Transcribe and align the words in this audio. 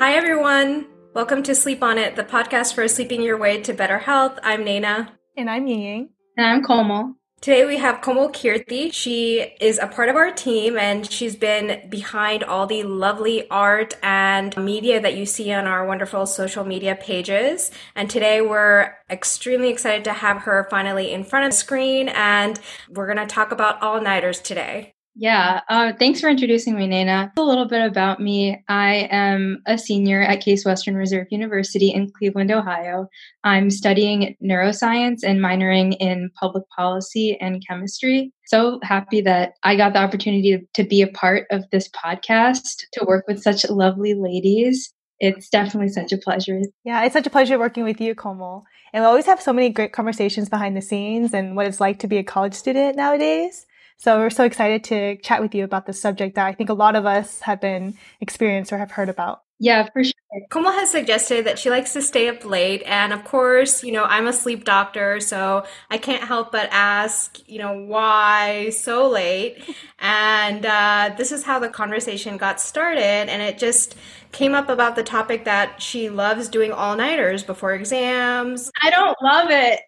Hi, 0.00 0.14
everyone. 0.14 0.86
Welcome 1.12 1.42
to 1.42 1.54
Sleep 1.54 1.82
On 1.82 1.98
It, 1.98 2.16
the 2.16 2.24
podcast 2.24 2.72
for 2.72 2.88
sleeping 2.88 3.20
your 3.20 3.36
way 3.36 3.60
to 3.60 3.74
better 3.74 3.98
health. 3.98 4.38
I'm 4.42 4.64
Naina. 4.64 5.10
And 5.36 5.50
I'm 5.50 5.66
Ying. 5.66 6.08
And 6.38 6.46
I'm 6.46 6.62
Komal. 6.62 7.16
Today 7.42 7.66
we 7.66 7.76
have 7.76 8.00
Komal 8.00 8.30
Kirti. 8.30 8.94
She 8.94 9.40
is 9.60 9.78
a 9.78 9.86
part 9.86 10.08
of 10.08 10.16
our 10.16 10.30
team 10.30 10.78
and 10.78 11.04
she's 11.10 11.36
been 11.36 11.86
behind 11.90 12.42
all 12.42 12.66
the 12.66 12.82
lovely 12.84 13.46
art 13.50 13.94
and 14.02 14.56
media 14.56 15.02
that 15.02 15.16
you 15.18 15.26
see 15.26 15.52
on 15.52 15.66
our 15.66 15.84
wonderful 15.84 16.24
social 16.24 16.64
media 16.64 16.96
pages. 16.96 17.70
And 17.94 18.08
today 18.08 18.40
we're 18.40 18.94
extremely 19.10 19.68
excited 19.68 20.04
to 20.04 20.14
have 20.14 20.38
her 20.44 20.66
finally 20.70 21.12
in 21.12 21.24
front 21.24 21.44
of 21.44 21.50
the 21.50 21.58
screen 21.58 22.08
and 22.08 22.58
we're 22.88 23.06
going 23.06 23.18
to 23.18 23.26
talk 23.26 23.52
about 23.52 23.82
all 23.82 24.00
nighters 24.00 24.40
today. 24.40 24.94
Yeah, 25.16 25.60
uh, 25.68 25.92
thanks 25.98 26.20
for 26.20 26.28
introducing 26.28 26.76
me, 26.76 26.88
Naina. 26.88 27.32
A 27.36 27.42
little 27.42 27.66
bit 27.66 27.84
about 27.84 28.20
me. 28.20 28.62
I 28.68 29.08
am 29.10 29.60
a 29.66 29.76
senior 29.76 30.22
at 30.22 30.40
Case 30.40 30.64
Western 30.64 30.94
Reserve 30.94 31.26
University 31.30 31.90
in 31.90 32.10
Cleveland, 32.16 32.52
Ohio. 32.52 33.08
I'm 33.42 33.70
studying 33.70 34.36
neuroscience 34.42 35.20
and 35.24 35.40
minoring 35.40 35.96
in 35.98 36.30
public 36.38 36.62
policy 36.74 37.36
and 37.40 37.62
chemistry. 37.66 38.32
So 38.46 38.78
happy 38.82 39.20
that 39.22 39.54
I 39.64 39.76
got 39.76 39.94
the 39.94 39.98
opportunity 39.98 40.66
to 40.74 40.84
be 40.84 41.02
a 41.02 41.08
part 41.08 41.46
of 41.50 41.64
this 41.70 41.88
podcast, 41.88 42.84
to 42.92 43.04
work 43.04 43.24
with 43.26 43.42
such 43.42 43.68
lovely 43.68 44.14
ladies. 44.14 44.92
It's 45.18 45.50
definitely 45.50 45.88
such 45.88 46.12
a 46.12 46.18
pleasure. 46.18 46.60
Yeah, 46.84 47.04
it's 47.04 47.12
such 47.12 47.26
a 47.26 47.30
pleasure 47.30 47.58
working 47.58 47.84
with 47.84 48.00
you, 48.00 48.14
Komal. 48.14 48.64
And 48.92 49.02
we 49.02 49.06
always 49.06 49.26
have 49.26 49.42
so 49.42 49.52
many 49.52 49.70
great 49.70 49.92
conversations 49.92 50.48
behind 50.48 50.76
the 50.76 50.82
scenes 50.82 51.34
and 51.34 51.56
what 51.56 51.66
it's 51.66 51.80
like 51.80 51.98
to 51.98 52.08
be 52.08 52.16
a 52.16 52.24
college 52.24 52.54
student 52.54 52.96
nowadays. 52.96 53.66
So 54.00 54.18
we're 54.18 54.30
so 54.30 54.44
excited 54.44 54.82
to 54.84 55.16
chat 55.16 55.42
with 55.42 55.54
you 55.54 55.62
about 55.62 55.84
this 55.84 56.00
subject 56.00 56.34
that 56.36 56.46
I 56.46 56.54
think 56.54 56.70
a 56.70 56.74
lot 56.74 56.96
of 56.96 57.04
us 57.04 57.40
have 57.40 57.60
been 57.60 57.98
experienced 58.22 58.72
or 58.72 58.78
have 58.78 58.90
heard 58.90 59.10
about. 59.10 59.42
Yeah, 59.58 59.86
for 59.92 60.02
sure. 60.02 60.14
Komal 60.48 60.72
has 60.72 60.90
suggested 60.90 61.44
that 61.44 61.58
she 61.58 61.68
likes 61.68 61.92
to 61.92 62.00
stay 62.00 62.30
up 62.30 62.46
late. 62.46 62.82
And 62.86 63.12
of 63.12 63.24
course, 63.24 63.84
you 63.84 63.92
know, 63.92 64.04
I'm 64.04 64.26
a 64.26 64.32
sleep 64.32 64.64
doctor, 64.64 65.20
so 65.20 65.66
I 65.90 65.98
can't 65.98 66.24
help 66.24 66.50
but 66.50 66.70
ask, 66.72 67.46
you 67.46 67.58
know, 67.58 67.74
why 67.74 68.70
so 68.70 69.08
late? 69.08 69.62
And 70.02 70.64
uh, 70.64 71.14
this 71.18 71.30
is 71.30 71.44
how 71.44 71.58
the 71.58 71.68
conversation 71.68 72.38
got 72.38 72.58
started. 72.58 73.28
And 73.28 73.42
it 73.42 73.58
just 73.58 73.96
came 74.32 74.54
up 74.54 74.70
about 74.70 74.96
the 74.96 75.02
topic 75.02 75.44
that 75.44 75.82
she 75.82 76.08
loves 76.08 76.48
doing 76.48 76.72
all 76.72 76.96
nighters 76.96 77.42
before 77.44 77.74
exams. 77.74 78.70
I 78.82 78.88
don't 78.88 79.16
love 79.22 79.48
it. 79.50 79.80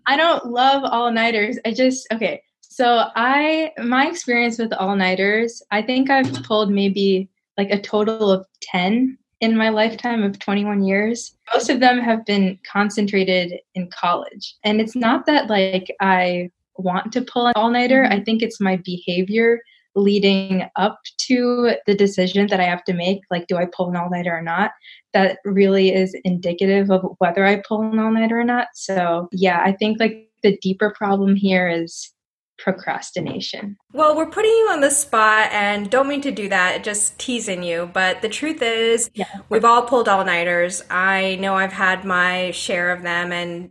I 0.06 0.16
don't 0.16 0.46
love 0.46 0.82
all 0.82 1.12
nighters. 1.12 1.58
I 1.66 1.72
just, 1.72 2.06
okay. 2.10 2.40
So 2.76 3.08
I 3.16 3.72
my 3.78 4.06
experience 4.06 4.58
with 4.58 4.70
all-nighters, 4.74 5.62
I 5.70 5.80
think 5.80 6.10
I've 6.10 6.30
pulled 6.42 6.70
maybe 6.70 7.26
like 7.56 7.70
a 7.70 7.80
total 7.80 8.30
of 8.30 8.44
10 8.60 9.16
in 9.40 9.56
my 9.56 9.70
lifetime 9.70 10.22
of 10.22 10.38
21 10.38 10.84
years. 10.84 11.34
Most 11.54 11.70
of 11.70 11.80
them 11.80 11.98
have 11.98 12.26
been 12.26 12.58
concentrated 12.70 13.54
in 13.74 13.88
college. 13.88 14.56
And 14.62 14.78
it's 14.82 14.94
not 14.94 15.24
that 15.24 15.48
like 15.48 15.90
I 16.02 16.50
want 16.76 17.12
to 17.12 17.22
pull 17.22 17.46
an 17.46 17.54
all-nighter. 17.56 18.02
Mm-hmm. 18.02 18.12
I 18.12 18.22
think 18.22 18.42
it's 18.42 18.60
my 18.60 18.76
behavior 18.84 19.62
leading 19.94 20.68
up 20.76 20.98
to 21.20 21.76
the 21.86 21.94
decision 21.94 22.46
that 22.48 22.60
I 22.60 22.64
have 22.64 22.84
to 22.84 22.92
make, 22.92 23.22
like, 23.30 23.46
do 23.46 23.56
I 23.56 23.64
pull 23.74 23.88
an 23.88 23.96
all 23.96 24.10
nighter 24.10 24.36
or 24.36 24.42
not? 24.42 24.72
That 25.14 25.38
really 25.46 25.94
is 25.94 26.14
indicative 26.24 26.90
of 26.90 27.06
whether 27.20 27.46
I 27.46 27.62
pull 27.66 27.80
an 27.80 27.98
all 27.98 28.12
nighter 28.12 28.38
or 28.38 28.44
not. 28.44 28.68
So, 28.74 29.30
yeah, 29.32 29.62
I 29.64 29.72
think 29.72 29.98
like 29.98 30.28
the 30.42 30.58
deeper 30.58 30.90
problem 30.94 31.36
here 31.36 31.70
is 31.70 32.12
procrastination? 32.58 33.76
Well, 33.92 34.16
we're 34.16 34.30
putting 34.30 34.50
you 34.50 34.68
on 34.70 34.80
the 34.80 34.90
spot 34.90 35.50
and 35.52 35.90
don't 35.90 36.08
mean 36.08 36.22
to 36.22 36.32
do 36.32 36.48
that, 36.48 36.84
just 36.84 37.18
teasing 37.18 37.62
you. 37.62 37.90
But 37.92 38.22
the 38.22 38.28
truth 38.28 38.62
is, 38.62 39.10
yeah. 39.14 39.26
we've 39.48 39.64
all 39.64 39.82
pulled 39.82 40.08
all 40.08 40.24
nighters. 40.24 40.82
I 40.90 41.36
know 41.36 41.54
I've 41.54 41.72
had 41.72 42.04
my 42.04 42.50
share 42.52 42.90
of 42.90 43.02
them, 43.02 43.32
and 43.32 43.70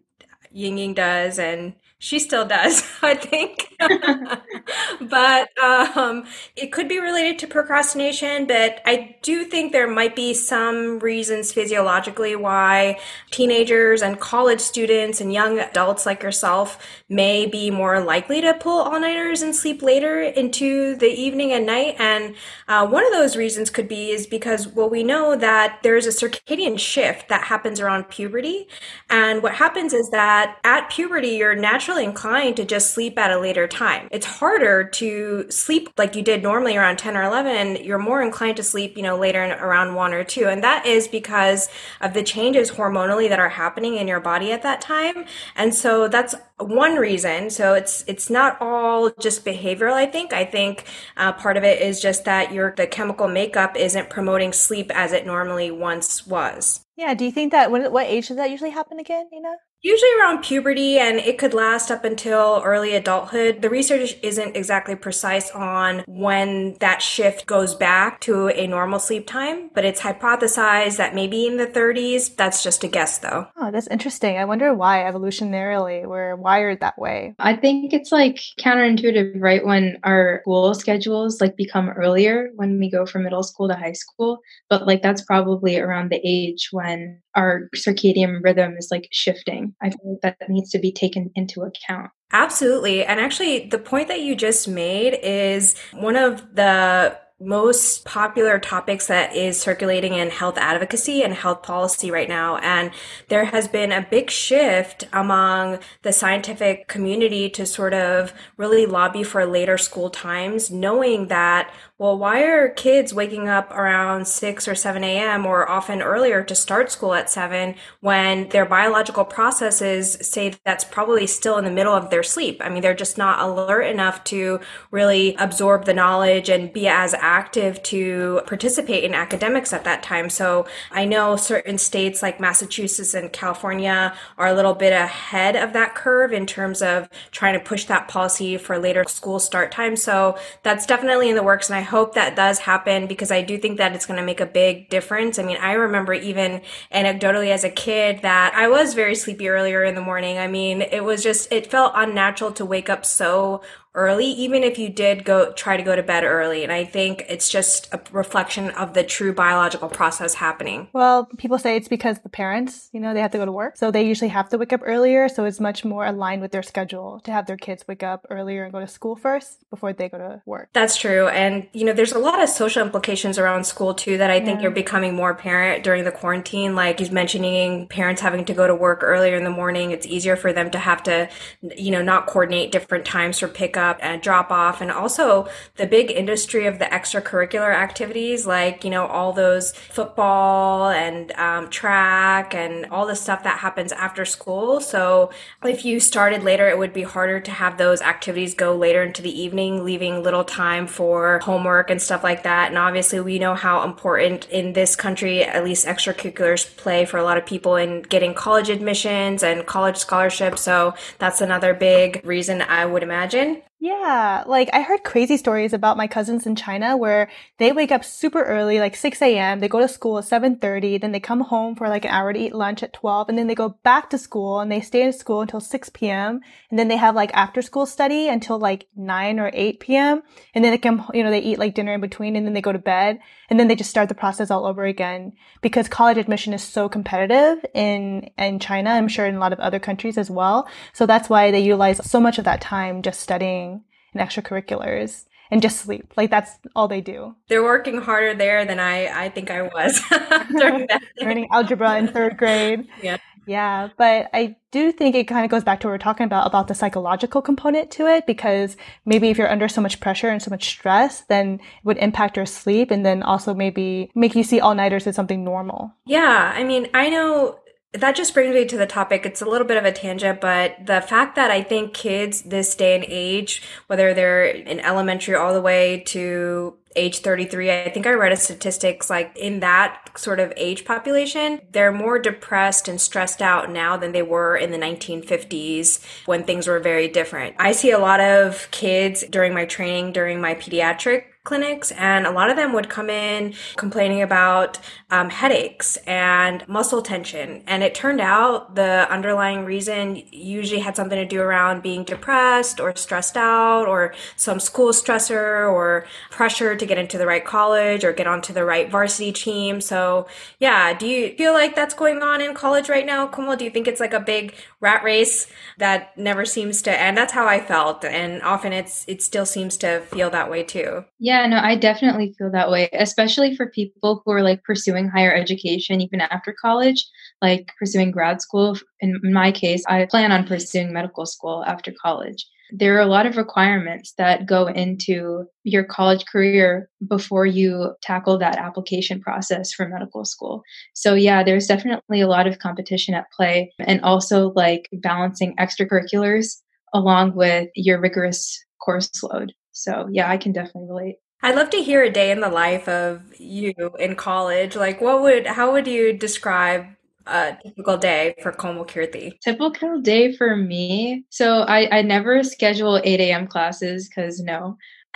Ying 0.52 0.78
Ying 0.78 0.94
does, 0.94 1.40
and 1.40 1.74
she 1.98 2.20
still 2.20 2.46
does, 2.46 2.84
I 3.02 3.16
think. 3.16 3.74
but 5.10 5.58
um, 5.60 6.26
it 6.56 6.72
could 6.72 6.88
be 6.88 7.00
related 7.00 7.40
to 7.40 7.48
procrastination. 7.48 8.46
But 8.48 8.82
I 8.86 9.16
do 9.22 9.44
think 9.46 9.72
there 9.72 9.88
might 9.88 10.16
be 10.16 10.34
some 10.34 11.00
reasons 11.00 11.52
physiologically 11.52 12.36
why 12.36 13.00
teenagers 13.32 14.02
and 14.02 14.20
college 14.20 14.60
students 14.60 15.22
and 15.22 15.34
young 15.34 15.60
adults 15.60 16.06
like 16.06 16.24
yourself 16.24 16.78
may 17.10 17.46
be 17.46 17.72
more 17.72 18.00
likely 18.02 18.42
to 18.42 18.54
pull 18.54 18.82
all 18.82 19.00
nighters 19.00 19.42
and 19.42 19.56
sleep 19.56 19.82
later 19.82 20.22
into 20.22 20.96
the 20.98 21.08
evening 21.10 21.52
and 21.52 21.66
night. 21.66 21.96
And 22.00 22.36
uh, 22.68 22.88
one 22.88 23.06
of 23.06 23.12
those 23.12 23.36
reasons 23.36 23.70
could 23.70 23.88
be 23.88 24.12
is 24.12 24.28
because, 24.28 24.68
well, 24.68 24.90
we 24.90 25.04
know 25.04 25.36
that 25.36 25.80
there's 25.84 26.06
a 26.06 26.10
circadian 26.10 26.78
shift 26.80 27.30
that 27.30 27.46
happens 27.46 27.80
around 27.80 28.10
puberty. 28.10 28.68
And 29.10 29.42
what 29.44 29.56
happens 29.56 29.94
is 29.94 30.10
that 30.12 30.58
at 30.64 30.90
puberty, 30.90 31.30
you're 31.30 31.56
naturally 31.86 32.04
inclined 32.04 32.58
to 32.58 32.66
just 32.66 32.96
sleep 32.96 33.16
at 33.20 33.30
a 33.30 33.38
later 33.38 33.68
time. 33.68 34.08
It's 34.10 34.26
harder 34.26 34.86
to 34.86 35.46
sleep 35.52 35.90
like 36.00 36.16
you 36.16 36.24
did 36.24 36.42
normally 36.42 36.76
around 36.76 36.98
10 36.98 37.16
or 37.16 37.22
11. 37.22 37.84
You're 37.84 38.00
more 38.00 38.24
inclined 38.24 38.58
to 38.58 38.64
sleep, 38.64 38.98
you 38.98 39.04
know, 39.04 39.16
later 39.16 39.44
around 39.62 39.94
1 39.94 40.14
or 40.14 40.24
2. 40.24 40.48
And 40.48 40.64
that 40.64 40.88
is 40.88 41.08
because 41.08 41.70
of 42.02 42.16
the 42.16 42.24
changes 42.24 42.72
hormonally 42.72 43.30
that 43.30 43.40
are 43.40 43.50
happening 43.50 43.98
in 43.98 44.08
your 44.08 44.20
body 44.20 44.52
at 44.52 44.64
that 44.64 44.82
time. 44.82 45.26
And 45.56 45.76
so 45.76 46.08
that's 46.08 46.34
one 46.58 46.96
reason. 46.96 47.52
So 47.52 47.76
it's 47.76 48.04
it's 48.08 48.32
not 48.32 48.58
all 48.60 49.12
just 49.20 49.46
behavioral. 49.46 49.94
I 49.94 50.08
think. 50.08 50.34
I 50.34 50.46
think 50.46 50.86
uh, 51.18 51.34
part 51.34 51.56
of 51.56 51.64
it 51.64 51.82
is 51.82 52.02
just 52.02 52.26
that 52.26 52.52
your 52.52 52.74
the 52.76 52.88
chemical 52.88 53.28
makeup 53.28 53.78
isn't 53.78 54.10
promoting 54.10 54.54
sleep 54.54 54.90
as 54.96 55.14
it 55.14 55.28
normally 55.28 55.70
once 55.70 56.26
was. 56.26 56.84
Yeah. 56.96 57.14
Do 57.14 57.26
you 57.26 57.32
think 57.32 57.52
that 57.52 57.70
when, 57.72 57.92
what 57.92 58.08
age 58.08 58.30
does 58.30 58.38
that 58.38 58.50
usually 58.50 58.72
happen 58.72 59.00
again, 59.00 59.28
Nina? 59.32 59.58
Usually 59.86 60.10
around 60.20 60.42
puberty, 60.42 60.98
and 60.98 61.20
it 61.20 61.38
could 61.38 61.54
last 61.54 61.92
up 61.92 62.04
until 62.04 62.60
early 62.66 62.96
adulthood. 62.96 63.62
The 63.62 63.70
research 63.70 64.16
isn't 64.24 64.58
exactly 64.58 64.96
precise 64.96 65.52
on 65.52 66.04
when 66.08 66.76
that 66.80 67.04
shift 67.04 67.46
goes 67.46 67.76
back 67.76 68.20
to 68.22 68.48
a 68.48 68.66
normal 68.66 68.98
sleep 68.98 69.28
time, 69.28 69.70
but 69.76 69.86
it's 69.86 70.02
hypothesized 70.02 70.98
that 70.98 71.14
maybe 71.14 71.46
in 71.46 71.58
the 71.58 71.68
30s. 71.68 72.36
That's 72.36 72.64
just 72.64 72.84
a 72.84 72.88
guess, 72.88 73.20
though. 73.20 73.46
Oh, 73.58 73.70
that's 73.70 73.86
interesting. 73.90 74.38
I 74.38 74.46
wonder 74.46 74.74
why 74.74 75.04
evolutionarily 75.04 76.08
we're 76.08 76.36
wired 76.36 76.80
that 76.80 76.98
way. 76.98 77.36
I 77.38 77.56
think 77.56 77.94
it's 77.94 78.12
like 78.12 78.42
counterintuitive, 78.60 79.40
right? 79.40 79.64
When 79.64 80.00
our 80.04 80.40
school 80.42 80.74
schedules 80.74 81.40
like 81.40 81.56
become 81.58 81.90
earlier 81.90 82.50
when 82.56 82.80
we 82.80 82.90
go 82.90 83.06
from 83.06 83.22
middle 83.22 83.44
school 83.44 83.68
to 83.68 83.76
high 83.76 83.94
school, 83.94 84.40
but 84.68 84.88
like 84.88 85.04
that's 85.04 85.22
probably 85.22 85.78
around 85.78 86.10
the 86.10 86.22
age 86.24 86.70
when 86.72 87.22
our 87.36 87.70
circadian 87.76 88.42
rhythm 88.44 88.76
is 88.78 88.88
like 88.92 89.08
shifting. 89.12 89.76
I 89.82 89.90
think 89.90 90.22
that 90.22 90.38
needs 90.48 90.72
to 90.72 90.80
be 90.80 90.92
taken 90.92 91.32
into 91.36 91.62
account. 91.62 92.12
Absolutely. 92.32 93.06
And 93.06 93.20
actually, 93.20 93.68
the 93.68 93.78
point 93.78 94.08
that 94.08 94.22
you 94.22 94.36
just 94.36 94.68
made 94.68 95.20
is 95.22 95.76
one 95.94 96.16
of 96.16 96.56
the 96.56 97.18
most 97.40 98.06
popular 98.06 98.58
topics 98.58 99.08
that 99.08 99.36
is 99.36 99.60
circulating 99.60 100.14
in 100.14 100.30
health 100.30 100.58
advocacy 100.58 101.22
and 101.22 101.34
health 101.34 101.62
policy 101.64 102.10
right 102.10 102.30
now. 102.30 102.56
And 102.58 102.92
there 103.28 103.46
has 103.46 103.68
been 103.68 103.92
a 103.92 104.08
big 104.10 104.30
shift 104.30 105.06
among 105.12 105.80
the 106.04 106.14
scientific 106.14 106.88
community 106.88 107.50
to 107.50 107.66
sort 107.66 107.94
of 107.94 108.34
really 108.56 108.86
lobby 108.86 109.24
for 109.24 109.46
later 109.46 109.78
school 109.78 110.10
times, 110.10 110.72
knowing 110.72 111.28
that 111.28 111.74
well, 111.98 112.18
why 112.18 112.44
are 112.44 112.68
kids 112.68 113.14
waking 113.14 113.48
up 113.48 113.72
around 113.72 114.28
6 114.28 114.68
or 114.68 114.76
7 114.76 115.02
a.m. 115.02 115.46
or 115.46 115.70
often 115.70 116.02
earlier 116.02 116.44
to 116.44 116.54
start 116.54 116.92
school 116.92 117.14
at 117.14 117.30
7 117.30 117.74
when 118.02 118.50
their 118.50 118.66
biological 118.66 119.24
processes 119.24 120.18
say 120.20 120.54
that's 120.66 120.84
probably 120.84 121.26
still 121.26 121.58
in 121.58 121.64
the 121.64 121.72
middle 121.72 121.94
of 121.94 122.10
their 122.10 122.22
sleep? 122.22 122.62
I 122.62 122.68
mean, 122.68 122.82
they're 122.82 122.94
just 122.94 123.18
not 123.18 123.40
alert 123.40 123.84
enough 123.84 124.26
to 124.26 124.60
really 124.92 125.36
absorb 125.36 125.86
the 125.86 125.94
knowledge 125.94 126.50
and 126.50 126.74
be 126.74 126.86
as 126.90 127.14
active 127.14 127.82
to 127.84 128.42
participate 128.46 129.06
in 129.06 129.14
academics 129.14 129.72
at 129.72 129.86
that 129.86 130.04
time. 130.04 130.30
So 130.30 130.68
I 130.92 131.06
know 131.06 131.38
certain 131.38 131.78
states 131.78 132.22
like 132.22 132.42
Massachusetts 132.42 133.14
and 133.14 133.32
California 133.32 134.14
are 134.38 134.48
a 134.48 134.54
little 134.54 134.74
bit 134.74 134.92
ahead 134.92 135.56
of 135.56 135.72
that 135.72 135.96
curve 135.96 136.34
in 136.34 136.46
terms 136.46 136.82
of 136.82 137.08
trying 137.32 137.54
to 137.54 137.64
push 137.64 137.86
that 137.86 138.10
policy 138.10 138.58
for 138.58 138.78
later 138.78 139.06
school 139.08 139.40
start 139.40 139.72
time. 139.72 139.96
So 139.96 140.38
that's 140.62 140.86
definitely 140.86 141.30
in 141.30 141.36
the 141.36 141.44
works. 141.44 141.70
And 141.70 141.78
I 141.78 141.85
hope 141.86 142.14
that 142.16 142.36
does 142.36 142.60
happen 142.60 143.08
because 143.08 143.32
I 143.32 143.42
do 143.42 143.58
think 143.58 143.78
that 143.78 143.94
it's 143.96 144.06
going 144.06 144.20
to 144.20 144.26
make 144.26 144.42
a 144.42 144.46
big 144.46 144.90
difference. 144.90 145.40
I 145.40 145.44
mean, 145.44 145.58
I 145.58 145.72
remember 145.74 146.14
even 146.14 146.62
anecdotally 146.94 147.52
as 147.52 147.64
a 147.64 147.70
kid 147.70 148.22
that 148.24 148.54
I 148.54 148.68
was 148.68 148.94
very 148.94 149.16
sleepy 149.16 149.48
earlier 149.48 149.84
in 149.84 149.96
the 149.96 150.02
morning. 150.02 150.38
I 150.38 150.48
mean, 150.48 150.82
it 150.82 151.04
was 151.04 151.24
just, 151.24 151.52
it 151.52 151.72
felt 151.72 151.94
unnatural 151.96 152.52
to 152.54 152.66
wake 152.66 152.90
up 152.90 153.06
so 153.06 153.62
early, 153.96 154.26
even 154.26 154.64
if 154.64 154.78
you 154.78 154.90
did 154.90 155.24
go 155.24 155.52
try 155.54 155.78
to 155.78 155.84
go 155.84 155.96
to 155.96 156.04
bed 156.04 156.24
early. 156.24 156.64
And 156.64 156.72
I 156.72 156.84
think 156.84 157.26
it's 157.28 157.50
just 157.50 157.92
a 157.94 158.02
reflection 158.12 158.70
of 158.72 158.94
the 158.94 159.04
true 159.04 159.34
biological 159.34 159.90
process 159.90 160.36
happening. 160.36 160.90
Well, 160.94 161.26
people 161.38 161.58
say 161.58 161.78
it's 161.78 161.88
because 161.88 162.20
the 162.20 162.30
parents, 162.30 162.90
you 162.92 163.00
know, 163.00 163.14
they 163.14 163.22
have 163.22 163.32
to 163.32 163.38
go 163.38 163.46
to 163.46 163.52
work. 163.52 163.78
So 163.78 163.92
they 163.92 164.06
usually 164.06 164.30
have 164.30 164.50
to 164.50 164.58
wake 164.58 164.74
up 164.74 164.82
earlier. 164.84 165.30
So 165.30 165.46
it's 165.46 165.60
much 165.60 165.86
more 165.86 166.06
aligned 166.06 166.42
with 166.42 166.52
their 166.52 166.62
schedule 166.62 167.22
to 167.22 167.32
have 167.32 167.48
their 167.48 167.58
kids 167.58 167.88
wake 167.88 168.04
up 168.04 168.26
earlier 168.30 168.66
and 168.66 168.74
go 168.74 168.82
to 168.82 168.88
school 168.88 169.16
first 169.16 169.68
before 169.70 169.94
they 169.94 170.10
go 170.10 170.18
to 170.18 170.42
work. 170.46 170.70
That's 170.74 170.98
true. 170.98 171.28
And, 171.30 171.68
you 171.72 171.86
know, 171.86 171.94
there's 171.94 172.12
a 172.12 172.20
lot 172.20 172.44
of 172.44 172.50
social 172.50 172.84
implications 172.84 173.40
around 173.40 173.64
school 173.64 173.94
too 173.94 174.18
that 174.18 174.30
I 174.30 174.42
think 174.42 174.62
yeah. 174.62 174.68
are 174.68 174.72
becoming 174.72 175.16
more 175.16 175.32
apparent 175.32 175.84
during 175.84 176.04
the 176.04 176.12
quarantine. 176.12 176.76
Like 176.76 177.00
he's 177.00 177.12
mentioning 177.12 177.88
parents 177.88 178.22
having 178.22 178.44
to 178.46 178.54
go 178.54 178.68
to 178.68 178.76
work 178.76 179.00
earlier 179.04 179.38
in 179.38 179.46
the 179.46 179.50
morning. 179.50 179.92
It's 179.92 180.06
easier 180.06 180.36
for 180.36 180.52
them 180.52 180.70
to 180.72 180.80
have 180.80 181.02
to, 181.04 181.30
you 181.62 181.92
know, 181.92 182.02
not 182.02 182.28
coordinate 182.28 182.74
different 182.74 183.06
times 183.06 183.40
for 183.40 183.48
pickup 183.48 183.85
up 183.86 183.98
and 184.02 184.22
drop 184.22 184.52
off. 184.52 184.82
And 184.82 184.92
also 184.92 185.48
the 185.76 185.88
big 185.88 186.12
industry 186.12 186.66
of 186.66 186.80
the 186.80 186.86
extracurricular 186.86 187.74
activities 187.74 188.46
like 188.46 188.84
you 188.84 188.90
know 188.90 189.06
all 189.06 189.34
those 189.34 189.72
football 189.72 190.90
and 190.90 191.32
um, 191.34 191.70
track 191.70 192.54
and 192.54 192.86
all 192.88 193.06
the 193.06 193.16
stuff 193.16 193.44
that 193.44 193.60
happens 193.60 193.92
after 193.92 194.26
school. 194.26 194.82
So 194.82 195.32
if 195.64 195.86
you 195.86 196.00
started 196.00 196.44
later 196.44 196.68
it 196.68 196.78
would 196.78 196.94
be 196.94 197.04
harder 197.04 197.40
to 197.40 197.52
have 197.52 197.78
those 197.78 198.02
activities 198.02 198.54
go 198.54 198.76
later 198.76 199.04
into 199.04 199.22
the 199.22 199.42
evening 199.42 199.84
leaving 199.84 200.24
little 200.24 200.44
time 200.44 200.88
for 200.88 201.40
homework 201.40 201.90
and 201.90 202.02
stuff 202.02 202.24
like 202.24 202.44
that. 202.44 202.70
And 202.70 202.78
obviously 202.78 203.20
we 203.20 203.40
know 203.40 203.56
how 203.56 203.84
important 203.84 204.50
in 204.50 204.74
this 204.74 204.96
country 204.96 205.44
at 205.44 205.64
least 205.64 205.86
extracurriculars 205.86 206.76
play 206.78 207.06
for 207.06 207.18
a 207.18 207.24
lot 207.24 207.38
of 207.38 207.46
people 207.46 207.76
in 207.76 208.02
getting 208.02 208.34
college 208.34 208.70
admissions 208.70 209.44
and 209.44 209.66
college 209.66 209.98
scholarships. 209.98 210.62
So 210.62 210.94
that's 211.20 211.42
another 211.42 211.74
big 211.74 212.22
reason 212.26 212.62
i 212.62 212.86
would 212.86 213.04
imagine 213.04 213.62
yeah, 213.78 214.44
like 214.48 214.70
I 214.72 214.82
heard 214.82 215.04
crazy 215.04 215.36
stories 215.36 215.74
about 215.74 215.98
my 215.98 216.08
cousins 216.08 216.48
in 216.48 216.56
China 216.56 216.96
where 216.96 217.30
they 217.58 217.74
wake 217.74 217.92
up 217.92 218.06
super 218.06 218.42
early, 218.42 218.80
like 218.80 218.96
6 218.96 219.22
a.m. 219.22 219.60
They 219.60 219.68
go 219.68 219.80
to 219.80 219.88
school 219.88 220.18
at 220.18 220.24
7:30, 220.24 221.02
then 221.02 221.12
they 221.12 221.20
come 221.20 221.42
home 221.42 221.76
for 221.76 221.90
like 221.90 222.06
an 222.06 222.12
hour 222.12 222.32
to 222.32 222.40
eat 222.40 222.56
lunch 222.56 222.84
at 222.84 222.94
12, 222.94 223.28
and 223.28 223.38
then 223.38 223.48
they 223.48 223.54
go 223.54 223.78
back 223.84 224.10
to 224.12 224.18
school 224.18 224.62
and 224.62 224.72
they 224.72 224.80
stay 224.80 225.02
in 225.04 225.12
school 225.12 225.42
until 225.42 225.60
6 225.60 225.90
p.m. 225.90 226.40
and 226.70 226.80
then 226.80 226.88
they 226.88 226.96
have 226.96 227.16
like 227.16 227.32
after 227.34 227.62
school 227.62 227.86
study 227.86 228.30
until 228.30 228.58
like 228.58 228.88
9 228.96 229.40
or 229.40 229.52
8 229.54 229.80
p.m. 229.82 230.24
and 230.54 230.64
then 230.64 230.72
they 230.72 230.78
come, 230.78 231.06
you 231.14 231.24
know, 231.24 231.30
they 231.30 231.40
eat 231.40 231.60
like 231.60 231.76
dinner 231.76 231.94
in 231.94 232.02
between 232.02 232.38
and 232.38 232.46
then 232.46 232.54
they 232.54 232.62
go 232.62 232.72
to 232.72 232.80
bed 232.80 233.20
and 233.50 233.60
then 233.60 233.68
they 233.68 233.76
just 233.76 233.90
start 233.90 234.10
the 234.10 234.16
process 234.16 234.52
all 234.52 234.66
over 234.66 234.86
again 234.86 235.34
because 235.62 235.88
college 235.88 236.18
admission 236.18 236.54
is 236.54 236.64
so 236.64 236.90
competitive 236.90 237.66
in 237.74 238.30
in 238.38 238.60
China. 238.60 238.92
I'm 238.92 239.08
sure 239.08 239.26
in 239.26 239.36
a 239.36 239.40
lot 239.40 239.54
of 239.54 239.60
other 239.60 239.80
countries 239.80 240.18
as 240.18 240.30
well. 240.30 240.68
So 240.94 241.06
that's 241.06 241.30
why 241.30 241.52
they 241.52 241.60
utilize 241.60 242.06
so 242.10 242.20
much 242.20 242.38
of 242.38 242.46
that 242.46 242.62
time 242.62 243.02
just 243.02 243.20
studying 243.20 243.84
and 244.14 244.22
extracurriculars 244.28 245.26
and 245.52 245.62
just 245.62 245.80
sleep. 245.80 246.14
Like 246.18 246.32
that's 246.32 246.52
all 246.76 246.88
they 246.88 247.02
do. 247.02 247.36
They're 247.48 247.64
working 247.64 248.02
harder 248.02 248.34
there 248.34 248.66
than 248.66 248.80
I 248.80 249.26
I 249.26 249.30
think 249.30 249.52
I 249.52 249.64
was 249.64 250.02
learning 251.22 251.48
algebra 251.52 251.98
in 251.98 252.08
third 252.08 252.38
grade. 252.38 252.88
Yeah. 253.02 253.18
Yeah, 253.46 253.90
but 253.98 254.30
I 254.34 254.56
do 254.72 254.92
think 254.92 255.16
it 255.16 255.28
kind 255.28 255.46
of 255.46 255.52
goes 255.52 255.64
back 255.64 255.80
to 255.80 255.88
what 255.88 255.92
we 255.92 255.96
are 255.96 256.00
talking 256.00 256.26
about 256.26 256.48
about 256.48 256.68
the 256.68 256.76
psychological 256.76 257.42
component 257.42 257.92
to 257.92 258.08
it 258.08 258.26
because 258.26 258.78
maybe 259.06 259.30
if 259.30 259.38
you're 259.38 259.52
under 259.52 259.68
so 259.68 259.82
much 259.82 260.00
pressure 260.00 260.30
and 260.30 260.42
so 260.42 260.50
much 260.50 260.66
stress, 260.66 261.22
then 261.22 261.56
it 261.56 261.86
would 261.86 261.98
impact 261.98 262.38
your 262.38 262.46
sleep 262.46 262.92
and 262.92 263.06
then 263.06 263.24
also 263.24 263.54
maybe 263.54 264.12
make 264.16 264.36
you 264.36 264.44
see 264.44 264.60
all-nighters 264.60 265.08
as 265.08 265.16
something 265.16 265.44
normal. 265.44 265.94
Yeah, 266.06 266.54
I 266.56 266.64
mean, 266.64 266.88
I 266.94 267.10
know 267.10 267.60
that 267.94 268.16
just 268.16 268.34
brings 268.34 268.54
me 268.54 268.66
to 268.66 268.78
the 268.78 268.86
topic. 268.86 269.26
It's 269.26 269.42
a 269.42 269.46
little 269.46 269.68
bit 269.68 269.78
of 269.78 269.86
a 269.86 269.92
tangent, 269.92 270.42
but 270.42 270.86
the 270.86 271.02
fact 271.02 271.36
that 271.36 271.52
I 271.52 271.64
think 271.64 271.94
kids 271.94 272.42
this 272.42 272.76
day 272.76 272.96
and 272.96 273.06
age, 273.08 273.62
whether 273.88 274.14
they're 274.14 274.46
in 274.46 274.80
elementary 274.80 275.36
all 275.36 275.54
the 275.54 275.62
way 275.62 276.04
to 276.08 276.76
age 276.96 277.20
33, 277.20 277.72
I 277.72 277.90
think 277.90 278.08
I 278.08 278.12
read 278.12 278.32
a 278.32 278.38
statistics 278.38 279.10
like 279.10 279.36
in 279.38 279.60
that 279.60 280.18
sort 280.18 280.40
of 280.40 280.54
age 280.56 280.86
population, 280.86 281.62
they're 281.72 281.92
more 281.92 282.20
depressed 282.20 282.88
and 282.88 283.00
stressed 283.00 283.42
out 283.42 283.70
now 283.72 283.98
than 283.98 284.12
they 284.12 284.22
were 284.22 284.56
in 284.56 284.72
the 284.72 284.78
1950s 284.78 286.04
when 286.26 286.44
things 286.44 286.68
were 286.68 286.80
very 286.80 287.08
different. 287.08 287.56
I 287.60 287.72
see 287.72 287.92
a 287.92 288.00
lot 288.00 288.20
of 288.20 288.70
kids 288.72 289.24
during 289.30 289.54
my 289.54 289.66
training, 289.66 290.14
during 290.14 290.42
my 290.42 290.56
pediatric 290.56 291.26
clinics 291.46 291.92
and 291.92 292.26
a 292.26 292.32
lot 292.32 292.50
of 292.50 292.58
them 292.58 292.74
would 292.74 292.90
come 292.90 293.10
in 293.10 293.54
complaining 293.78 294.22
about 294.22 294.80
um, 295.12 295.30
headaches 295.30 295.96
and 296.08 296.68
muscle 296.68 297.02
tension. 297.02 297.64
And 297.68 297.84
it 297.84 297.96
turned 297.96 298.20
out 298.20 298.76
the 298.76 299.10
underlying 299.10 299.64
reason 299.64 300.22
usually 300.32 300.82
had 300.82 300.96
something 300.96 301.18
to 301.18 301.26
do 301.26 301.40
around 301.40 301.84
being 301.84 302.04
depressed 302.04 302.80
or 302.80 302.96
stressed 302.96 303.38
out 303.38 303.88
or 303.88 304.14
some 304.36 304.60
school 304.60 304.90
stressor 304.92 305.72
or 305.72 306.06
pressure 306.32 306.76
to 306.76 306.86
get 306.86 306.98
into 306.98 307.18
the 307.18 307.28
right 307.28 307.46
college 307.46 308.04
or 308.04 308.12
get 308.12 308.28
onto 308.28 308.52
the 308.52 308.66
right 308.66 308.90
varsity 308.90 309.32
team. 309.32 309.80
So 309.80 310.28
yeah 310.60 310.94
do 310.94 311.08
you 311.08 311.36
feel 311.38 311.54
like 311.54 311.76
that's 311.76 311.94
going 311.94 312.22
on 312.22 312.42
in 312.42 312.54
college 312.54 312.90
right 312.90 313.06
now? 313.06 313.28
Komal? 313.28 313.56
do 313.56 313.64
you 313.64 313.72
think 313.72 313.88
it's 313.88 314.02
like 314.02 314.14
a 314.14 314.20
big 314.20 314.54
rat 314.82 315.04
race 315.04 315.48
that 315.78 316.18
never 316.18 316.44
seems 316.44 316.82
to 316.82 317.00
end? 317.00 317.16
That's 317.16 317.34
how 317.34 317.48
i 317.48 317.60
felt 317.60 318.04
and 318.04 318.42
often 318.42 318.74
it's 318.74 319.06
it 319.08 319.22
still 319.22 319.46
seems 319.46 319.78
to 319.78 320.02
feel 320.02 320.32
that 320.32 320.50
way 320.50 320.64
too. 320.64 321.06
Yeah 321.20 321.35
yeah, 321.36 321.48
no, 321.48 321.58
I 321.58 321.76
definitely 321.76 322.34
feel 322.38 322.50
that 322.52 322.72
way, 322.72 322.90
especially 322.94 323.56
for 323.56 323.70
people 323.70 324.22
who 324.24 324.32
are 324.32 324.42
like 324.44 324.64
pursuing 324.64 325.10
higher 325.10 325.34
education 325.34 326.00
even 326.02 326.22
after 326.22 326.56
college, 326.60 327.06
like 327.42 327.72
pursuing 327.78 328.12
grad 328.12 328.42
school. 328.42 328.78
In 329.02 329.20
my 329.24 329.52
case, 329.52 329.84
I 329.88 330.06
plan 330.06 330.32
on 330.32 330.48
pursuing 330.48 330.94
medical 330.94 331.26
school 331.26 331.64
after 331.68 331.94
college. 332.02 332.46
There 332.72 332.96
are 332.98 333.02
a 333.02 333.06
lot 333.06 333.26
of 333.26 333.38
requirements 333.38 334.14
that 334.18 334.48
go 334.48 334.68
into 334.68 335.46
your 335.64 335.84
college 335.84 336.26
career 336.26 336.90
before 337.08 337.46
you 337.46 337.92
tackle 338.02 338.40
that 338.40 338.58
application 338.58 339.20
process 339.22 339.72
for 339.74 339.88
medical 339.88 340.26
school. 340.26 340.64
So, 340.94 341.14
yeah, 341.14 341.44
there's 341.44 341.68
definitely 341.68 342.22
a 342.22 342.28
lot 342.28 342.48
of 342.48 342.60
competition 342.60 343.14
at 343.14 343.32
play, 343.36 343.72
and 343.80 344.02
also 344.02 344.52
like 344.56 344.88
balancing 344.94 345.56
extracurriculars 345.58 346.56
along 346.94 347.36
with 347.36 347.68
your 347.76 348.00
rigorous 348.00 348.58
course 348.84 349.12
load. 349.22 349.52
So, 349.74 350.08
yeah, 350.12 350.30
I 350.30 350.38
can 350.38 350.54
definitely 350.54 350.88
relate. 350.88 351.16
I'd 351.44 351.56
love 351.56 351.70
to 351.72 351.82
hear 351.82 352.04
a 352.04 352.10
day 352.10 352.32
in 352.32 352.40
the 352.40 352.50
life 352.50 352.88
of 352.88 353.22
you 353.40 353.74
in 354.00 354.16
college. 354.16 354.76
Like, 354.76 355.02
what 355.02 355.22
would, 355.22 355.46
how 355.46 355.72
would 355.72 355.88
you 355.88 356.14
describe 356.14 356.88
a 357.28 357.58
typical 357.64 357.98
day 357.98 358.36
for 358.42 358.52
Komal 358.52 358.86
Kirti? 358.86 359.40
Typical 359.42 360.02
day 360.02 360.36
for 360.36 360.56
me. 360.56 361.26
So 361.30 361.60
I, 361.62 362.00
I 362.00 362.02
never 362.02 362.44
schedule 362.44 363.00
8 363.04 363.20
a.m. 363.20 363.48
classes 363.48 364.08
because 364.08 364.40
no. 364.40 364.78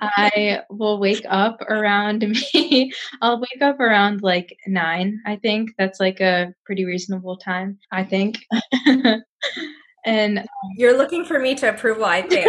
I 0.00 0.60
will 0.70 0.98
wake 0.98 1.24
up 1.28 1.60
around 1.62 2.20
me. 2.54 2.92
I'll 3.22 3.40
wake 3.40 3.62
up 3.62 3.80
around 3.80 4.22
like 4.22 4.56
nine. 4.66 5.20
I 5.26 5.36
think 5.36 5.70
that's 5.78 6.00
like 6.00 6.20
a 6.20 6.54
pretty 6.64 6.84
reasonable 6.84 7.36
time. 7.36 7.78
I 7.92 8.04
think. 8.04 8.38
and 10.04 10.38
um, 10.38 10.46
you're 10.76 10.96
looking 10.96 11.24
for 11.24 11.38
me 11.38 11.54
to 11.56 11.70
approve. 11.70 12.02
I 12.02 12.22
think. 12.22 12.46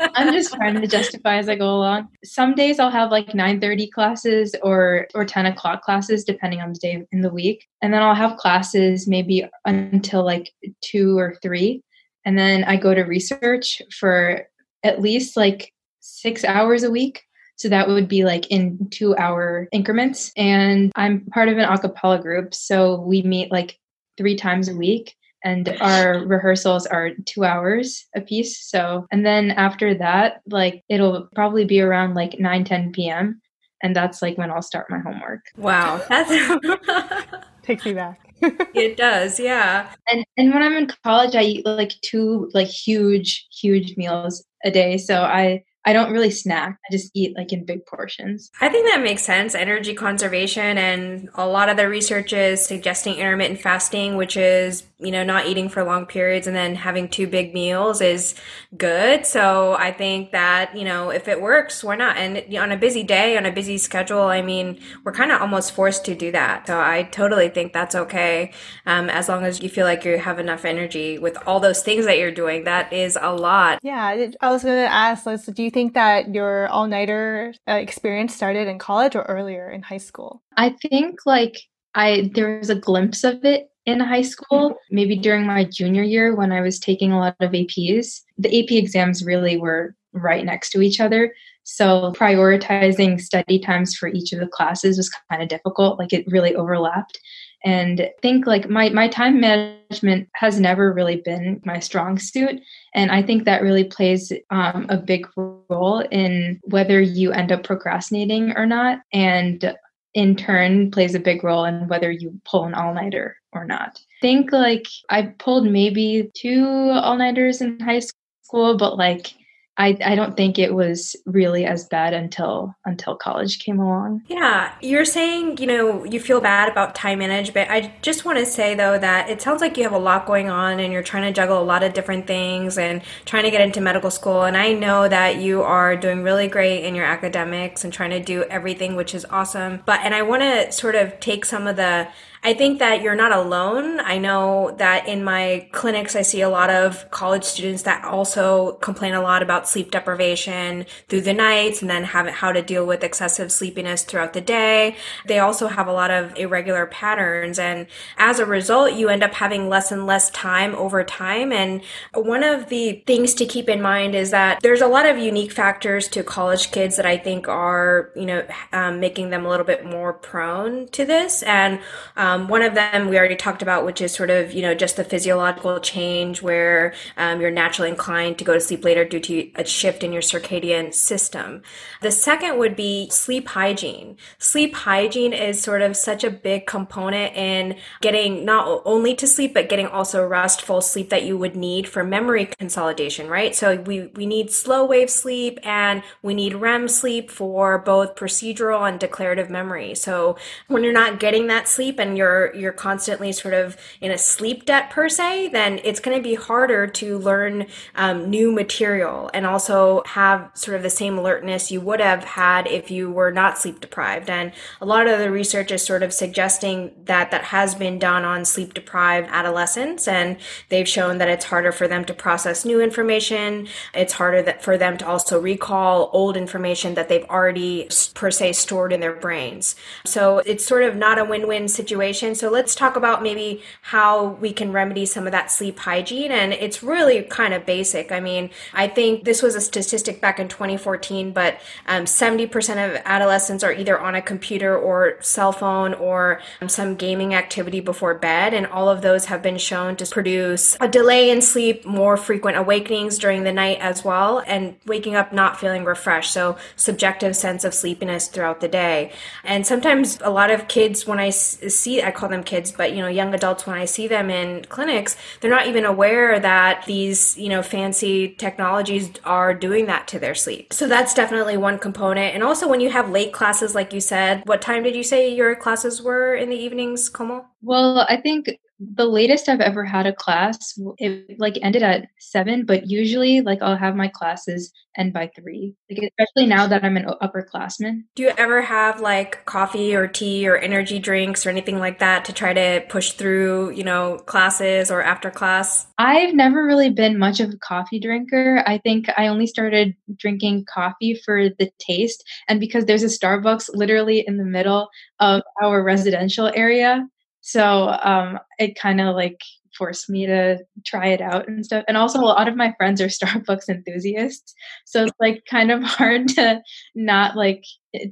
I'm 0.00 0.32
just 0.32 0.52
trying 0.54 0.80
to 0.80 0.86
justify 0.86 1.36
as 1.36 1.48
I 1.48 1.56
go 1.56 1.68
along. 1.76 2.08
Some 2.24 2.54
days 2.54 2.78
I'll 2.78 2.90
have 2.90 3.10
like 3.10 3.28
9:30 3.28 3.90
classes 3.90 4.54
or 4.62 5.06
or 5.14 5.24
10 5.24 5.46
o'clock 5.46 5.82
classes, 5.82 6.24
depending 6.24 6.60
on 6.60 6.72
the 6.72 6.78
day 6.78 7.04
in 7.12 7.20
the 7.20 7.30
week, 7.30 7.66
and 7.82 7.92
then 7.92 8.02
I'll 8.02 8.14
have 8.14 8.36
classes 8.36 9.06
maybe 9.08 9.44
until 9.64 10.24
like 10.24 10.52
two 10.82 11.18
or 11.18 11.36
three, 11.42 11.82
and 12.24 12.38
then 12.38 12.64
I 12.64 12.76
go 12.76 12.94
to 12.94 13.02
research 13.02 13.82
for 13.98 14.46
at 14.82 15.00
least 15.00 15.36
like 15.36 15.72
six 16.00 16.44
hours 16.44 16.82
a 16.82 16.90
week. 16.90 17.24
So 17.56 17.68
that 17.68 17.88
would 17.88 18.06
be 18.06 18.24
like 18.24 18.46
in 18.48 18.88
two 18.90 19.16
hour 19.16 19.68
increments. 19.72 20.30
And 20.36 20.92
I'm 20.94 21.26
part 21.26 21.48
of 21.48 21.58
an 21.58 21.68
acapella 21.68 22.22
group. 22.22 22.54
So 22.54 23.00
we 23.00 23.22
meet 23.22 23.50
like 23.50 23.78
three 24.16 24.36
times 24.36 24.68
a 24.68 24.76
week 24.76 25.16
and 25.44 25.76
our 25.80 26.24
rehearsals 26.26 26.86
are 26.86 27.10
two 27.26 27.44
hours 27.44 28.06
a 28.16 28.20
piece 28.20 28.68
so 28.68 29.06
and 29.12 29.24
then 29.24 29.50
after 29.52 29.94
that 29.94 30.40
like 30.48 30.82
it'll 30.88 31.28
probably 31.34 31.64
be 31.64 31.80
around 31.80 32.14
like 32.14 32.38
9 32.38 32.64
10 32.64 32.92
p.m 32.92 33.40
and 33.82 33.94
that's 33.94 34.22
like 34.22 34.36
when 34.38 34.50
i'll 34.50 34.62
start 34.62 34.90
my 34.90 34.98
homework. 34.98 35.46
Wow. 35.56 36.02
That's 36.08 36.30
takes 37.62 37.84
me 37.84 37.94
back. 37.94 38.20
It 38.74 38.96
does 38.96 39.40
yeah. 39.40 39.92
And 40.10 40.24
and 40.36 40.52
when 40.52 40.62
i'm 40.62 40.74
in 40.74 40.90
college 41.04 41.34
i 41.34 41.42
eat 41.42 41.66
like 41.66 41.92
two 42.02 42.50
like 42.54 42.68
huge 42.68 43.46
huge 43.50 43.96
meals 43.96 44.44
a 44.64 44.70
day. 44.70 44.98
So 44.98 45.22
i 45.22 45.64
I 45.88 45.94
don't 45.94 46.12
really 46.12 46.30
snack. 46.30 46.78
I 46.86 46.92
just 46.92 47.10
eat 47.14 47.34
like 47.34 47.50
in 47.50 47.64
big 47.64 47.86
portions. 47.86 48.50
I 48.60 48.68
think 48.68 48.84
that 48.90 49.02
makes 49.02 49.22
sense. 49.22 49.54
Energy 49.54 49.94
conservation 49.94 50.76
and 50.76 51.30
a 51.34 51.48
lot 51.48 51.70
of 51.70 51.78
the 51.78 51.88
research 51.88 52.34
is 52.34 52.62
suggesting 52.62 53.14
intermittent 53.14 53.62
fasting, 53.62 54.16
which 54.16 54.36
is, 54.36 54.82
you 54.98 55.10
know, 55.10 55.24
not 55.24 55.46
eating 55.46 55.70
for 55.70 55.82
long 55.84 56.04
periods 56.04 56.46
and 56.46 56.54
then 56.54 56.74
having 56.74 57.08
two 57.08 57.26
big 57.26 57.54
meals 57.54 58.02
is 58.02 58.34
good. 58.76 59.24
So 59.24 59.76
I 59.78 59.90
think 59.92 60.32
that, 60.32 60.76
you 60.76 60.84
know, 60.84 61.08
if 61.08 61.26
it 61.26 61.40
works, 61.40 61.82
why 61.82 61.96
not? 61.96 62.18
And 62.18 62.54
on 62.56 62.70
a 62.70 62.76
busy 62.76 63.02
day, 63.02 63.38
on 63.38 63.46
a 63.46 63.52
busy 63.52 63.78
schedule, 63.78 64.24
I 64.24 64.42
mean, 64.42 64.78
we're 65.04 65.12
kind 65.12 65.32
of 65.32 65.40
almost 65.40 65.72
forced 65.72 66.04
to 66.04 66.14
do 66.14 66.30
that. 66.32 66.66
So 66.66 66.78
I 66.78 67.04
totally 67.04 67.48
think 67.48 67.72
that's 67.72 67.94
okay. 67.94 68.52
Um, 68.84 69.08
as 69.08 69.26
long 69.26 69.42
as 69.42 69.62
you 69.62 69.70
feel 69.70 69.86
like 69.86 70.04
you 70.04 70.18
have 70.18 70.38
enough 70.38 70.66
energy 70.66 71.18
with 71.18 71.38
all 71.46 71.60
those 71.60 71.82
things 71.82 72.04
that 72.04 72.18
you're 72.18 72.30
doing, 72.30 72.64
that 72.64 72.92
is 72.92 73.16
a 73.18 73.32
lot. 73.32 73.78
Yeah. 73.82 74.04
I 74.42 74.50
was 74.52 74.62
going 74.62 74.84
to 74.84 74.92
ask, 74.92 75.24
do 75.24 75.62
you 75.62 75.70
think 75.70 75.77
that 75.86 76.34
your 76.34 76.68
all 76.68 76.86
nighter 76.86 77.54
uh, 77.68 77.74
experience 77.74 78.34
started 78.34 78.68
in 78.68 78.78
college 78.78 79.14
or 79.14 79.22
earlier 79.22 79.70
in 79.70 79.82
high 79.82 79.98
school? 79.98 80.42
I 80.56 80.70
think 80.70 81.20
like 81.24 81.60
I 81.94 82.30
there 82.34 82.58
was 82.58 82.70
a 82.70 82.74
glimpse 82.74 83.24
of 83.24 83.44
it 83.44 83.70
in 83.86 84.00
high 84.00 84.22
school, 84.22 84.76
maybe 84.90 85.16
during 85.16 85.46
my 85.46 85.64
junior 85.64 86.02
year 86.02 86.34
when 86.34 86.52
I 86.52 86.60
was 86.60 86.78
taking 86.78 87.12
a 87.12 87.18
lot 87.18 87.36
of 87.40 87.52
APs. 87.52 88.20
The 88.36 88.60
AP 88.60 88.72
exams 88.72 89.24
really 89.24 89.56
were 89.56 89.94
right 90.12 90.44
next 90.44 90.70
to 90.70 90.82
each 90.82 91.00
other. 91.00 91.32
So 91.64 92.12
prioritizing 92.16 93.20
study 93.20 93.58
times 93.58 93.94
for 93.94 94.08
each 94.08 94.32
of 94.32 94.40
the 94.40 94.46
classes 94.46 94.96
was 94.96 95.10
kind 95.30 95.42
of 95.42 95.48
difficult. 95.48 95.98
Like 95.98 96.12
it 96.12 96.26
really 96.26 96.54
overlapped 96.54 97.18
and 97.64 98.08
think 98.22 98.46
like 98.46 98.68
my 98.68 98.88
my 98.90 99.08
time 99.08 99.40
management 99.40 100.28
has 100.34 100.60
never 100.60 100.92
really 100.92 101.16
been 101.16 101.60
my 101.64 101.78
strong 101.78 102.18
suit. 102.18 102.60
And 102.94 103.10
i 103.10 103.22
think 103.22 103.44
that 103.44 103.62
really 103.62 103.84
plays 103.84 104.32
um, 104.50 104.86
a 104.88 104.96
big 104.96 105.26
role 105.36 106.00
in 106.10 106.60
whether 106.64 107.00
you 107.00 107.32
end 107.32 107.52
up 107.52 107.64
procrastinating 107.64 108.52
or 108.56 108.66
not. 108.66 109.00
And 109.12 109.74
in 110.14 110.36
turn 110.36 110.90
plays 110.90 111.14
a 111.14 111.20
big 111.20 111.44
role 111.44 111.64
in 111.64 111.86
whether 111.88 112.10
you 112.10 112.40
pull 112.44 112.64
an 112.64 112.74
all-nighter 112.74 113.36
or 113.52 113.64
not. 113.64 114.00
Think 114.20 114.52
like 114.52 114.86
i 115.10 115.22
pulled 115.38 115.66
maybe 115.66 116.30
two 116.34 116.66
all-nighters 116.66 117.60
in 117.60 117.78
high 117.80 118.00
school 118.00 118.76
but 118.76 118.96
like 118.96 119.34
I, 119.78 119.96
I 120.04 120.16
don't 120.16 120.36
think 120.36 120.58
it 120.58 120.74
was 120.74 121.14
really 121.24 121.64
as 121.64 121.84
bad 121.84 122.12
until 122.12 122.74
until 122.84 123.14
college 123.14 123.60
came 123.60 123.78
along. 123.78 124.22
Yeah, 124.26 124.74
you're 124.82 125.04
saying 125.04 125.58
you 125.58 125.66
know 125.66 126.04
you 126.04 126.18
feel 126.18 126.40
bad 126.40 126.68
about 126.68 126.96
time 126.96 127.20
management. 127.20 127.70
I 127.70 127.94
just 128.02 128.24
want 128.24 128.38
to 128.38 128.46
say 128.46 128.74
though 128.74 128.98
that 128.98 129.30
it 129.30 129.40
sounds 129.40 129.60
like 129.60 129.76
you 129.76 129.84
have 129.84 129.92
a 129.92 129.98
lot 129.98 130.26
going 130.26 130.50
on 130.50 130.80
and 130.80 130.92
you're 130.92 131.04
trying 131.04 131.22
to 131.22 131.32
juggle 131.32 131.62
a 131.62 131.64
lot 131.64 131.84
of 131.84 131.94
different 131.94 132.26
things 132.26 132.76
and 132.76 133.02
trying 133.24 133.44
to 133.44 133.50
get 133.50 133.60
into 133.60 133.80
medical 133.80 134.10
school. 134.10 134.42
And 134.42 134.56
I 134.56 134.72
know 134.72 135.08
that 135.08 135.36
you 135.36 135.62
are 135.62 135.96
doing 135.96 136.24
really 136.24 136.48
great 136.48 136.84
in 136.84 136.96
your 136.96 137.06
academics 137.06 137.84
and 137.84 137.92
trying 137.92 138.10
to 138.10 138.20
do 138.20 138.42
everything, 138.44 138.96
which 138.96 139.14
is 139.14 139.24
awesome. 139.30 139.82
But 139.86 140.00
and 140.00 140.12
I 140.12 140.22
want 140.22 140.42
to 140.42 140.72
sort 140.72 140.96
of 140.96 141.20
take 141.20 141.44
some 141.44 141.68
of 141.68 141.76
the 141.76 142.08
I 142.42 142.54
think 142.54 142.78
that 142.78 143.02
you're 143.02 143.16
not 143.16 143.32
alone. 143.32 144.00
I 144.00 144.18
know 144.18 144.74
that 144.78 145.08
in 145.08 145.24
my 145.24 145.68
clinics, 145.72 146.14
I 146.14 146.22
see 146.22 146.40
a 146.40 146.48
lot 146.48 146.70
of 146.70 147.10
college 147.10 147.44
students 147.44 147.82
that 147.82 148.04
also 148.04 148.72
complain 148.74 149.14
a 149.14 149.20
lot 149.20 149.42
about 149.42 149.68
sleep 149.68 149.90
deprivation 149.90 150.86
through 151.08 151.22
the 151.22 151.34
nights 151.34 151.82
and 151.82 151.90
then 151.90 152.04
have 152.04 152.28
how 152.28 152.52
to 152.52 152.62
deal 152.62 152.86
with 152.86 153.02
excessive 153.02 153.50
sleepiness 153.50 154.04
throughout 154.04 154.34
the 154.34 154.40
day. 154.40 154.96
They 155.26 155.40
also 155.40 155.66
have 155.66 155.88
a 155.88 155.92
lot 155.92 156.10
of 156.10 156.36
irregular 156.36 156.86
patterns. 156.86 157.58
And 157.58 157.86
as 158.16 158.38
a 158.38 158.46
result, 158.46 158.92
you 158.92 159.08
end 159.08 159.24
up 159.24 159.34
having 159.34 159.68
less 159.68 159.90
and 159.90 160.06
less 160.06 160.30
time 160.30 160.74
over 160.76 161.02
time. 161.02 161.52
And 161.52 161.82
one 162.14 162.44
of 162.44 162.68
the 162.68 163.02
things 163.06 163.34
to 163.34 163.46
keep 163.46 163.68
in 163.68 163.82
mind 163.82 164.14
is 164.14 164.30
that 164.30 164.60
there's 164.62 164.80
a 164.80 164.86
lot 164.86 165.06
of 165.06 165.18
unique 165.18 165.52
factors 165.52 166.06
to 166.08 166.22
college 166.22 166.70
kids 166.70 166.96
that 166.96 167.06
I 167.06 167.16
think 167.16 167.48
are, 167.48 168.10
you 168.14 168.26
know, 168.26 168.46
um, 168.72 169.00
making 169.00 169.30
them 169.30 169.44
a 169.44 169.48
little 169.48 169.66
bit 169.66 169.84
more 169.84 170.12
prone 170.12 170.86
to 170.88 171.04
this. 171.04 171.42
And 171.42 171.80
um, 172.16 172.27
um, 172.28 172.48
one 172.48 172.62
of 172.62 172.74
them 172.74 173.08
we 173.08 173.16
already 173.16 173.36
talked 173.36 173.62
about, 173.62 173.86
which 173.86 174.00
is 174.00 174.12
sort 174.12 174.30
of, 174.30 174.52
you 174.52 174.60
know, 174.60 174.74
just 174.74 174.96
the 174.96 175.04
physiological 175.04 175.80
change 175.80 176.42
where 176.42 176.92
um, 177.16 177.40
you're 177.40 177.50
naturally 177.50 177.88
inclined 177.88 178.38
to 178.38 178.44
go 178.44 178.52
to 178.52 178.60
sleep 178.60 178.84
later 178.84 179.04
due 179.04 179.20
to 179.20 179.50
a 179.54 179.64
shift 179.64 180.04
in 180.04 180.12
your 180.12 180.20
circadian 180.22 180.92
system. 180.92 181.62
The 182.02 182.10
second 182.10 182.58
would 182.58 182.76
be 182.76 183.08
sleep 183.08 183.48
hygiene. 183.48 184.16
Sleep 184.38 184.74
hygiene 184.74 185.32
is 185.32 185.62
sort 185.62 185.80
of 185.80 185.96
such 185.96 186.22
a 186.22 186.30
big 186.30 186.66
component 186.66 187.34
in 187.34 187.76
getting 188.02 188.44
not 188.44 188.82
only 188.84 189.14
to 189.16 189.26
sleep, 189.26 189.54
but 189.54 189.70
getting 189.70 189.86
also 189.86 190.26
restful 190.26 190.80
sleep 190.82 191.08
that 191.08 191.24
you 191.24 191.38
would 191.38 191.56
need 191.56 191.88
for 191.88 192.04
memory 192.04 192.46
consolidation, 192.58 193.28
right? 193.28 193.54
So 193.54 193.76
we, 193.76 194.08
we 194.08 194.26
need 194.26 194.50
slow 194.50 194.84
wave 194.84 195.08
sleep 195.08 195.58
and 195.62 196.02
we 196.22 196.34
need 196.34 196.54
REM 196.54 196.88
sleep 196.88 197.30
for 197.30 197.78
both 197.78 198.16
procedural 198.16 198.86
and 198.86 199.00
declarative 199.00 199.48
memory. 199.48 199.94
So 199.94 200.36
when 200.66 200.84
you're 200.84 200.92
not 200.92 201.20
getting 201.20 201.46
that 201.46 201.68
sleep 201.68 201.98
and 201.98 202.17
you're 202.18 202.54
you're 202.54 202.72
constantly 202.72 203.32
sort 203.32 203.54
of 203.54 203.76
in 204.00 204.10
a 204.10 204.18
sleep 204.18 204.66
debt 204.66 204.90
per 204.90 205.08
se, 205.08 205.48
then 205.48 205.80
it's 205.84 206.00
going 206.00 206.16
to 206.16 206.22
be 206.22 206.34
harder 206.34 206.86
to 206.86 207.18
learn 207.18 207.66
um, 207.94 208.28
new 208.28 208.52
material 208.52 209.30
and 209.32 209.46
also 209.46 210.02
have 210.06 210.50
sort 210.54 210.76
of 210.76 210.82
the 210.82 210.90
same 210.90 211.16
alertness 211.16 211.70
you 211.70 211.80
would 211.80 212.00
have 212.00 212.24
had 212.24 212.66
if 212.66 212.90
you 212.90 213.10
were 213.10 213.30
not 213.30 213.58
sleep 213.58 213.80
deprived. 213.80 214.28
And 214.28 214.52
a 214.80 214.86
lot 214.86 215.06
of 215.06 215.18
the 215.18 215.30
research 215.30 215.70
is 215.70 215.82
sort 215.82 216.02
of 216.02 216.12
suggesting 216.12 216.90
that 217.04 217.30
that 217.30 217.44
has 217.44 217.74
been 217.74 217.98
done 217.98 218.24
on 218.24 218.44
sleep 218.44 218.74
deprived 218.74 219.28
adolescents, 219.30 220.08
and 220.08 220.36
they've 220.68 220.88
shown 220.88 221.18
that 221.18 221.28
it's 221.28 221.46
harder 221.46 221.72
for 221.72 221.86
them 221.86 222.04
to 222.04 222.14
process 222.14 222.64
new 222.64 222.80
information. 222.80 223.68
It's 223.94 224.14
harder 224.14 224.42
that 224.42 224.62
for 224.62 224.76
them 224.76 224.98
to 224.98 225.06
also 225.06 225.40
recall 225.40 226.10
old 226.12 226.36
information 226.36 226.94
that 226.94 227.08
they've 227.08 227.30
already 227.30 227.88
per 228.14 228.30
se 228.30 228.54
stored 228.54 228.92
in 228.92 229.00
their 229.00 229.14
brains. 229.14 229.76
So 230.04 230.38
it's 230.50 230.66
sort 230.66 230.82
of 230.82 230.96
not 230.96 231.18
a 231.18 231.24
win-win 231.24 231.68
situation 231.68 232.07
situation. 232.08 232.34
So 232.34 232.50
let's 232.50 232.74
talk 232.74 232.96
about 232.96 233.22
maybe 233.22 233.62
how 233.82 234.28
we 234.40 234.52
can 234.52 234.72
remedy 234.72 235.06
some 235.06 235.26
of 235.26 235.32
that 235.32 235.50
sleep 235.50 235.78
hygiene. 235.78 236.30
And 236.32 236.52
it's 236.52 236.82
really 236.82 237.22
kind 237.22 237.54
of 237.54 237.66
basic. 237.66 238.12
I 238.12 238.20
mean, 238.20 238.50
I 238.72 238.88
think 238.88 239.24
this 239.24 239.42
was 239.42 239.54
a 239.54 239.60
statistic 239.60 240.20
back 240.20 240.38
in 240.38 240.48
2014, 240.48 241.32
but 241.32 241.60
um, 241.86 242.04
70% 242.04 242.50
of 242.72 243.02
adolescents 243.04 243.62
are 243.62 243.72
either 243.72 243.98
on 243.98 244.14
a 244.14 244.22
computer 244.22 244.76
or 244.76 245.16
cell 245.20 245.52
phone 245.52 245.94
or 245.94 246.40
um, 246.60 246.68
some 246.68 246.94
gaming 246.94 247.34
activity 247.34 247.80
before 247.80 248.14
bed. 248.14 248.54
And 248.54 248.66
all 248.66 248.88
of 248.88 249.02
those 249.02 249.26
have 249.26 249.42
been 249.42 249.58
shown 249.58 249.96
to 249.96 250.06
produce 250.06 250.76
a 250.80 250.88
delay 250.88 251.30
in 251.30 251.42
sleep, 251.42 251.84
more 251.84 252.16
frequent 252.16 252.56
awakenings 252.56 253.18
during 253.18 253.44
the 253.44 253.52
night 253.52 253.78
as 253.80 254.04
well, 254.04 254.42
and 254.46 254.76
waking 254.86 255.14
up 255.14 255.32
not 255.32 255.60
feeling 255.60 255.84
refreshed. 255.84 256.32
So 256.32 256.56
subjective 256.76 257.36
sense 257.36 257.64
of 257.64 257.74
sleepiness 257.74 258.28
throughout 258.28 258.60
the 258.60 258.68
day. 258.68 259.12
And 259.44 259.66
sometimes 259.66 260.18
a 260.22 260.30
lot 260.30 260.50
of 260.50 260.68
kids, 260.68 261.06
when 261.06 261.18
I 261.18 261.30
see 261.30 261.97
I 262.02 262.10
call 262.10 262.28
them 262.28 262.42
kids, 262.44 262.72
but 262.72 262.92
you 262.92 263.02
know, 263.02 263.08
young 263.08 263.34
adults, 263.34 263.66
when 263.66 263.76
I 263.76 263.84
see 263.84 264.08
them 264.08 264.30
in 264.30 264.64
clinics, 264.64 265.16
they're 265.40 265.50
not 265.50 265.66
even 265.66 265.84
aware 265.84 266.38
that 266.40 266.84
these, 266.86 267.36
you 267.38 267.48
know, 267.48 267.62
fancy 267.62 268.34
technologies 268.34 269.10
are 269.24 269.54
doing 269.54 269.86
that 269.86 270.08
to 270.08 270.18
their 270.18 270.34
sleep. 270.34 270.72
So 270.72 270.88
that's 270.88 271.14
definitely 271.14 271.56
one 271.56 271.78
component. 271.78 272.34
And 272.34 272.42
also 272.42 272.68
when 272.68 272.80
you 272.80 272.90
have 272.90 273.10
late 273.10 273.32
classes, 273.32 273.74
like 273.74 273.92
you 273.92 274.00
said, 274.00 274.42
what 274.46 274.62
time 274.62 274.82
did 274.82 274.96
you 274.96 275.02
say 275.02 275.32
your 275.32 275.54
classes 275.54 276.02
were 276.02 276.34
in 276.34 276.50
the 276.50 276.56
evenings, 276.56 277.08
Komal? 277.08 277.46
Well, 277.62 278.06
I 278.08 278.18
think 278.20 278.48
the 278.80 279.06
latest 279.06 279.48
I've 279.48 279.60
ever 279.60 279.84
had 279.84 280.06
a 280.06 280.12
class, 280.12 280.78
it 280.98 281.38
like 281.38 281.58
ended 281.62 281.82
at 281.82 282.08
seven, 282.18 282.64
but 282.64 282.88
usually 282.88 283.40
like 283.40 283.60
I'll 283.60 283.76
have 283.76 283.96
my 283.96 284.08
classes 284.08 284.72
end 284.96 285.12
by 285.12 285.30
three. 285.34 285.74
Like 285.90 286.12
especially 286.18 286.46
now 286.46 286.66
that 286.68 286.84
I'm 286.84 286.96
an 286.96 287.06
upperclassman. 287.20 288.02
Do 288.14 288.22
you 288.22 288.32
ever 288.38 288.62
have 288.62 289.00
like 289.00 289.44
coffee 289.46 289.94
or 289.94 290.06
tea 290.06 290.46
or 290.48 290.56
energy 290.56 290.98
drinks 291.00 291.44
or 291.44 291.50
anything 291.50 291.78
like 291.78 291.98
that 291.98 292.24
to 292.26 292.32
try 292.32 292.52
to 292.52 292.84
push 292.88 293.12
through, 293.12 293.70
you 293.70 293.82
know, 293.82 294.18
classes 294.26 294.90
or 294.90 295.02
after 295.02 295.30
class? 295.30 295.88
I've 295.98 296.34
never 296.34 296.64
really 296.64 296.90
been 296.90 297.18
much 297.18 297.40
of 297.40 297.50
a 297.50 297.58
coffee 297.58 297.98
drinker. 297.98 298.62
I 298.66 298.78
think 298.78 299.06
I 299.16 299.26
only 299.26 299.46
started 299.48 299.96
drinking 300.16 300.66
coffee 300.72 301.20
for 301.24 301.48
the 301.48 301.70
taste 301.80 302.22
and 302.48 302.60
because 302.60 302.84
there's 302.84 303.02
a 303.02 303.06
Starbucks 303.06 303.70
literally 303.74 304.24
in 304.26 304.36
the 304.36 304.44
middle 304.44 304.88
of 305.18 305.42
our 305.60 305.82
residential 305.82 306.50
area 306.54 307.08
so 307.48 307.96
um, 308.04 308.38
it 308.58 308.78
kind 308.78 309.00
of 309.00 309.16
like 309.16 309.40
forced 309.74 310.10
me 310.10 310.26
to 310.26 310.58
try 310.86 311.06
it 311.06 311.22
out 311.22 311.48
and 311.48 311.64
stuff. 311.64 311.82
And 311.88 311.96
also, 311.96 312.20
a 312.20 312.20
lot 312.20 312.46
of 312.46 312.56
my 312.56 312.74
friends 312.76 313.00
are 313.00 313.06
Starbucks 313.08 313.70
enthusiasts, 313.70 314.54
so 314.84 315.04
it's 315.04 315.16
like 315.18 315.44
kind 315.48 315.70
of 315.70 315.82
hard 315.84 316.28
to 316.28 316.60
not 316.94 317.36
like 317.36 317.64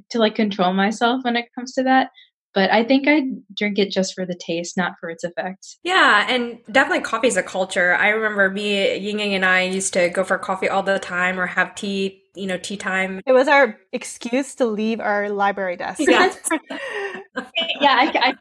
to 0.09 0.17
like 0.17 0.33
control 0.33 0.73
myself 0.73 1.23
when 1.23 1.35
it 1.35 1.45
comes 1.53 1.73
to 1.73 1.83
that. 1.83 2.09
But 2.55 2.71
I 2.71 2.83
think 2.83 3.07
I 3.07 3.21
drink 3.55 3.77
it 3.77 3.91
just 3.91 4.15
for 4.15 4.25
the 4.25 4.33
taste, 4.33 4.75
not 4.75 4.93
for 4.99 5.11
its 5.11 5.23
effects. 5.23 5.77
Yeah, 5.83 6.25
and 6.27 6.57
definitely 6.71 7.03
coffee 7.03 7.27
is 7.27 7.37
a 7.37 7.43
culture. 7.43 7.93
I 7.93 8.09
remember 8.09 8.49
me, 8.49 8.97
Ying 8.97 9.21
and 9.35 9.45
I 9.45 9.61
used 9.61 9.93
to 9.93 10.09
go 10.09 10.23
for 10.23 10.39
coffee 10.39 10.67
all 10.67 10.81
the 10.81 10.97
time 10.97 11.39
or 11.39 11.45
have 11.45 11.75
tea 11.75 12.23
you 12.37 12.45
know 12.45 12.57
tea 12.57 12.77
time 12.77 13.19
it 13.25 13.31
was 13.31 13.47
our 13.47 13.79
excuse 13.91 14.53
to 14.55 14.65
leave 14.65 14.99
our 14.99 15.29
library 15.29 15.75
desk 15.75 15.99
yeah 15.99 16.31
yeah 17.81 17.95
i, 17.97 18.11
I 18.15 18.33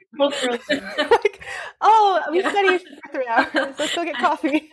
like, 1.11 1.45
oh 1.81 2.21
we 2.31 2.41
studied 2.43 2.81
for 2.81 3.13
three 3.13 3.27
hours. 3.27 3.75
Let's 3.79 3.95
go 3.95 4.05
get 4.05 4.17
coffee 4.21 4.71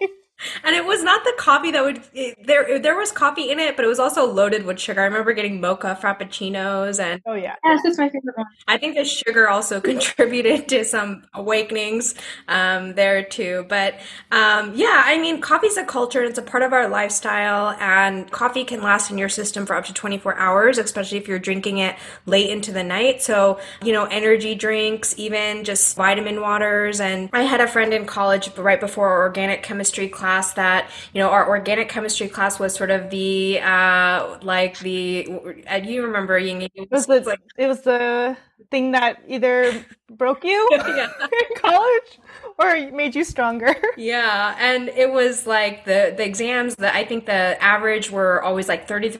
And 0.64 0.76
it 0.76 0.86
was 0.86 1.04
not 1.04 1.24
the 1.24 1.34
coffee 1.38 1.72
that 1.72 1.84
would 1.84 2.02
it, 2.14 2.46
there. 2.46 2.80
There 2.80 2.98
was 2.98 3.12
coffee 3.12 3.52
in 3.52 3.60
it, 3.60 3.76
but 3.76 3.86
it 3.86 3.88
was 3.88 4.00
also 4.00 4.26
loaded 4.32 4.66
with 4.66 4.80
sugar. 4.80 5.02
I 5.02 5.06
remember 5.06 5.34
getting 5.34 5.62
mocha 5.62 5.98
frappuccinos, 6.02 7.00
and 7.00 7.22
oh 7.26 7.34
yeah, 7.34 7.56
yes, 7.64 7.82
that's 7.84 7.98
my 7.98 8.10
favorite 8.10 8.38
one. 8.38 8.46
I 8.68 8.78
think 8.78 8.96
the 8.96 9.06
sugar 9.06 9.50
also 9.50 9.80
contributed 9.82 10.68
to 10.70 10.84
some 10.84 11.24
awakenings 11.34 12.16
um, 12.48 12.94
there 12.96 13.24
too. 13.24 13.66
But 13.70 13.96
um, 14.32 14.74
yeah, 14.76 15.04
I 15.06 15.18
mean, 15.20 15.42
coffee's 15.42 15.78
a 15.78 15.86
culture; 15.86 16.20
and 16.20 16.30
it's 16.30 16.40
a 16.40 16.44
part 16.44 16.64
of 16.64 16.74
our 16.74 16.88
lifestyle, 16.88 17.76
and 17.80 18.30
coffee 18.32 18.64
can 18.64 18.82
last 18.82 19.12
in 19.12 19.18
your 19.18 19.30
system 19.30 19.66
for 19.66 19.76
up 19.76 19.86
to 19.86 19.94
twenty 19.94 20.18
four 20.18 20.38
hours, 20.38 20.78
especially 20.78 21.18
if 21.18 21.28
you're 21.28 21.40
drinking 21.40 21.80
it 21.80 21.96
late 22.26 22.50
into 22.50 22.72
the 22.72 22.84
night. 22.84 23.22
So 23.22 23.60
you 23.84 23.94
know, 23.94 24.06
energy 24.06 24.56
drinks, 24.56 25.14
even 25.18 25.64
just 25.64 25.96
vitamin 25.96 26.42
waters. 26.42 27.00
And 27.00 27.30
I 27.34 27.44
had 27.44 27.62
a 27.62 27.68
friend 27.68 27.94
in 27.94 28.06
college 28.06 28.56
right 28.58 28.80
before 28.80 29.18
organic 29.22 29.64
chemistry 29.64 30.08
class 30.08 30.33
class 30.34 30.54
that 30.54 30.90
you 31.14 31.22
know 31.22 31.30
our 31.30 31.48
organic 31.48 31.90
chemistry 31.90 32.28
class 32.28 32.60
was 32.60 32.74
sort 32.74 32.90
of 32.90 33.10
the 33.10 33.60
uh 33.60 34.38
like 34.42 34.80
the 34.80 35.28
uh, 35.72 35.76
you 35.76 36.04
remember 36.04 36.38
Ying 36.38 36.62
it 36.62 36.92
was, 36.92 37.06
the, 37.06 37.20
like, 37.22 37.40
it 37.58 37.68
was 37.68 37.82
the 37.82 38.36
thing 38.72 38.92
that 38.92 39.22
either 39.28 39.86
broke 40.10 40.44
you 40.44 40.70
in 40.72 41.58
college 41.58 42.20
or 42.60 42.92
made 42.92 43.16
you 43.16 43.24
stronger. 43.24 43.76
Yeah, 43.98 44.56
and 44.60 44.90
it 44.90 45.12
was 45.12 45.46
like 45.46 45.86
the 45.86 46.14
the 46.16 46.26
exams 46.26 46.76
that 46.76 46.96
I 46.96 47.04
think 47.04 47.26
the 47.26 47.62
average 47.62 48.12
were 48.12 48.42
always 48.42 48.68
like 48.68 48.88
33% 48.88 49.20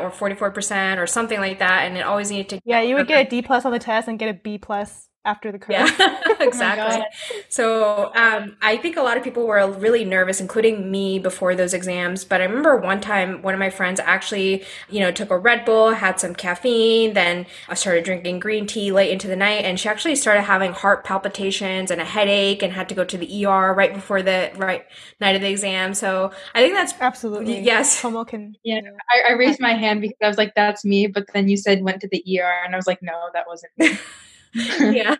or 0.00 0.10
44% 0.10 0.98
or 0.98 1.06
something 1.06 1.40
like 1.40 1.58
that 1.58 1.86
and 1.86 1.96
it 1.96 2.02
always 2.02 2.30
needed 2.30 2.48
to 2.50 2.60
Yeah, 2.64 2.80
you 2.80 2.94
would 2.94 3.08
get 3.08 3.26
a 3.26 3.30
D 3.30 3.42
plus 3.42 3.64
on 3.64 3.72
the 3.72 3.78
test 3.78 4.08
and 4.08 4.18
get 4.18 4.28
a 4.28 4.34
B 4.34 4.58
plus 4.58 5.09
after 5.24 5.52
the 5.52 5.58
crash. 5.58 5.98
Yeah, 5.98 6.20
exactly. 6.40 7.04
oh 7.04 7.42
so 7.48 8.12
um, 8.14 8.56
I 8.62 8.76
think 8.76 8.96
a 8.96 9.02
lot 9.02 9.16
of 9.16 9.22
people 9.22 9.46
were 9.46 9.70
really 9.70 10.04
nervous, 10.04 10.40
including 10.40 10.90
me, 10.90 11.18
before 11.18 11.54
those 11.54 11.74
exams. 11.74 12.24
But 12.24 12.40
I 12.40 12.44
remember 12.44 12.76
one 12.76 13.00
time, 13.00 13.42
one 13.42 13.52
of 13.52 13.60
my 13.60 13.70
friends 13.70 14.00
actually, 14.00 14.64
you 14.88 15.00
know, 15.00 15.12
took 15.12 15.30
a 15.30 15.38
Red 15.38 15.64
Bull, 15.64 15.92
had 15.92 16.18
some 16.18 16.34
caffeine, 16.34 17.12
then 17.12 17.46
I 17.68 17.74
started 17.74 18.04
drinking 18.04 18.40
green 18.40 18.66
tea 18.66 18.92
late 18.92 19.10
into 19.10 19.28
the 19.28 19.36
night, 19.36 19.64
and 19.64 19.78
she 19.78 19.88
actually 19.88 20.16
started 20.16 20.42
having 20.42 20.72
heart 20.72 21.04
palpitations 21.04 21.90
and 21.90 22.00
a 22.00 22.04
headache, 22.04 22.62
and 22.62 22.72
had 22.72 22.88
to 22.88 22.94
go 22.94 23.04
to 23.04 23.18
the 23.18 23.46
ER 23.46 23.74
right 23.74 23.92
before 23.92 24.22
the 24.22 24.50
right 24.56 24.86
night 25.20 25.36
of 25.36 25.42
the 25.42 25.50
exam. 25.50 25.92
So 25.94 26.32
I 26.54 26.62
think 26.62 26.74
that's 26.74 26.94
absolutely 27.00 27.60
yes. 27.60 28.00
Homo 28.00 28.24
can. 28.24 28.56
Yeah, 28.64 28.80
I, 29.10 29.32
I 29.32 29.36
raised 29.36 29.60
my 29.60 29.74
hand 29.74 30.00
because 30.00 30.16
I 30.22 30.28
was 30.28 30.38
like, 30.38 30.54
"That's 30.54 30.84
me," 30.84 31.06
but 31.06 31.26
then 31.34 31.48
you 31.48 31.56
said 31.56 31.82
went 31.82 32.00
to 32.00 32.08
the 32.08 32.24
ER, 32.40 32.62
and 32.64 32.74
I 32.74 32.78
was 32.78 32.86
like, 32.86 33.02
"No, 33.02 33.28
that 33.34 33.46
wasn't." 33.46 33.72
yeah. 34.54 35.16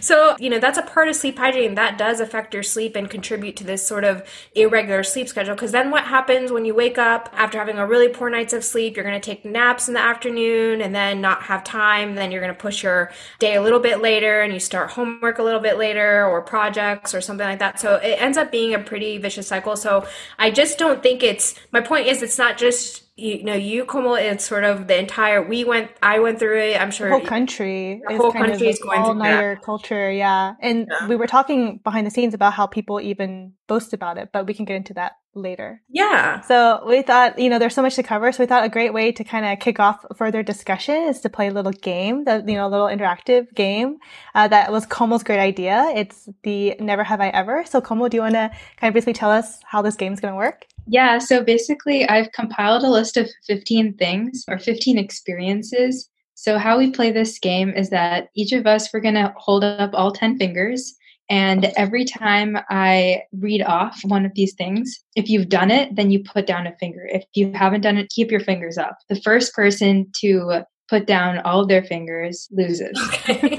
So, 0.00 0.36
you 0.38 0.50
know, 0.50 0.58
that's 0.58 0.76
a 0.76 0.82
part 0.82 1.08
of 1.08 1.16
sleep 1.16 1.38
hygiene 1.38 1.76
that 1.76 1.96
does 1.96 2.20
affect 2.20 2.52
your 2.52 2.62
sleep 2.62 2.94
and 2.94 3.08
contribute 3.08 3.56
to 3.56 3.64
this 3.64 3.86
sort 3.86 4.04
of 4.04 4.22
irregular 4.54 5.02
sleep 5.02 5.28
schedule. 5.28 5.54
Because 5.54 5.72
then 5.72 5.90
what 5.90 6.04
happens 6.04 6.52
when 6.52 6.66
you 6.66 6.74
wake 6.74 6.98
up 6.98 7.30
after 7.32 7.56
having 7.58 7.78
a 7.78 7.86
really 7.86 8.08
poor 8.08 8.28
night's 8.28 8.52
of 8.52 8.62
sleep? 8.62 8.94
You're 8.94 9.04
going 9.04 9.18
to 9.18 9.24
take 9.24 9.46
naps 9.46 9.88
in 9.88 9.94
the 9.94 10.00
afternoon 10.00 10.82
and 10.82 10.94
then 10.94 11.22
not 11.22 11.44
have 11.44 11.64
time. 11.64 12.16
Then 12.16 12.30
you're 12.30 12.42
going 12.42 12.54
to 12.54 12.60
push 12.60 12.82
your 12.82 13.10
day 13.38 13.54
a 13.54 13.62
little 13.62 13.80
bit 13.80 14.02
later 14.02 14.42
and 14.42 14.52
you 14.52 14.60
start 14.60 14.90
homework 14.90 15.38
a 15.38 15.42
little 15.42 15.60
bit 15.60 15.78
later 15.78 16.26
or 16.26 16.42
projects 16.42 17.14
or 17.14 17.22
something 17.22 17.46
like 17.46 17.60
that. 17.60 17.80
So 17.80 17.96
it 17.96 18.20
ends 18.20 18.36
up 18.36 18.52
being 18.52 18.74
a 18.74 18.78
pretty 18.78 19.16
vicious 19.16 19.48
cycle. 19.48 19.76
So 19.76 20.06
I 20.38 20.50
just 20.50 20.78
don't 20.78 21.02
think 21.02 21.22
it's, 21.22 21.54
my 21.72 21.80
point 21.80 22.08
is, 22.08 22.22
it's 22.22 22.36
not 22.36 22.58
just 22.58 23.05
you 23.16 23.42
know, 23.44 23.54
you 23.54 23.86
Komal, 23.86 24.14
it's 24.14 24.44
sort 24.44 24.64
of 24.64 24.88
the 24.88 24.98
entire. 24.98 25.42
We 25.42 25.64
went, 25.64 25.90
I 26.02 26.18
went 26.18 26.38
through 26.38 26.60
it. 26.60 26.80
I'm 26.80 26.90
sure 26.90 27.08
the 27.08 27.16
whole 27.16 27.26
country, 27.26 28.02
the 28.06 28.16
whole 28.18 28.30
country 28.30 28.68
is 28.68 28.78
going 28.78 29.04
through 29.04 29.18
that. 29.20 29.62
culture. 29.62 30.12
Yeah, 30.12 30.54
and 30.60 30.86
yeah. 30.90 31.08
we 31.08 31.16
were 31.16 31.26
talking 31.26 31.78
behind 31.78 32.06
the 32.06 32.10
scenes 32.10 32.34
about 32.34 32.52
how 32.52 32.66
people 32.66 33.00
even 33.00 33.54
boast 33.68 33.94
about 33.94 34.18
it, 34.18 34.28
but 34.34 34.46
we 34.46 34.52
can 34.52 34.66
get 34.66 34.76
into 34.76 34.92
that 34.94 35.12
later. 35.34 35.80
Yeah. 35.88 36.42
So 36.42 36.84
we 36.86 37.00
thought, 37.00 37.38
you 37.38 37.48
know, 37.48 37.58
there's 37.58 37.74
so 37.74 37.80
much 37.80 37.94
to 37.94 38.02
cover. 38.02 38.32
So 38.32 38.42
we 38.42 38.46
thought 38.46 38.64
a 38.64 38.68
great 38.68 38.92
way 38.92 39.12
to 39.12 39.24
kind 39.24 39.46
of 39.46 39.60
kick 39.60 39.80
off 39.80 40.04
further 40.16 40.42
discussion 40.42 40.94
is 40.94 41.20
to 41.22 41.30
play 41.30 41.48
a 41.48 41.52
little 41.52 41.72
game, 41.72 42.24
that 42.24 42.46
you 42.46 42.54
know, 42.54 42.66
a 42.66 42.68
little 42.68 42.86
interactive 42.86 43.52
game 43.54 43.96
uh, 44.34 44.48
that 44.48 44.70
was 44.70 44.84
Komal's 44.84 45.22
great 45.22 45.40
idea. 45.40 45.90
It's 45.94 46.28
the 46.42 46.76
Never 46.80 47.02
Have 47.02 47.22
I 47.22 47.28
Ever. 47.28 47.64
So 47.64 47.80
Komal, 47.80 48.10
do 48.10 48.18
you 48.18 48.22
want 48.22 48.34
to 48.34 48.50
kind 48.76 48.90
of 48.90 48.92
briefly 48.92 49.14
tell 49.14 49.30
us 49.30 49.60
how 49.64 49.80
this 49.80 49.96
game 49.96 50.12
is 50.12 50.20
going 50.20 50.32
to 50.32 50.38
work? 50.38 50.66
Yeah, 50.86 51.18
so 51.18 51.42
basically, 51.42 52.08
I've 52.08 52.32
compiled 52.32 52.84
a 52.84 52.90
list 52.90 53.16
of 53.16 53.28
15 53.46 53.94
things 53.94 54.44
or 54.48 54.58
15 54.58 54.98
experiences. 54.98 56.08
So, 56.34 56.58
how 56.58 56.78
we 56.78 56.90
play 56.90 57.10
this 57.10 57.38
game 57.38 57.70
is 57.70 57.90
that 57.90 58.28
each 58.36 58.52
of 58.52 58.66
us, 58.66 58.92
we're 58.92 59.00
going 59.00 59.14
to 59.14 59.34
hold 59.36 59.64
up 59.64 59.90
all 59.94 60.12
10 60.12 60.38
fingers. 60.38 60.94
And 61.28 61.64
every 61.76 62.04
time 62.04 62.56
I 62.70 63.22
read 63.32 63.62
off 63.62 64.00
one 64.04 64.24
of 64.24 64.32
these 64.34 64.54
things, 64.54 65.02
if 65.16 65.28
you've 65.28 65.48
done 65.48 65.72
it, 65.72 65.96
then 65.96 66.12
you 66.12 66.22
put 66.22 66.46
down 66.46 66.68
a 66.68 66.76
finger. 66.78 67.04
If 67.10 67.24
you 67.34 67.52
haven't 67.52 67.80
done 67.80 67.96
it, 67.96 68.10
keep 68.10 68.30
your 68.30 68.40
fingers 68.40 68.78
up. 68.78 68.98
The 69.08 69.20
first 69.20 69.52
person 69.52 70.06
to 70.20 70.62
put 70.88 71.06
down 71.06 71.40
all 71.40 71.62
of 71.62 71.68
their 71.68 71.82
fingers 71.82 72.48
loses. 72.52 72.96
Okay. 73.08 73.58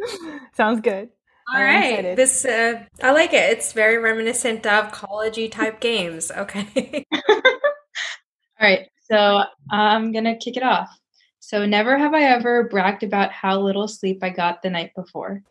Sounds 0.54 0.80
good. 0.80 1.10
All 1.54 1.62
right. 1.62 2.16
This 2.16 2.44
uh, 2.44 2.82
I 3.02 3.12
like 3.12 3.32
it. 3.32 3.50
It's 3.50 3.72
very 3.72 3.98
reminiscent 3.98 4.66
of 4.66 4.90
collegey 4.92 5.50
type 5.50 5.80
games. 5.80 6.30
Okay. 6.30 7.04
All 7.12 7.20
right. 8.60 8.88
So 9.10 9.42
I'm 9.70 10.12
gonna 10.12 10.36
kick 10.36 10.56
it 10.56 10.62
off. 10.62 10.88
So 11.40 11.66
never 11.66 11.98
have 11.98 12.14
I 12.14 12.22
ever 12.22 12.68
bragged 12.68 13.02
about 13.02 13.32
how 13.32 13.60
little 13.60 13.86
sleep 13.86 14.20
I 14.22 14.30
got 14.30 14.62
the 14.62 14.70
night 14.70 14.92
before 14.96 15.42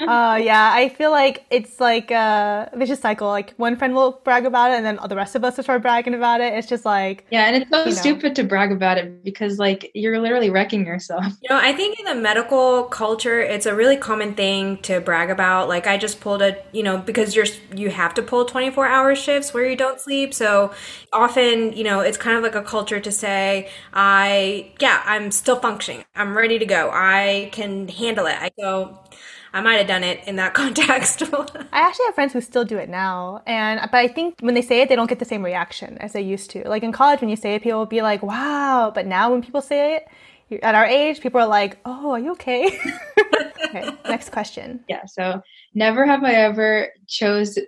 uh, 0.00 0.38
yeah, 0.42 0.70
I 0.72 0.88
feel 0.90 1.10
like 1.10 1.44
it's 1.50 1.80
like 1.80 2.10
a 2.10 2.70
vicious 2.74 3.00
cycle. 3.00 3.28
Like 3.28 3.54
one 3.54 3.76
friend 3.76 3.94
will 3.94 4.20
brag 4.24 4.46
about 4.46 4.70
it, 4.70 4.74
and 4.74 4.86
then 4.86 4.98
all 4.98 5.08
the 5.08 5.16
rest 5.16 5.34
of 5.34 5.44
us 5.44 5.56
will 5.56 5.64
start 5.64 5.82
bragging 5.82 6.14
about 6.14 6.40
it. 6.40 6.54
It's 6.54 6.68
just 6.68 6.84
like 6.84 7.26
yeah, 7.30 7.46
and 7.46 7.56
it's 7.56 7.70
so 7.70 7.90
stupid 7.90 8.28
know. 8.28 8.34
to 8.34 8.44
brag 8.44 8.72
about 8.72 8.98
it 8.98 9.24
because 9.24 9.58
like 9.58 9.90
you're 9.94 10.20
literally 10.20 10.50
wrecking 10.50 10.86
yourself. 10.86 11.24
You 11.42 11.54
know, 11.54 11.60
I 11.60 11.72
think 11.72 11.98
in 11.98 12.04
the 12.04 12.14
medical 12.14 12.84
culture, 12.84 13.40
it's 13.40 13.66
a 13.66 13.74
really 13.74 13.96
common 13.96 14.34
thing 14.34 14.78
to 14.82 15.00
brag 15.00 15.30
about. 15.30 15.68
Like 15.68 15.86
I 15.86 15.96
just 15.96 16.20
pulled 16.20 16.42
a, 16.42 16.56
you 16.72 16.82
know, 16.82 16.98
because 16.98 17.34
you're 17.34 17.46
you 17.74 17.90
have 17.90 18.14
to 18.14 18.22
pull 18.22 18.44
24 18.44 18.86
hour 18.86 19.14
shifts 19.14 19.54
where 19.54 19.68
you 19.68 19.76
don't 19.76 20.00
sleep, 20.00 20.34
so 20.34 20.72
often 21.12 21.72
you 21.72 21.84
know 21.84 22.00
it's 22.00 22.18
kind 22.18 22.36
of 22.36 22.42
like 22.42 22.54
a 22.54 22.62
culture 22.62 23.00
to 23.00 23.12
say, 23.12 23.68
I 23.92 24.72
yeah, 24.80 25.02
I'm 25.04 25.30
still 25.30 25.56
functioning, 25.56 26.04
I'm 26.14 26.36
ready 26.36 26.58
to 26.58 26.66
go, 26.66 26.90
I 26.92 27.50
can 27.52 27.88
handle 27.88 28.26
it. 28.26 28.36
I 28.38 28.50
go 28.58 28.98
I 29.56 29.62
might 29.62 29.76
have 29.76 29.86
done 29.86 30.04
it 30.04 30.20
in 30.26 30.36
that 30.36 30.52
context. 30.62 31.22
I 31.22 31.80
actually 31.80 32.04
have 32.04 32.14
friends 32.14 32.34
who 32.34 32.42
still 32.42 32.66
do 32.66 32.76
it 32.76 32.90
now, 32.90 33.42
and 33.46 33.80
but 33.90 33.96
I 33.96 34.06
think 34.06 34.36
when 34.40 34.52
they 34.52 34.60
say 34.60 34.82
it, 34.82 34.90
they 34.90 34.96
don't 34.96 35.08
get 35.08 35.18
the 35.18 35.24
same 35.24 35.42
reaction 35.42 35.96
as 35.96 36.12
they 36.12 36.20
used 36.20 36.50
to. 36.50 36.68
Like 36.68 36.82
in 36.82 36.92
college, 36.92 37.22
when 37.22 37.30
you 37.30 37.36
say 37.36 37.54
it, 37.54 37.62
people 37.62 37.78
will 37.78 37.86
be 37.86 38.02
like, 38.02 38.22
"Wow!" 38.22 38.92
But 38.94 39.06
now 39.06 39.32
when 39.32 39.40
people 39.40 39.62
say 39.62 39.96
it, 39.96 40.62
at 40.62 40.74
our 40.74 40.84
age, 40.84 41.20
people 41.20 41.40
are 41.40 41.46
like, 41.46 41.78
"Oh, 41.86 42.10
are 42.10 42.18
you 42.18 42.32
okay?" 42.32 42.78
okay. 43.68 43.88
Next 44.06 44.30
question. 44.30 44.84
Yeah. 44.88 45.06
So 45.06 45.40
never 45.72 46.04
have 46.04 46.22
I 46.22 46.32
ever 46.32 46.92
chose 47.08 47.58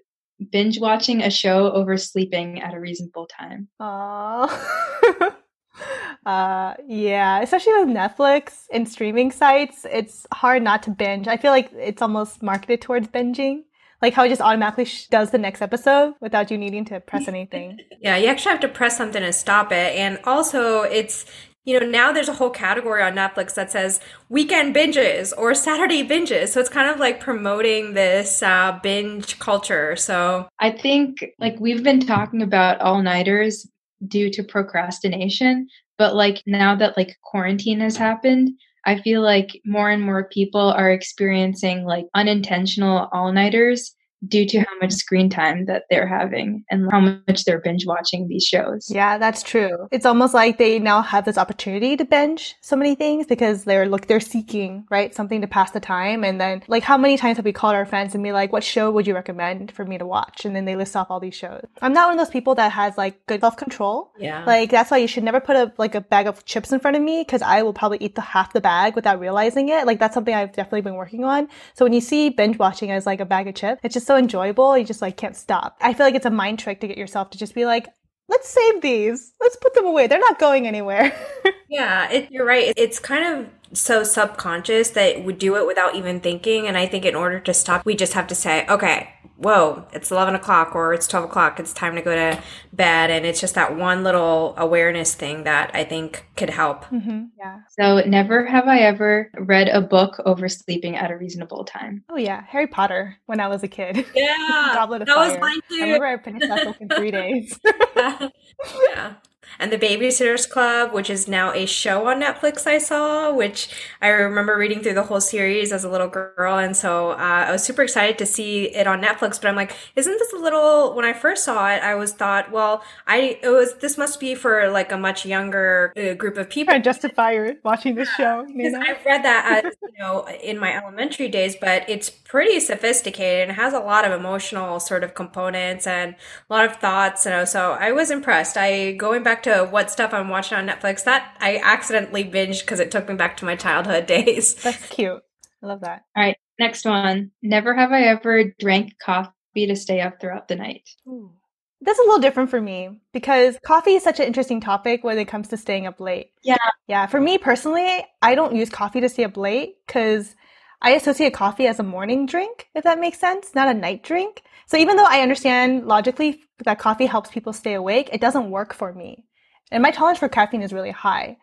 binge 0.50 0.78
watching 0.78 1.22
a 1.22 1.30
show 1.30 1.72
over 1.72 1.96
sleeping 1.96 2.60
at 2.60 2.74
a 2.74 2.80
reasonable 2.80 3.26
time. 3.26 3.68
Oh. 3.80 5.32
Uh, 6.28 6.74
yeah, 6.86 7.40
especially 7.40 7.72
with 7.72 7.88
Netflix 7.88 8.66
and 8.70 8.86
streaming 8.86 9.30
sites, 9.30 9.86
it's 9.90 10.26
hard 10.30 10.62
not 10.62 10.82
to 10.82 10.90
binge. 10.90 11.26
I 11.26 11.38
feel 11.38 11.52
like 11.52 11.70
it's 11.72 12.02
almost 12.02 12.42
marketed 12.42 12.82
towards 12.82 13.08
binging. 13.08 13.62
Like 14.02 14.12
how 14.12 14.24
it 14.24 14.28
just 14.28 14.42
automatically 14.42 14.84
sh- 14.84 15.06
does 15.06 15.30
the 15.30 15.38
next 15.38 15.62
episode 15.62 16.16
without 16.20 16.50
you 16.50 16.58
needing 16.58 16.84
to 16.84 17.00
press 17.00 17.28
anything. 17.34 17.78
yeah, 18.02 18.18
you 18.18 18.26
actually 18.26 18.50
have 18.50 18.60
to 18.60 18.68
press 18.68 18.94
something 18.98 19.22
to 19.22 19.32
stop 19.32 19.72
it. 19.72 19.96
And 19.96 20.18
also, 20.24 20.82
it's 20.82 21.24
you 21.64 21.80
know, 21.80 21.86
now 21.86 22.12
there's 22.12 22.28
a 22.28 22.34
whole 22.34 22.50
category 22.50 23.02
on 23.02 23.14
Netflix 23.14 23.54
that 23.54 23.72
says 23.72 23.98
weekend 24.28 24.76
binges 24.76 25.32
or 25.36 25.54
Saturday 25.54 26.06
binges. 26.06 26.48
So 26.48 26.60
it's 26.60 26.68
kind 26.68 26.90
of 26.90 27.00
like 27.00 27.20
promoting 27.20 27.94
this 27.94 28.42
uh, 28.42 28.78
binge 28.82 29.38
culture. 29.38 29.96
So 29.96 30.46
I 30.58 30.72
think 30.72 31.24
like 31.38 31.56
we've 31.58 31.82
been 31.82 32.00
talking 32.00 32.42
about 32.42 32.82
all 32.82 33.00
nighters 33.02 33.66
due 34.06 34.30
to 34.30 34.42
procrastination, 34.42 35.68
but 35.98 36.14
like 36.14 36.42
now 36.46 36.74
that 36.76 36.96
like 36.96 37.16
quarantine 37.22 37.80
has 37.80 37.96
happened, 37.96 38.50
I 38.86 39.00
feel 39.00 39.20
like 39.20 39.60
more 39.66 39.90
and 39.90 40.02
more 40.02 40.28
people 40.28 40.60
are 40.72 40.90
experiencing 40.90 41.84
like 41.84 42.06
unintentional 42.14 43.08
all 43.12 43.32
nighters 43.32 43.94
due 44.26 44.46
to 44.46 44.58
how 44.58 44.78
much 44.80 44.92
screen 44.92 45.30
time 45.30 45.66
that 45.66 45.84
they're 45.90 46.06
having 46.06 46.64
and 46.70 46.90
how 46.90 47.00
much 47.00 47.44
they're 47.44 47.60
binge 47.60 47.86
watching 47.86 48.26
these 48.26 48.44
shows. 48.44 48.90
Yeah, 48.90 49.18
that's 49.18 49.42
true. 49.42 49.88
It's 49.92 50.06
almost 50.06 50.34
like 50.34 50.58
they 50.58 50.78
now 50.78 51.02
have 51.02 51.24
this 51.24 51.38
opportunity 51.38 51.96
to 51.96 52.04
binge 52.04 52.56
so 52.60 52.74
many 52.74 52.94
things 52.94 53.26
because 53.26 53.64
they're 53.64 53.88
look 53.88 54.06
they're 54.06 54.20
seeking, 54.20 54.84
right? 54.90 55.14
Something 55.14 55.40
to 55.42 55.46
pass 55.46 55.70
the 55.70 55.80
time 55.80 56.24
and 56.24 56.40
then 56.40 56.62
like 56.66 56.82
how 56.82 56.96
many 56.96 57.16
times 57.16 57.36
have 57.36 57.44
we 57.44 57.52
called 57.52 57.74
our 57.74 57.86
friends 57.86 58.14
and 58.14 58.24
be 58.24 58.32
like, 58.32 58.52
"What 58.52 58.64
show 58.64 58.90
would 58.90 59.06
you 59.06 59.14
recommend 59.14 59.70
for 59.72 59.84
me 59.84 59.98
to 59.98 60.06
watch?" 60.06 60.44
and 60.44 60.56
then 60.56 60.64
they 60.64 60.76
list 60.76 60.96
off 60.96 61.10
all 61.10 61.20
these 61.20 61.34
shows. 61.34 61.64
I'm 61.80 61.92
not 61.92 62.08
one 62.08 62.18
of 62.18 62.26
those 62.26 62.32
people 62.32 62.54
that 62.56 62.72
has 62.72 62.98
like 62.98 63.24
good 63.26 63.40
self-control. 63.40 64.12
Yeah. 64.18 64.44
Like 64.44 64.70
that's 64.70 64.90
why 64.90 64.96
you 64.98 65.06
should 65.06 65.24
never 65.24 65.40
put 65.40 65.56
a 65.56 65.72
like 65.78 65.94
a 65.94 66.00
bag 66.00 66.26
of 66.26 66.44
chips 66.44 66.72
in 66.72 66.80
front 66.80 66.96
of 66.96 67.02
me 67.02 67.24
cuz 67.24 67.42
I 67.42 67.62
will 67.62 67.72
probably 67.72 67.98
eat 68.00 68.16
the 68.16 68.22
half 68.22 68.52
the 68.52 68.60
bag 68.60 68.96
without 68.96 69.20
realizing 69.20 69.68
it. 69.68 69.86
Like 69.86 70.00
that's 70.00 70.14
something 70.14 70.34
I've 70.34 70.52
definitely 70.52 70.82
been 70.82 70.94
working 70.94 71.24
on. 71.24 71.48
So 71.74 71.84
when 71.84 71.92
you 71.92 72.00
see 72.00 72.30
binge 72.30 72.58
watching 72.58 72.90
as 72.90 73.06
like 73.06 73.20
a 73.20 73.24
bag 73.24 73.46
of 73.46 73.54
chips, 73.54 73.80
it's 73.84 73.94
just 73.94 74.07
so 74.08 74.16
enjoyable. 74.16 74.76
You 74.76 74.84
just 74.84 75.02
like 75.02 75.16
can't 75.16 75.36
stop. 75.36 75.76
I 75.80 75.94
feel 75.94 76.04
like 76.04 76.16
it's 76.16 76.26
a 76.26 76.30
mind 76.30 76.58
trick 76.58 76.80
to 76.80 76.88
get 76.88 76.98
yourself 76.98 77.30
to 77.30 77.38
just 77.38 77.54
be 77.54 77.64
like, 77.64 77.86
let's 78.28 78.48
save 78.48 78.80
these. 78.80 79.32
Let's 79.40 79.56
put 79.56 79.74
them 79.74 79.86
away. 79.86 80.06
They're 80.06 80.18
not 80.18 80.38
going 80.38 80.66
anywhere. 80.66 81.12
yeah, 81.68 82.10
it, 82.10 82.30
you're 82.30 82.46
right. 82.46 82.72
It's 82.76 82.98
kind 82.98 83.24
of 83.24 83.78
so 83.78 84.02
subconscious 84.02 84.90
that 84.90 85.24
we 85.24 85.34
do 85.34 85.56
it 85.56 85.66
without 85.66 85.94
even 85.94 86.20
thinking. 86.20 86.66
And 86.66 86.76
I 86.76 86.86
think 86.86 87.04
in 87.04 87.14
order 87.14 87.38
to 87.40 87.54
stop, 87.54 87.84
we 87.84 87.94
just 87.94 88.14
have 88.14 88.26
to 88.28 88.34
say, 88.34 88.66
okay, 88.68 89.10
whoa, 89.38 89.86
it's 89.92 90.10
11 90.10 90.34
o'clock 90.34 90.74
or 90.74 90.92
it's 90.92 91.06
12 91.06 91.26
o'clock. 91.26 91.58
It's 91.60 91.72
time 91.72 91.94
to 91.94 92.02
go 92.02 92.14
to 92.14 92.42
bed. 92.72 93.10
And 93.10 93.24
it's 93.24 93.40
just 93.40 93.54
that 93.54 93.76
one 93.76 94.02
little 94.04 94.54
awareness 94.56 95.14
thing 95.14 95.44
that 95.44 95.70
I 95.74 95.84
think 95.84 96.26
could 96.36 96.50
help. 96.50 96.84
Mm-hmm. 96.86 97.26
Yeah. 97.38 97.60
So, 97.78 98.00
never 98.06 98.44
have 98.44 98.66
I 98.66 98.80
ever 98.80 99.30
read 99.38 99.68
a 99.68 99.80
book 99.80 100.20
over 100.26 100.48
sleeping 100.48 100.96
at 100.96 101.10
a 101.10 101.16
reasonable 101.16 101.64
time. 101.64 102.04
Oh, 102.10 102.16
yeah. 102.16 102.42
Harry 102.48 102.66
Potter 102.66 103.16
when 103.26 103.40
I 103.40 103.48
was 103.48 103.62
a 103.62 103.68
kid. 103.68 104.04
Yeah. 104.14 104.34
Goblet 104.74 105.02
of 105.02 105.06
that 105.08 105.14
Fire. 105.16 105.30
was 105.30 105.40
mine 105.40 105.60
too. 105.68 105.76
I 105.76 105.82
remember 105.84 106.06
I 106.06 106.16
finished 106.18 106.48
that 106.48 106.64
book 106.64 106.76
in 106.80 106.88
three 106.88 107.10
days. 107.12 107.58
yeah. 107.96 108.28
yeah 108.94 109.14
and 109.58 109.72
the 109.72 109.78
Babysitters 109.78 110.48
Club, 110.48 110.92
which 110.92 111.10
is 111.10 111.28
now 111.28 111.52
a 111.52 111.66
show 111.66 112.08
on 112.08 112.20
Netflix. 112.20 112.66
I 112.66 112.78
saw, 112.78 113.32
which 113.32 113.68
I 114.00 114.08
remember 114.08 114.56
reading 114.56 114.82
through 114.82 114.94
the 114.94 115.02
whole 115.02 115.20
series 115.20 115.72
as 115.72 115.84
a 115.84 115.90
little 115.90 116.08
girl, 116.08 116.58
and 116.58 116.76
so 116.76 117.10
uh, 117.10 117.44
I 117.48 117.52
was 117.52 117.62
super 117.62 117.82
excited 117.82 118.18
to 118.18 118.26
see 118.26 118.74
it 118.74 118.86
on 118.86 119.02
Netflix. 119.02 119.40
But 119.40 119.46
I'm 119.46 119.56
like, 119.56 119.74
isn't 119.96 120.18
this 120.18 120.32
a 120.32 120.36
little? 120.36 120.94
When 120.94 121.04
I 121.04 121.12
first 121.12 121.44
saw 121.44 121.68
it, 121.70 121.82
I 121.82 121.94
was 121.94 122.12
thought, 122.12 122.50
well, 122.50 122.82
I 123.06 123.38
it 123.42 123.48
was 123.48 123.74
this 123.74 123.98
must 123.98 124.20
be 124.20 124.34
for 124.34 124.68
like 124.70 124.92
a 124.92 124.98
much 124.98 125.26
younger 125.26 125.92
uh, 125.96 126.14
group 126.14 126.36
of 126.36 126.48
people. 126.48 126.74
To 126.74 126.80
justify 126.80 127.50
watching 127.64 127.94
this 127.94 128.08
show. 128.14 128.46
Because 128.46 128.74
I've 128.74 129.04
read 129.04 129.24
that 129.24 129.64
as 129.64 129.72
you 129.82 129.98
know 129.98 130.26
in 130.42 130.58
my 130.58 130.74
elementary 130.74 131.28
days, 131.28 131.56
but 131.56 131.88
it's 131.88 132.10
pretty 132.10 132.60
sophisticated 132.60 133.48
and 133.48 133.56
has 133.56 133.72
a 133.72 133.80
lot 133.80 134.04
of 134.04 134.12
emotional 134.12 134.80
sort 134.80 135.04
of 135.04 135.14
components 135.14 135.86
and 135.86 136.14
a 136.48 136.52
lot 136.52 136.64
of 136.64 136.76
thoughts. 136.76 137.24
You 137.24 137.32
know, 137.32 137.44
so 137.44 137.72
I 137.72 137.92
was 137.92 138.10
impressed. 138.10 138.56
I 138.56 138.92
going 138.92 139.22
back 139.22 139.37
to 139.44 139.68
what 139.70 139.90
stuff 139.90 140.14
I'm 140.14 140.28
watching 140.28 140.58
on 140.58 140.66
Netflix. 140.66 141.04
That 141.04 141.36
I 141.40 141.60
accidentally 141.62 142.24
binged 142.24 142.60
because 142.60 142.80
it 142.80 142.90
took 142.90 143.08
me 143.08 143.14
back 143.14 143.36
to 143.38 143.44
my 143.44 143.56
childhood 143.56 144.06
days. 144.08 144.54
That's 144.56 144.88
cute. 144.88 145.22
I 145.62 145.66
love 145.66 145.80
that. 145.80 146.04
All 146.16 146.22
right, 146.22 146.36
next 146.58 146.84
one. 146.84 147.32
Never 147.42 147.74
have 147.74 147.92
I 147.92 148.02
ever 148.02 148.44
drank 148.58 148.98
coffee 148.98 149.32
to 149.54 149.76
stay 149.76 150.00
up 150.00 150.20
throughout 150.20 150.48
the 150.48 150.56
night. 150.56 150.88
Ooh. 151.06 151.32
That's 151.80 151.98
a 151.98 152.02
little 152.02 152.18
different 152.18 152.50
for 152.50 152.60
me 152.60 153.00
because 153.12 153.56
coffee 153.64 153.94
is 153.94 154.02
such 154.02 154.18
an 154.18 154.26
interesting 154.26 154.60
topic 154.60 155.04
when 155.04 155.16
it 155.16 155.26
comes 155.26 155.48
to 155.48 155.56
staying 155.56 155.86
up 155.86 156.00
late. 156.00 156.32
Yeah. 156.42 156.56
Yeah. 156.88 157.06
For 157.06 157.20
me 157.20 157.38
personally, 157.38 158.04
I 158.20 158.34
don't 158.34 158.56
use 158.56 158.68
coffee 158.68 159.00
to 159.00 159.08
stay 159.08 159.22
up 159.24 159.36
late 159.36 159.76
because 159.86 160.34
I 160.82 160.90
associate 160.92 161.34
coffee 161.34 161.66
as 161.66 161.78
a 161.78 161.84
morning 161.84 162.26
drink, 162.26 162.68
if 162.74 162.84
that 162.84 162.98
makes 163.00 163.18
sense, 163.18 163.54
not 163.54 163.68
a 163.68 163.74
night 163.74 164.02
drink. 164.02 164.42
So 164.66 164.76
even 164.76 164.96
though 164.96 165.06
I 165.06 165.20
understand 165.20 165.86
logically 165.86 166.42
that 166.64 166.78
coffee 166.78 167.06
helps 167.06 167.30
people 167.30 167.52
stay 167.52 167.74
awake, 167.74 168.10
it 168.12 168.20
doesn't 168.20 168.50
work 168.50 168.74
for 168.74 168.92
me. 168.92 169.24
And 169.70 169.82
my 169.82 169.90
tolerance 169.90 170.18
for 170.18 170.28
caffeine 170.28 170.62
is 170.62 170.72
really 170.72 170.90
high. 170.90 171.36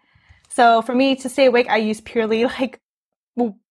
So 0.49 0.81
for 0.81 0.95
me 0.95 1.15
to 1.17 1.29
stay 1.29 1.45
awake, 1.45 1.69
I 1.69 1.77
use 1.77 2.01
purely 2.01 2.45
like 2.59 2.79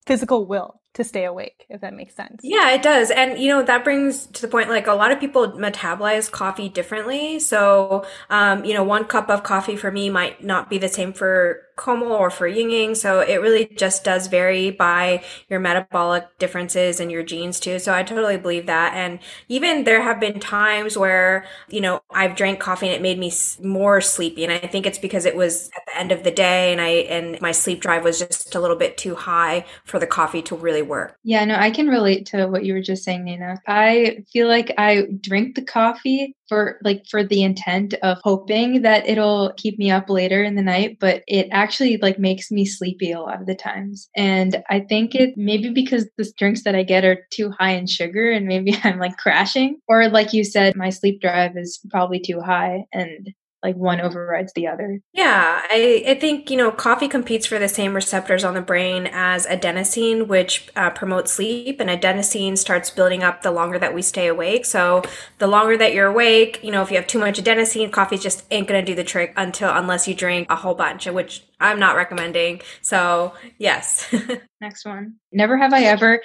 physical 0.06 0.46
will 0.46 0.80
to 0.94 1.04
stay 1.04 1.24
awake, 1.24 1.66
if 1.68 1.80
that 1.80 1.92
makes 1.92 2.14
sense. 2.14 2.40
Yeah, 2.42 2.70
it 2.70 2.82
does. 2.82 3.10
And, 3.10 3.38
you 3.38 3.48
know, 3.48 3.62
that 3.62 3.84
brings 3.84 4.26
to 4.26 4.42
the 4.42 4.48
point 4.48 4.70
like 4.70 4.86
a 4.86 4.94
lot 4.94 5.10
of 5.10 5.20
people 5.20 5.52
metabolize 5.52 6.30
coffee 6.30 6.68
differently. 6.68 7.40
So, 7.40 8.06
um, 8.30 8.64
you 8.64 8.74
know, 8.74 8.84
one 8.84 9.04
cup 9.04 9.28
of 9.28 9.42
coffee 9.42 9.76
for 9.76 9.90
me 9.90 10.08
might 10.08 10.42
not 10.42 10.70
be 10.70 10.78
the 10.78 10.88
same 10.88 11.12
for 11.12 11.64
Komal 11.76 12.12
or 12.12 12.30
for 12.30 12.46
Ying 12.46 12.94
So 12.94 13.20
it 13.20 13.40
really 13.40 13.66
just 13.76 14.04
does 14.04 14.28
vary 14.28 14.70
by 14.70 15.24
your 15.48 15.58
metabolic 15.58 16.38
differences 16.38 17.00
and 17.00 17.10
your 17.10 17.24
genes 17.24 17.58
too. 17.58 17.80
So 17.80 17.92
I 17.92 18.04
totally 18.04 18.36
believe 18.36 18.66
that. 18.66 18.94
And 18.94 19.18
even 19.48 19.82
there 19.82 20.02
have 20.02 20.20
been 20.20 20.38
times 20.38 20.96
where, 20.96 21.46
you 21.68 21.80
know, 21.80 22.00
I've 22.10 22.36
drank 22.36 22.60
coffee 22.60 22.86
and 22.86 22.94
it 22.94 23.02
made 23.02 23.18
me 23.18 23.32
more 23.60 24.00
sleepy. 24.00 24.44
And 24.44 24.52
I 24.52 24.58
think 24.58 24.86
it's 24.86 24.98
because 24.98 25.24
it 25.24 25.34
was 25.34 25.68
at 25.76 25.82
the 25.86 25.98
end 25.98 26.12
of 26.12 26.22
the 26.22 26.30
day 26.30 26.70
and 26.70 26.80
I, 26.80 26.88
and 26.88 27.40
my 27.40 27.50
sleep 27.50 27.80
drive 27.80 28.04
was 28.04 28.20
just 28.20 28.54
a 28.54 28.60
little 28.60 28.76
bit 28.76 28.96
too 28.96 29.16
high 29.16 29.64
for 29.84 29.98
the 29.98 30.06
coffee 30.06 30.42
to 30.42 30.54
really 30.54 30.82
Yeah, 31.22 31.44
no, 31.44 31.56
I 31.56 31.70
can 31.70 31.88
relate 31.88 32.26
to 32.26 32.46
what 32.46 32.64
you 32.64 32.74
were 32.74 32.82
just 32.82 33.04
saying, 33.04 33.24
Nina. 33.24 33.60
I 33.66 34.24
feel 34.32 34.48
like 34.48 34.72
I 34.78 35.06
drink 35.20 35.54
the 35.54 35.64
coffee 35.64 36.36
for 36.48 36.78
like 36.82 37.04
for 37.10 37.24
the 37.24 37.42
intent 37.42 37.94
of 38.02 38.18
hoping 38.22 38.82
that 38.82 39.08
it'll 39.08 39.52
keep 39.56 39.78
me 39.78 39.90
up 39.90 40.10
later 40.10 40.42
in 40.42 40.54
the 40.54 40.62
night, 40.62 40.98
but 41.00 41.22
it 41.26 41.48
actually 41.50 41.96
like 41.98 42.18
makes 42.18 42.50
me 42.50 42.64
sleepy 42.64 43.12
a 43.12 43.20
lot 43.20 43.40
of 43.40 43.46
the 43.46 43.54
times. 43.54 44.08
And 44.16 44.62
I 44.68 44.80
think 44.80 45.14
it 45.14 45.34
maybe 45.36 45.70
because 45.70 46.06
the 46.16 46.30
drinks 46.36 46.64
that 46.64 46.74
I 46.74 46.82
get 46.82 47.04
are 47.04 47.26
too 47.32 47.50
high 47.58 47.72
in 47.72 47.86
sugar 47.86 48.30
and 48.30 48.46
maybe 48.46 48.76
I'm 48.84 48.98
like 48.98 49.16
crashing. 49.16 49.78
Or 49.88 50.08
like 50.08 50.32
you 50.32 50.44
said, 50.44 50.76
my 50.76 50.90
sleep 50.90 51.20
drive 51.20 51.56
is 51.56 51.80
probably 51.90 52.20
too 52.20 52.40
high 52.40 52.84
and 52.92 53.32
like 53.64 53.76
one 53.76 53.98
overrides 53.98 54.52
the 54.52 54.66
other. 54.66 55.00
Yeah, 55.14 55.62
I, 55.70 56.04
I 56.06 56.14
think, 56.16 56.50
you 56.50 56.56
know, 56.58 56.70
coffee 56.70 57.08
competes 57.08 57.46
for 57.46 57.58
the 57.58 57.68
same 57.68 57.94
receptors 57.94 58.44
on 58.44 58.52
the 58.52 58.60
brain 58.60 59.08
as 59.10 59.46
adenosine, 59.46 60.26
which 60.26 60.68
uh, 60.76 60.90
promotes 60.90 61.32
sleep. 61.32 61.80
And 61.80 61.88
adenosine 61.88 62.58
starts 62.58 62.90
building 62.90 63.22
up 63.22 63.40
the 63.42 63.50
longer 63.50 63.78
that 63.78 63.94
we 63.94 64.02
stay 64.02 64.26
awake. 64.26 64.66
So 64.66 65.02
the 65.38 65.46
longer 65.46 65.78
that 65.78 65.94
you're 65.94 66.08
awake, 66.08 66.60
you 66.62 66.70
know, 66.70 66.82
if 66.82 66.90
you 66.90 66.96
have 66.96 67.06
too 67.06 67.18
much 67.18 67.42
adenosine, 67.42 67.90
coffee 67.90 68.18
just 68.18 68.44
ain't 68.50 68.68
going 68.68 68.84
to 68.84 68.86
do 68.86 68.94
the 68.94 69.02
trick 69.02 69.32
until, 69.34 69.70
unless 69.70 70.06
you 70.06 70.14
drink 70.14 70.46
a 70.50 70.56
whole 70.56 70.74
bunch, 70.74 71.06
which 71.06 71.42
I'm 71.58 71.80
not 71.80 71.96
recommending. 71.96 72.60
So, 72.82 73.32
yes. 73.56 74.14
Next 74.60 74.84
one. 74.84 75.14
Never 75.32 75.56
have 75.56 75.72
I 75.72 75.84
ever 75.84 76.22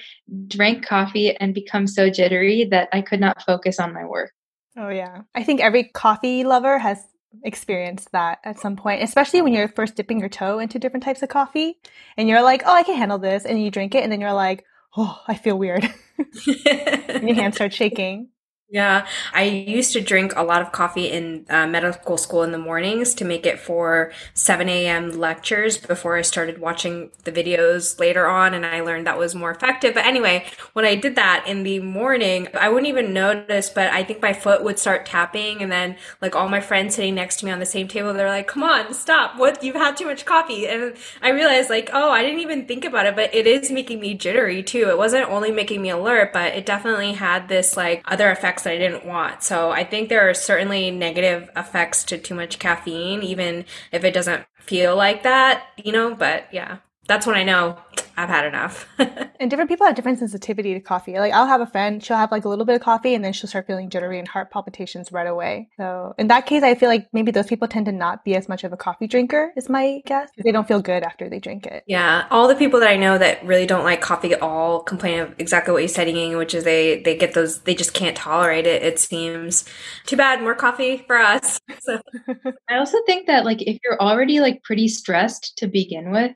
drank 0.47 0.85
coffee 0.85 1.33
and 1.37 1.53
become 1.53 1.87
so 1.87 2.09
jittery 2.09 2.65
that 2.71 2.89
I 2.91 3.01
could 3.01 3.21
not 3.21 3.41
focus 3.43 3.79
on 3.79 3.93
my 3.93 4.03
work. 4.03 4.33
Oh, 4.77 4.89
yeah. 4.89 5.21
I 5.33 5.43
think 5.43 5.61
every 5.61 5.85
coffee 5.85 6.43
lover 6.43 6.77
has 6.77 7.03
experienced 7.43 8.11
that 8.11 8.39
at 8.43 8.59
some 8.59 8.75
point, 8.75 9.03
especially 9.03 9.41
when 9.41 9.53
you're 9.53 9.67
first 9.67 9.95
dipping 9.95 10.19
your 10.19 10.29
toe 10.29 10.59
into 10.59 10.79
different 10.79 11.03
types 11.03 11.21
of 11.21 11.29
coffee 11.29 11.79
and 12.17 12.27
you're 12.27 12.41
like, 12.41 12.63
oh, 12.65 12.73
I 12.73 12.83
can 12.83 12.95
handle 12.95 13.19
this. 13.19 13.45
And 13.45 13.61
you 13.61 13.71
drink 13.71 13.95
it 13.95 14.03
and 14.03 14.11
then 14.11 14.21
you're 14.21 14.33
like, 14.33 14.65
oh, 14.97 15.19
I 15.27 15.35
feel 15.35 15.57
weird. 15.57 15.83
and 16.17 17.23
your 17.27 17.35
hands 17.35 17.55
start 17.55 17.73
shaking. 17.73 18.29
Yeah, 18.71 19.07
I 19.33 19.45
used 19.45 19.93
to 19.93 20.01
drink 20.01 20.33
a 20.35 20.43
lot 20.43 20.61
of 20.61 20.71
coffee 20.71 21.09
in 21.09 21.43
uh, 21.49 21.65
medical 21.65 22.17
school 22.17 22.43
in 22.43 22.51
the 22.51 22.59
mornings 22.59 23.15
to 23.15 23.25
make 23.25 23.47
it 23.47 23.59
for 23.59 24.11
7 24.35 24.69
a.m. 24.69 25.09
lectures 25.19 25.75
before 25.75 26.15
I 26.17 26.21
started 26.21 26.59
watching 26.59 27.09
the 27.23 27.31
videos 27.31 27.99
later 27.99 28.27
on, 28.27 28.53
and 28.53 28.63
I 28.67 28.81
learned 28.81 29.07
that 29.07 29.17
was 29.17 29.33
more 29.33 29.49
effective. 29.49 29.95
But 29.95 30.05
anyway, 30.05 30.45
when 30.73 30.85
I 30.85 30.93
did 30.93 31.15
that 31.15 31.45
in 31.47 31.63
the 31.63 31.79
morning, 31.79 32.47
I 32.53 32.69
wouldn't 32.69 32.87
even 32.87 33.11
notice, 33.11 33.71
but 33.71 33.91
I 33.91 34.03
think 34.03 34.21
my 34.21 34.33
foot 34.33 34.63
would 34.63 34.77
start 34.77 35.03
tapping, 35.03 35.63
and 35.63 35.71
then 35.71 35.95
like 36.21 36.35
all 36.35 36.47
my 36.47 36.61
friends 36.61 36.93
sitting 36.93 37.15
next 37.15 37.37
to 37.39 37.45
me 37.45 37.51
on 37.51 37.57
the 37.57 37.65
same 37.65 37.87
table, 37.87 38.13
they're 38.13 38.27
like, 38.29 38.47
"Come 38.47 38.61
on, 38.61 38.93
stop! 38.93 39.35
What? 39.39 39.63
You've 39.63 39.75
had 39.77 39.97
too 39.97 40.05
much 40.05 40.25
coffee." 40.25 40.67
And 40.67 40.93
I 41.23 41.29
realized 41.29 41.71
like, 41.71 41.89
oh, 41.91 42.11
I 42.11 42.21
didn't 42.21 42.39
even 42.41 42.65
think 42.67 42.85
about 42.85 43.07
it, 43.07 43.15
but 43.15 43.33
it 43.33 43.47
is 43.47 43.71
making 43.71 43.99
me 43.99 44.13
jittery 44.13 44.61
too. 44.61 44.89
It 44.89 44.97
wasn't 44.97 45.27
only 45.29 45.51
making 45.51 45.81
me 45.81 45.89
alert, 45.89 46.33
but 46.33 46.53
it 46.53 46.65
definitely 46.67 47.13
had 47.13 47.47
this 47.47 47.75
like 47.75 48.03
other 48.05 48.29
effects 48.31 48.58
effects 48.59 48.63
that 48.63 48.73
I 48.73 48.77
didn't 48.77 49.05
want. 49.05 49.43
So 49.43 49.71
I 49.71 49.83
think 49.83 50.09
there 50.09 50.29
are 50.29 50.33
certainly 50.33 50.91
negative 50.91 51.49
effects 51.55 52.03
to 52.05 52.17
too 52.17 52.35
much 52.35 52.59
caffeine, 52.59 53.21
even 53.23 53.65
if 53.91 54.03
it 54.03 54.13
doesn't 54.13 54.45
feel 54.59 54.95
like 54.95 55.23
that, 55.23 55.67
you 55.77 55.91
know, 55.91 56.15
but 56.15 56.47
yeah, 56.51 56.77
that's 57.09 57.25
when 57.25 57.35
I 57.35 57.43
know 57.43 57.75
I've 58.15 58.29
had 58.29 58.45
enough. 58.45 58.87
and 59.39 59.49
different 59.49 59.69
people 59.69 59.87
have 59.87 59.95
different 59.95 60.19
sensitivity 60.19 60.73
to 60.75 60.79
coffee. 60.79 61.17
Like 61.17 61.33
I'll 61.33 61.47
have 61.47 61.59
a 61.59 61.65
friend, 61.65 62.03
she'll 62.03 62.17
have 62.17 62.31
like 62.31 62.45
a 62.45 62.49
little 62.49 62.65
bit 62.65 62.75
of 62.75 62.81
coffee 62.81 63.15
and 63.15 63.25
then 63.25 63.33
she'll 63.33 63.49
start 63.49 63.65
feeling 63.65 63.89
jittery 63.89 64.19
and 64.19 64.27
heart 64.27 64.51
palpitations 64.51 65.11
right 65.11 65.25
away. 65.25 65.69
So 65.77 66.13
in 66.19 66.27
that 66.27 66.45
case, 66.45 66.61
I 66.61 66.75
feel 66.75 66.87
like 66.87 67.07
maybe 67.13 67.31
those 67.31 67.47
people 67.47 67.67
tend 67.67 67.87
to 67.87 67.91
not 67.91 68.23
be 68.23 68.35
as 68.35 68.47
much 68.47 68.63
of 68.63 68.71
a 68.71 68.77
coffee 68.77 69.07
drinker 69.07 69.51
is 69.57 69.69
my 69.69 70.01
guess. 70.05 70.29
They 70.37 70.51
don't 70.51 70.67
feel 70.67 70.81
good 70.81 71.01
after 71.01 71.29
they 71.29 71.39
drink 71.39 71.65
it. 71.65 71.83
Yeah. 71.87 72.27
All 72.29 72.47
the 72.47 72.55
people 72.55 72.79
that 72.81 72.89
I 72.89 72.95
know 72.95 73.17
that 73.17 73.43
really 73.43 73.65
don't 73.65 73.83
like 73.83 74.01
coffee 74.01 74.33
at 74.33 74.41
all 74.41 74.81
complain 74.81 75.19
of 75.19 75.33
exactly 75.39 75.73
what 75.73 75.81
you 75.81 75.87
said, 75.87 76.07
Ying, 76.07 76.37
which 76.37 76.53
is 76.53 76.63
they, 76.63 77.01
they 77.01 77.17
get 77.17 77.33
those, 77.33 77.61
they 77.61 77.73
just 77.73 77.95
can't 77.95 78.15
tolerate 78.15 78.67
it. 78.67 78.83
It 78.83 78.99
seems 78.99 79.65
too 80.05 80.15
bad. 80.15 80.41
More 80.41 80.55
coffee 80.55 81.03
for 81.07 81.17
us. 81.17 81.59
So. 81.81 82.01
I 82.69 82.77
also 82.77 82.97
think 83.05 83.27
that 83.27 83.45
like 83.45 83.61
if 83.61 83.79
you're 83.83 83.99
already 83.99 84.41
like 84.41 84.61
pretty 84.63 84.89
stressed 84.89 85.57
to 85.57 85.67
begin 85.67 86.11
with, 86.11 86.35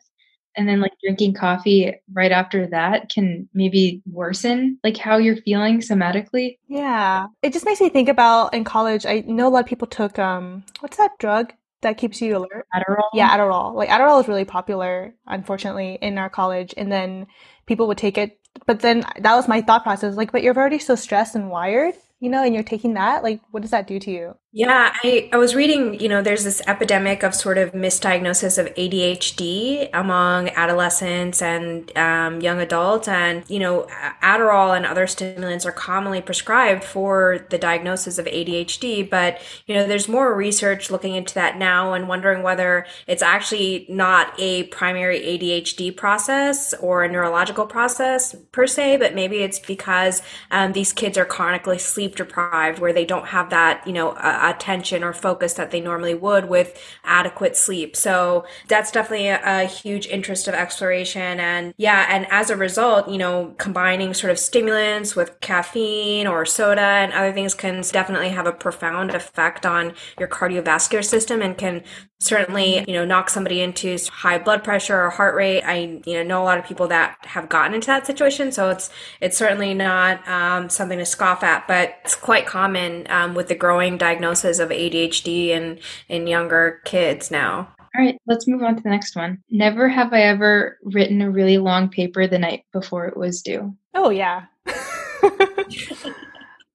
and 0.55 0.67
then 0.67 0.79
like 0.79 0.93
drinking 1.03 1.33
coffee 1.33 1.93
right 2.11 2.31
after 2.31 2.67
that 2.67 3.09
can 3.09 3.47
maybe 3.53 4.01
worsen 4.11 4.77
like 4.83 4.97
how 4.97 5.17
you're 5.17 5.37
feeling 5.37 5.79
somatically. 5.79 6.57
Yeah. 6.67 7.27
It 7.41 7.53
just 7.53 7.65
makes 7.65 7.81
me 7.81 7.89
think 7.89 8.09
about 8.09 8.53
in 8.53 8.63
college 8.63 9.05
i 9.05 9.21
know 9.21 9.47
a 9.47 9.49
lot 9.49 9.59
of 9.59 9.65
people 9.65 9.87
took 9.87 10.19
um 10.19 10.63
what's 10.79 10.97
that 10.97 11.11
drug 11.19 11.53
that 11.81 11.97
keeps 11.97 12.21
you 12.21 12.37
alert? 12.37 12.65
Adderall. 12.73 13.09
Yeah 13.13 13.29
adderall. 13.29 13.73
Like 13.73 13.89
adderall 13.89 14.21
is 14.21 14.27
really 14.27 14.45
popular 14.45 15.13
unfortunately 15.27 15.97
in 16.01 16.17
our 16.17 16.29
college 16.29 16.73
and 16.77 16.91
then 16.91 17.27
people 17.65 17.87
would 17.87 17.97
take 17.97 18.17
it 18.17 18.39
but 18.65 18.79
then 18.79 19.03
that 19.19 19.35
was 19.35 19.47
my 19.47 19.61
thought 19.61 19.83
process 19.83 20.15
like 20.15 20.31
but 20.31 20.43
you're 20.43 20.55
already 20.55 20.79
so 20.79 20.95
stressed 20.95 21.35
and 21.35 21.49
wired 21.49 21.95
you 22.19 22.29
know 22.29 22.43
and 22.43 22.53
you're 22.53 22.63
taking 22.63 22.93
that 22.93 23.23
like 23.23 23.41
what 23.51 23.61
does 23.61 23.71
that 23.71 23.87
do 23.87 23.99
to 23.99 24.11
you 24.11 24.35
Yeah, 24.55 24.93
I, 25.03 25.29
I 25.33 25.37
was 25.37 25.55
reading, 25.55 25.99
you 25.99 26.07
know, 26.07 26.21
there's 26.21 26.43
this 26.43 26.61
epidemic 26.67 27.23
of 27.23 27.33
sort 27.33 27.57
of 27.57 27.71
misdiagnosis 27.71 28.59
of 28.59 28.67
ADHD 28.75 29.89
among 29.93 30.49
adolescents 30.49 31.41
and 31.41 31.91
um, 31.97 32.39
young 32.39 32.59
adults. 32.61 33.07
And, 33.07 33.43
you 33.49 33.57
know, 33.57 33.87
Adderall 34.21 34.77
and 34.77 34.85
other 34.85 35.07
stimulants 35.07 35.65
are 35.65 35.71
commonly 35.71 36.21
prescribed 36.21 36.83
for 36.83 37.47
the 37.49 37.57
diagnosis 37.57 38.19
of 38.19 38.27
ADHD. 38.27 39.09
But, 39.09 39.41
you 39.65 39.73
know, 39.73 39.87
there's 39.87 40.07
more 40.07 40.35
research 40.35 40.91
looking 40.91 41.15
into 41.15 41.33
that 41.33 41.57
now 41.57 41.93
and 41.93 42.07
wondering 42.07 42.43
whether 42.43 42.85
it's 43.07 43.23
actually 43.23 43.87
not 43.89 44.35
a 44.39 44.65
primary 44.65 45.19
ADHD 45.19 45.97
process 45.97 46.75
or 46.75 47.03
a 47.03 47.11
neurological 47.11 47.65
process 47.65 48.35
per 48.51 48.67
se, 48.67 48.97
but 48.97 49.15
maybe 49.15 49.37
it's 49.37 49.57
because 49.57 50.21
um, 50.51 50.73
these 50.73 50.93
kids 50.93 51.17
are 51.17 51.25
chronically 51.25 51.79
sleep 51.79 52.17
deprived 52.17 52.77
where 52.77 52.93
they 52.93 53.03
don't 53.05 53.25
have 53.29 53.49
that, 53.49 53.81
you 53.87 53.93
know, 53.93 54.09
uh, 54.11 54.42
attention 54.49 55.03
or 55.03 55.13
focus 55.13 55.53
that 55.53 55.71
they 55.71 55.79
normally 55.79 56.13
would 56.13 56.49
with 56.49 56.79
adequate 57.03 57.55
sleep. 57.55 57.95
So 57.95 58.45
that's 58.67 58.91
definitely 58.91 59.27
a, 59.27 59.41
a 59.43 59.65
huge 59.65 60.07
interest 60.07 60.47
of 60.47 60.53
exploration. 60.53 61.39
And 61.39 61.73
yeah, 61.77 62.07
and 62.09 62.27
as 62.29 62.49
a 62.49 62.57
result, 62.57 63.09
you 63.09 63.17
know, 63.17 63.53
combining 63.57 64.13
sort 64.13 64.31
of 64.31 64.39
stimulants 64.39 65.15
with 65.15 65.39
caffeine 65.41 66.27
or 66.27 66.45
soda 66.45 66.81
and 66.81 67.13
other 67.13 67.33
things 67.33 67.53
can 67.53 67.81
definitely 67.81 68.29
have 68.29 68.47
a 68.47 68.51
profound 68.51 69.11
effect 69.11 69.65
on 69.65 69.93
your 70.19 70.27
cardiovascular 70.27 71.03
system 71.03 71.41
and 71.41 71.57
can 71.57 71.83
certainly 72.19 72.85
you 72.87 72.93
know 72.93 73.03
knock 73.03 73.29
somebody 73.29 73.59
into 73.59 73.97
high 74.09 74.37
blood 74.37 74.63
pressure 74.63 74.97
or 74.97 75.09
heart 75.09 75.35
rate 75.35 75.61
i 75.63 76.01
you 76.05 76.13
know 76.13 76.23
know 76.23 76.41
a 76.41 76.45
lot 76.45 76.57
of 76.57 76.65
people 76.65 76.87
that 76.87 77.17
have 77.21 77.49
gotten 77.49 77.73
into 77.73 77.87
that 77.87 78.05
situation 78.05 78.51
so 78.51 78.69
it's 78.69 78.89
it's 79.19 79.37
certainly 79.37 79.73
not 79.73 80.25
um, 80.27 80.69
something 80.69 80.97
to 80.97 81.05
scoff 81.05 81.43
at 81.43 81.67
but 81.67 81.95
it's 82.05 82.15
quite 82.15 82.45
common 82.45 83.05
um, 83.09 83.33
with 83.33 83.49
the 83.49 83.55
growing 83.55 83.97
diagnosis 83.97 84.32
of 84.59 84.69
adhd 84.69 85.27
in 85.27 85.79
in 86.09 86.27
younger 86.27 86.81
kids 86.85 87.29
now 87.29 87.73
all 87.95 88.03
right, 88.03 88.19
let's 88.25 88.47
move 88.47 88.63
on 88.63 88.75
to 88.75 88.81
the 88.81 88.89
next 88.89 89.15
one. 89.15 89.43
Never 89.51 89.87
have 89.87 90.13
I 90.13 90.23
ever 90.23 90.79
written 90.81 91.21
a 91.21 91.29
really 91.29 91.59
long 91.59 91.89
paper 91.89 92.25
the 92.25 92.39
night 92.39 92.65
before 92.71 93.05
it 93.05 93.15
was 93.15 93.43
due. 93.43 93.75
Oh, 93.93 94.09
yeah. 94.09 94.45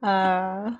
uh, 0.02 0.70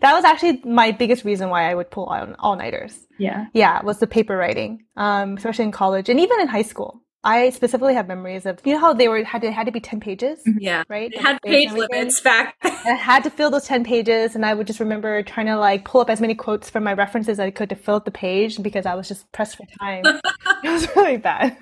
that 0.00 0.12
was 0.12 0.24
actually 0.24 0.62
my 0.64 0.92
biggest 0.92 1.24
reason 1.24 1.48
why 1.48 1.68
I 1.68 1.74
would 1.74 1.90
pull 1.90 2.04
on 2.06 2.36
all 2.38 2.54
nighters. 2.54 3.08
Yeah. 3.18 3.46
Yeah, 3.54 3.82
was 3.82 3.98
the 3.98 4.06
paper 4.06 4.36
writing, 4.36 4.84
um, 4.96 5.36
especially 5.36 5.64
in 5.64 5.72
college 5.72 6.08
and 6.08 6.20
even 6.20 6.40
in 6.40 6.46
high 6.46 6.62
school. 6.62 7.02
I 7.24 7.50
specifically 7.50 7.94
have 7.94 8.06
memories 8.06 8.46
of 8.46 8.60
you 8.64 8.74
know 8.74 8.78
how 8.78 8.94
they 8.94 9.08
were 9.08 9.24
had 9.24 9.42
to 9.42 9.50
had 9.50 9.66
to 9.66 9.72
be 9.72 9.80
ten 9.80 9.98
pages. 10.00 10.40
Mm-hmm. 10.46 10.58
Yeah, 10.60 10.84
right. 10.88 11.12
They 11.12 11.20
had 11.20 11.42
page 11.42 11.72
limits. 11.72 12.20
Fact. 12.20 12.56
I 12.62 12.92
had 12.92 13.24
to 13.24 13.30
fill 13.30 13.50
those 13.50 13.64
ten 13.64 13.84
pages, 13.84 14.34
and 14.34 14.46
I 14.46 14.54
would 14.54 14.66
just 14.66 14.78
remember 14.78 15.22
trying 15.22 15.46
to 15.46 15.56
like 15.56 15.84
pull 15.84 16.00
up 16.00 16.10
as 16.10 16.20
many 16.20 16.34
quotes 16.34 16.70
from 16.70 16.84
my 16.84 16.92
references 16.92 17.38
as 17.38 17.40
I 17.40 17.50
could 17.50 17.68
to 17.70 17.74
fill 17.74 17.96
up 17.96 18.04
the 18.04 18.10
page 18.12 18.62
because 18.62 18.86
I 18.86 18.94
was 18.94 19.08
just 19.08 19.30
pressed 19.32 19.56
for 19.56 19.66
time. 19.78 20.04
it 20.64 20.70
was 20.70 20.88
really 20.94 21.16
bad. 21.16 21.56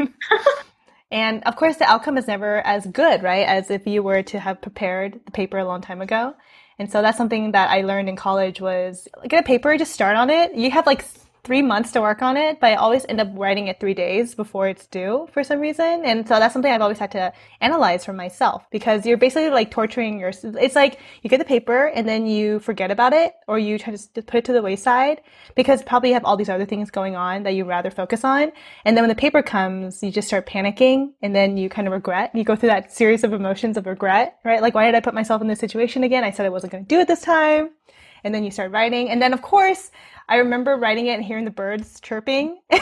and 1.10 1.42
of 1.44 1.56
course, 1.56 1.76
the 1.76 1.84
outcome 1.84 2.18
is 2.18 2.26
never 2.26 2.58
as 2.66 2.86
good, 2.86 3.22
right, 3.22 3.46
as 3.46 3.70
if 3.70 3.86
you 3.86 4.02
were 4.02 4.22
to 4.24 4.38
have 4.38 4.60
prepared 4.60 5.20
the 5.24 5.32
paper 5.32 5.58
a 5.58 5.64
long 5.64 5.80
time 5.80 6.02
ago. 6.02 6.34
And 6.78 6.92
so 6.92 7.00
that's 7.00 7.16
something 7.16 7.52
that 7.52 7.70
I 7.70 7.80
learned 7.80 8.10
in 8.10 8.16
college 8.16 8.60
was 8.60 9.08
get 9.26 9.40
a 9.40 9.46
paper, 9.46 9.76
just 9.78 9.92
start 9.92 10.16
on 10.16 10.28
it. 10.28 10.54
You 10.54 10.70
have 10.70 10.86
like 10.86 11.04
three 11.46 11.62
months 11.62 11.92
to 11.92 12.00
work 12.00 12.22
on 12.22 12.36
it, 12.36 12.58
but 12.58 12.72
I 12.72 12.74
always 12.74 13.06
end 13.08 13.20
up 13.20 13.28
writing 13.34 13.68
it 13.68 13.78
three 13.78 13.94
days 13.94 14.34
before 14.34 14.66
it's 14.66 14.88
due 14.88 15.28
for 15.32 15.44
some 15.44 15.60
reason. 15.60 16.04
And 16.04 16.26
so 16.26 16.40
that's 16.40 16.52
something 16.52 16.72
I've 16.72 16.82
always 16.82 16.98
had 16.98 17.12
to 17.12 17.32
analyze 17.60 18.04
for 18.04 18.12
myself 18.12 18.64
because 18.72 19.06
you're 19.06 19.16
basically 19.16 19.50
like 19.50 19.70
torturing 19.70 20.18
your, 20.18 20.32
it's 20.42 20.74
like 20.74 20.98
you 21.22 21.30
get 21.30 21.38
the 21.38 21.44
paper 21.44 21.86
and 21.86 22.06
then 22.08 22.26
you 22.26 22.58
forget 22.58 22.90
about 22.90 23.12
it 23.12 23.32
or 23.46 23.60
you 23.60 23.78
try 23.78 23.94
to 23.94 24.22
put 24.22 24.38
it 24.38 24.44
to 24.46 24.52
the 24.52 24.60
wayside 24.60 25.20
because 25.54 25.84
probably 25.84 26.08
you 26.08 26.14
have 26.14 26.24
all 26.24 26.36
these 26.36 26.48
other 26.48 26.66
things 26.66 26.90
going 26.90 27.14
on 27.14 27.44
that 27.44 27.54
you 27.54 27.64
rather 27.64 27.92
focus 27.92 28.24
on. 28.24 28.50
And 28.84 28.96
then 28.96 29.04
when 29.04 29.08
the 29.08 29.14
paper 29.14 29.40
comes, 29.40 30.02
you 30.02 30.10
just 30.10 30.26
start 30.26 30.46
panicking 30.46 31.12
and 31.22 31.32
then 31.32 31.56
you 31.56 31.68
kind 31.68 31.86
of 31.86 31.92
regret. 31.92 32.32
You 32.34 32.42
go 32.42 32.56
through 32.56 32.70
that 32.70 32.92
series 32.92 33.22
of 33.22 33.32
emotions 33.32 33.76
of 33.76 33.86
regret, 33.86 34.38
right? 34.44 34.60
Like, 34.60 34.74
why 34.74 34.86
did 34.86 34.96
I 34.96 35.00
put 35.00 35.14
myself 35.14 35.40
in 35.42 35.46
this 35.46 35.60
situation 35.60 36.02
again? 36.02 36.24
I 36.24 36.32
said 36.32 36.44
I 36.44 36.48
wasn't 36.48 36.72
going 36.72 36.84
to 36.84 36.88
do 36.88 36.98
it 36.98 37.06
this 37.06 37.22
time. 37.22 37.70
And 38.26 38.34
then 38.34 38.44
you 38.44 38.50
start 38.50 38.72
writing. 38.72 39.08
And 39.08 39.22
then, 39.22 39.32
of 39.32 39.40
course, 39.40 39.90
I 40.28 40.36
remember 40.36 40.76
writing 40.76 41.06
it 41.06 41.14
and 41.14 41.24
hearing 41.24 41.44
the 41.46 41.50
birds 41.52 42.00
chirping 42.00 42.58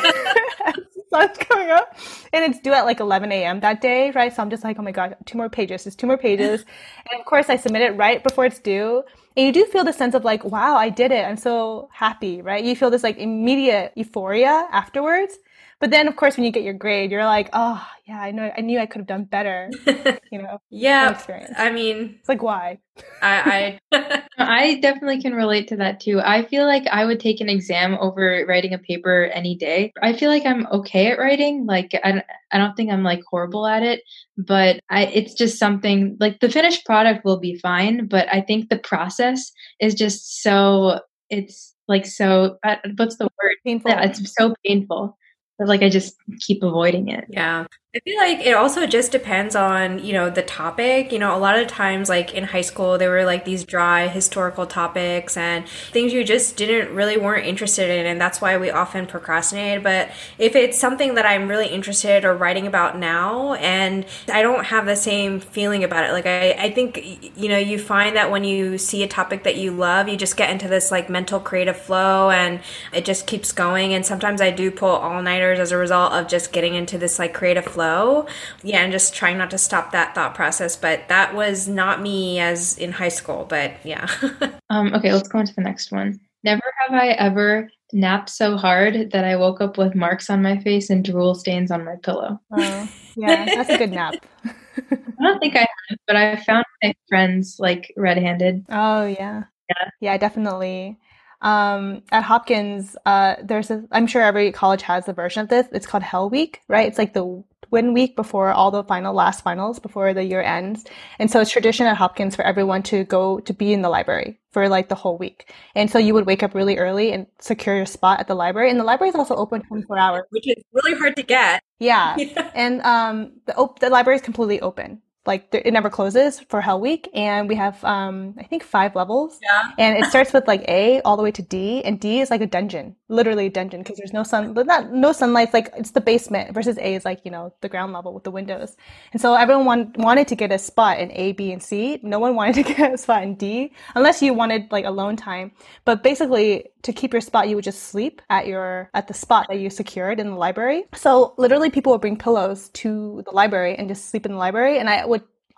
sun's 1.14 1.38
coming 1.38 1.70
up. 1.70 1.96
And 2.32 2.44
it's 2.44 2.60
due 2.60 2.72
at 2.72 2.84
like 2.84 3.00
11 3.00 3.30
a.m. 3.32 3.60
that 3.60 3.80
day, 3.80 4.10
right? 4.12 4.34
So 4.34 4.42
I'm 4.42 4.50
just 4.50 4.64
like, 4.64 4.78
oh 4.78 4.82
my 4.82 4.90
God, 4.92 5.16
two 5.26 5.38
more 5.38 5.48
pages. 5.48 5.84
There's 5.84 5.96
two 5.96 6.06
more 6.06 6.18
pages. 6.18 6.64
And 7.10 7.20
of 7.20 7.26
course, 7.26 7.48
I 7.48 7.56
submit 7.56 7.82
it 7.82 7.92
right 7.96 8.22
before 8.22 8.44
it's 8.44 8.58
due. 8.58 9.04
And 9.36 9.46
you 9.46 9.52
do 9.52 9.64
feel 9.66 9.84
the 9.84 9.92
sense 9.92 10.14
of 10.14 10.24
like, 10.24 10.44
wow, 10.44 10.76
I 10.76 10.88
did 10.88 11.12
it. 11.12 11.24
I'm 11.24 11.36
so 11.36 11.88
happy, 11.92 12.42
right? 12.42 12.64
You 12.64 12.76
feel 12.76 12.90
this 12.90 13.02
like 13.02 13.18
immediate 13.18 13.92
euphoria 13.94 14.68
afterwards. 14.72 15.38
But 15.84 15.90
then, 15.90 16.08
of 16.08 16.16
course, 16.16 16.38
when 16.38 16.46
you 16.46 16.50
get 16.50 16.62
your 16.62 16.72
grade, 16.72 17.10
you're 17.10 17.26
like, 17.26 17.50
oh, 17.52 17.86
yeah, 18.06 18.18
I 18.18 18.30
know, 18.30 18.50
I 18.56 18.62
knew 18.62 18.80
I 18.80 18.86
could 18.86 19.00
have 19.00 19.06
done 19.06 19.24
better. 19.24 19.70
You 20.32 20.42
know, 20.42 20.58
yeah. 20.68 21.20
I 21.56 21.70
mean, 21.70 22.16
it's 22.18 22.28
like 22.28 22.42
why? 22.42 22.78
I 23.22 23.78
I, 23.92 24.22
I 24.38 24.80
definitely 24.80 25.20
can 25.22 25.34
relate 25.34 25.68
to 25.68 25.76
that 25.76 26.00
too. 26.00 26.20
I 26.20 26.44
feel 26.44 26.66
like 26.66 26.88
I 26.90 27.04
would 27.04 27.20
take 27.20 27.40
an 27.40 27.48
exam 27.48 27.96
over 28.00 28.44
writing 28.48 28.72
a 28.72 28.78
paper 28.78 29.26
any 29.32 29.54
day. 29.54 29.92
I 30.02 30.14
feel 30.14 30.28
like 30.28 30.44
I'm 30.44 30.66
okay 30.72 31.12
at 31.12 31.18
writing. 31.18 31.66
Like 31.66 31.90
I, 32.02 32.24
I 32.50 32.58
don't 32.58 32.74
think 32.74 32.90
I'm 32.90 33.04
like 33.04 33.20
horrible 33.30 33.64
at 33.66 33.84
it, 33.84 34.00
but 34.36 34.80
I 34.90 35.04
it's 35.04 35.34
just 35.34 35.58
something 35.58 36.16
like 36.18 36.40
the 36.40 36.50
finished 36.50 36.84
product 36.84 37.24
will 37.24 37.38
be 37.38 37.58
fine. 37.58 38.08
But 38.08 38.26
I 38.32 38.40
think 38.40 38.70
the 38.70 38.78
process 38.78 39.52
is 39.78 39.94
just 39.94 40.42
so 40.42 40.98
it's 41.30 41.76
like 41.86 42.06
so. 42.06 42.56
Uh, 42.64 42.76
what's 42.96 43.18
the 43.18 43.24
word? 43.24 43.54
Painful. 43.64 43.92
Yeah, 43.92 44.02
it's 44.02 44.34
so 44.34 44.54
painful. 44.66 45.16
But 45.58 45.68
like 45.68 45.82
I 45.82 45.88
just 45.88 46.16
keep 46.40 46.62
avoiding 46.62 47.08
it. 47.08 47.26
Yeah. 47.28 47.66
I 47.94 48.00
feel 48.00 48.16
like 48.18 48.40
it 48.44 48.54
also 48.56 48.88
just 48.88 49.12
depends 49.12 49.54
on, 49.54 50.04
you 50.04 50.14
know, 50.14 50.28
the 50.28 50.42
topic. 50.42 51.12
You 51.12 51.20
know, 51.20 51.36
a 51.36 51.38
lot 51.38 51.56
of 51.56 51.68
times, 51.68 52.08
like 52.08 52.34
in 52.34 52.42
high 52.42 52.60
school, 52.62 52.98
there 52.98 53.08
were 53.08 53.24
like 53.24 53.44
these 53.44 53.62
dry 53.62 54.08
historical 54.08 54.66
topics 54.66 55.36
and 55.36 55.64
things 55.92 56.12
you 56.12 56.24
just 56.24 56.56
didn't 56.56 56.92
really 56.92 57.16
weren't 57.16 57.46
interested 57.46 57.88
in. 57.90 58.04
And 58.06 58.20
that's 58.20 58.40
why 58.40 58.56
we 58.56 58.68
often 58.68 59.06
procrastinated. 59.06 59.84
But 59.84 60.10
if 60.38 60.56
it's 60.56 60.76
something 60.76 61.14
that 61.14 61.24
I'm 61.24 61.46
really 61.46 61.68
interested 61.68 62.24
or 62.24 62.34
writing 62.34 62.66
about 62.66 62.98
now, 62.98 63.54
and 63.54 64.04
I 64.28 64.42
don't 64.42 64.64
have 64.64 64.86
the 64.86 64.96
same 64.96 65.38
feeling 65.38 65.84
about 65.84 66.04
it, 66.04 66.10
like 66.12 66.26
I, 66.26 66.50
I 66.50 66.70
think, 66.72 66.98
you 67.38 67.48
know, 67.48 67.58
you 67.58 67.78
find 67.78 68.16
that 68.16 68.28
when 68.28 68.42
you 68.42 68.76
see 68.76 69.04
a 69.04 69.08
topic 69.08 69.44
that 69.44 69.54
you 69.56 69.70
love, 69.70 70.08
you 70.08 70.16
just 70.16 70.36
get 70.36 70.50
into 70.50 70.66
this 70.66 70.90
like 70.90 71.08
mental 71.08 71.38
creative 71.38 71.76
flow 71.76 72.30
and 72.30 72.58
it 72.92 73.04
just 73.04 73.28
keeps 73.28 73.52
going. 73.52 73.94
And 73.94 74.04
sometimes 74.04 74.40
I 74.40 74.50
do 74.50 74.72
pull 74.72 74.88
all 74.90 75.22
nighters 75.22 75.60
as 75.60 75.70
a 75.70 75.76
result 75.76 76.12
of 76.12 76.26
just 76.26 76.50
getting 76.50 76.74
into 76.74 76.98
this 76.98 77.20
like 77.20 77.32
creative 77.34 77.64
flow 77.64 77.83
flow. 77.84 78.26
Yeah, 78.62 78.82
and 78.82 78.92
just 78.92 79.14
trying 79.14 79.38
not 79.38 79.50
to 79.50 79.58
stop 79.58 79.92
that 79.92 80.14
thought 80.14 80.34
process. 80.34 80.76
But 80.76 81.08
that 81.08 81.34
was 81.34 81.68
not 81.68 82.00
me 82.00 82.40
as 82.40 82.78
in 82.78 82.92
high 82.92 83.08
school. 83.08 83.46
But 83.48 83.72
yeah. 83.84 84.08
um, 84.70 84.94
okay, 84.94 85.12
let's 85.12 85.28
go 85.28 85.38
on 85.38 85.46
to 85.46 85.54
the 85.54 85.62
next 85.62 85.92
one. 85.92 86.20
Never 86.42 86.62
have 86.80 87.00
I 87.00 87.08
ever 87.10 87.70
napped 87.92 88.28
so 88.28 88.56
hard 88.56 89.12
that 89.12 89.24
I 89.24 89.36
woke 89.36 89.60
up 89.60 89.78
with 89.78 89.94
marks 89.94 90.28
on 90.28 90.42
my 90.42 90.58
face 90.58 90.90
and 90.90 91.04
drool 91.04 91.34
stains 91.34 91.70
on 91.70 91.84
my 91.84 91.96
pillow. 92.02 92.40
Oh, 92.50 92.88
yeah, 93.16 93.44
that's 93.46 93.70
a 93.70 93.78
good 93.78 93.92
nap. 93.92 94.14
I 94.44 95.22
don't 95.22 95.38
think 95.38 95.56
I 95.56 95.60
have, 95.60 95.98
but 96.06 96.16
I 96.16 96.36
found 96.36 96.64
my 96.82 96.94
friends 97.08 97.56
like 97.58 97.92
red-handed. 97.96 98.66
Oh 98.68 99.06
yeah, 99.06 99.44
yeah, 99.70 99.90
yeah, 100.00 100.18
definitely. 100.18 100.98
Um, 101.44 102.02
at 102.10 102.22
Hopkins, 102.24 102.96
uh, 103.04 103.36
there's 103.42 103.70
a, 103.70 103.84
I'm 103.92 104.06
sure 104.06 104.22
every 104.22 104.50
college 104.50 104.82
has 104.82 105.08
a 105.08 105.12
version 105.12 105.42
of 105.42 105.48
this. 105.48 105.66
It's 105.72 105.86
called 105.86 106.02
Hell 106.02 106.30
Week, 106.30 106.62
right? 106.68 106.88
It's 106.88 106.98
like 106.98 107.12
the 107.12 107.44
win 107.74 107.92
week 107.92 108.14
before 108.14 108.52
all 108.52 108.70
the 108.70 108.84
final 108.84 109.12
last 109.12 109.42
finals 109.42 109.80
before 109.80 110.14
the 110.14 110.22
year 110.22 110.40
ends. 110.40 110.84
And 111.18 111.28
so 111.28 111.40
it's 111.40 111.50
tradition 111.50 111.86
at 111.86 111.96
Hopkins 111.96 112.36
for 112.36 112.42
everyone 112.42 112.84
to 112.84 113.02
go 113.04 113.40
to 113.40 113.52
be 113.52 113.72
in 113.72 113.82
the 113.82 113.90
library 113.90 114.38
for 114.52 114.68
like 114.68 114.88
the 114.88 114.94
whole 114.94 115.18
week. 115.18 115.52
And 115.74 115.90
so 115.90 115.98
you 115.98 116.14
would 116.14 116.24
wake 116.24 116.44
up 116.44 116.54
really 116.54 116.78
early 116.78 117.12
and 117.12 117.26
secure 117.40 117.74
your 117.74 117.86
spot 117.86 118.20
at 118.20 118.28
the 118.28 118.36
library. 118.36 118.70
And 118.70 118.78
the 118.78 118.84
library 118.84 119.10
is 119.10 119.16
also 119.16 119.34
open 119.34 119.62
24 119.62 119.98
hours, 119.98 120.22
which 120.30 120.46
is 120.46 120.62
really 120.72 120.96
hard 120.96 121.16
to 121.16 121.24
get. 121.24 121.62
Yeah. 121.80 122.16
yeah. 122.16 122.52
And 122.54 122.80
um, 122.82 123.32
the, 123.46 123.56
op- 123.56 123.80
the 123.80 123.90
library 123.90 124.16
is 124.16 124.22
completely 124.22 124.60
open 124.60 125.02
like 125.26 125.48
it 125.52 125.72
never 125.72 125.88
closes 125.88 126.40
for 126.40 126.60
Hell 126.60 126.80
Week, 126.80 127.08
and 127.14 127.48
we 127.48 127.54
have 127.54 127.82
um 127.84 128.34
I 128.38 128.44
think 128.44 128.62
five 128.62 128.94
levels. 128.94 129.38
Yeah. 129.42 129.70
And 129.78 129.98
it 129.98 130.06
starts 130.06 130.32
with 130.32 130.46
like 130.46 130.64
A 130.68 131.00
all 131.02 131.16
the 131.16 131.22
way 131.22 131.32
to 131.32 131.42
D, 131.42 131.82
and 131.84 131.98
D 131.98 132.20
is 132.20 132.30
like 132.30 132.40
a 132.40 132.46
dungeon, 132.46 132.96
literally 133.08 133.46
a 133.46 133.50
dungeon 133.50 133.82
because 133.82 133.96
there's 133.96 134.12
no 134.12 134.22
sun, 134.22 134.52
but 134.52 134.66
not 134.66 134.92
no 134.92 135.12
sunlight. 135.12 135.48
It's 135.48 135.54
like 135.54 135.72
it's 135.76 135.90
the 135.92 136.00
basement 136.00 136.52
versus 136.52 136.76
A 136.78 136.94
is 136.94 137.04
like 137.04 137.20
you 137.24 137.30
know 137.30 137.54
the 137.60 137.68
ground 137.68 137.92
level 137.92 138.12
with 138.12 138.24
the 138.24 138.30
windows. 138.30 138.76
And 139.12 139.20
so 139.20 139.34
everyone 139.34 139.64
want, 139.64 139.96
wanted 139.96 140.28
to 140.28 140.36
get 140.36 140.52
a 140.52 140.58
spot 140.58 140.98
in 140.98 141.10
A, 141.12 141.32
B, 141.32 141.52
and 141.52 141.62
C. 141.62 142.00
No 142.02 142.18
one 142.18 142.34
wanted 142.40 142.54
to 142.56 142.74
get 142.74 142.92
a 142.92 142.98
spot 142.98 143.22
in 143.22 143.34
D 143.36 143.72
unless 143.94 144.20
you 144.20 144.34
wanted 144.34 144.70
like 144.70 144.84
alone 144.84 145.16
time. 145.16 145.52
But 145.84 146.02
basically, 146.02 146.68
to 146.82 146.92
keep 146.92 147.12
your 147.12 147.22
spot, 147.22 147.48
you 147.48 147.56
would 147.56 147.64
just 147.64 147.84
sleep 147.84 148.20
at 148.28 148.46
your 148.46 148.90
at 148.92 149.08
the 149.08 149.14
spot 149.14 149.46
that 149.48 149.58
you 149.58 149.70
secured 149.70 150.20
in 150.20 150.30
the 150.30 150.36
library. 150.36 150.84
So 150.94 151.34
literally, 151.38 151.70
people 151.70 151.92
would 151.92 152.00
bring 152.00 152.16
pillows 152.16 152.68
to 152.70 153.22
the 153.24 153.30
library 153.30 153.74
and 153.76 153.88
just 153.88 154.10
sleep 154.10 154.26
in 154.26 154.32
the 154.32 154.38
library, 154.38 154.78
and 154.78 154.90
I 154.90 155.04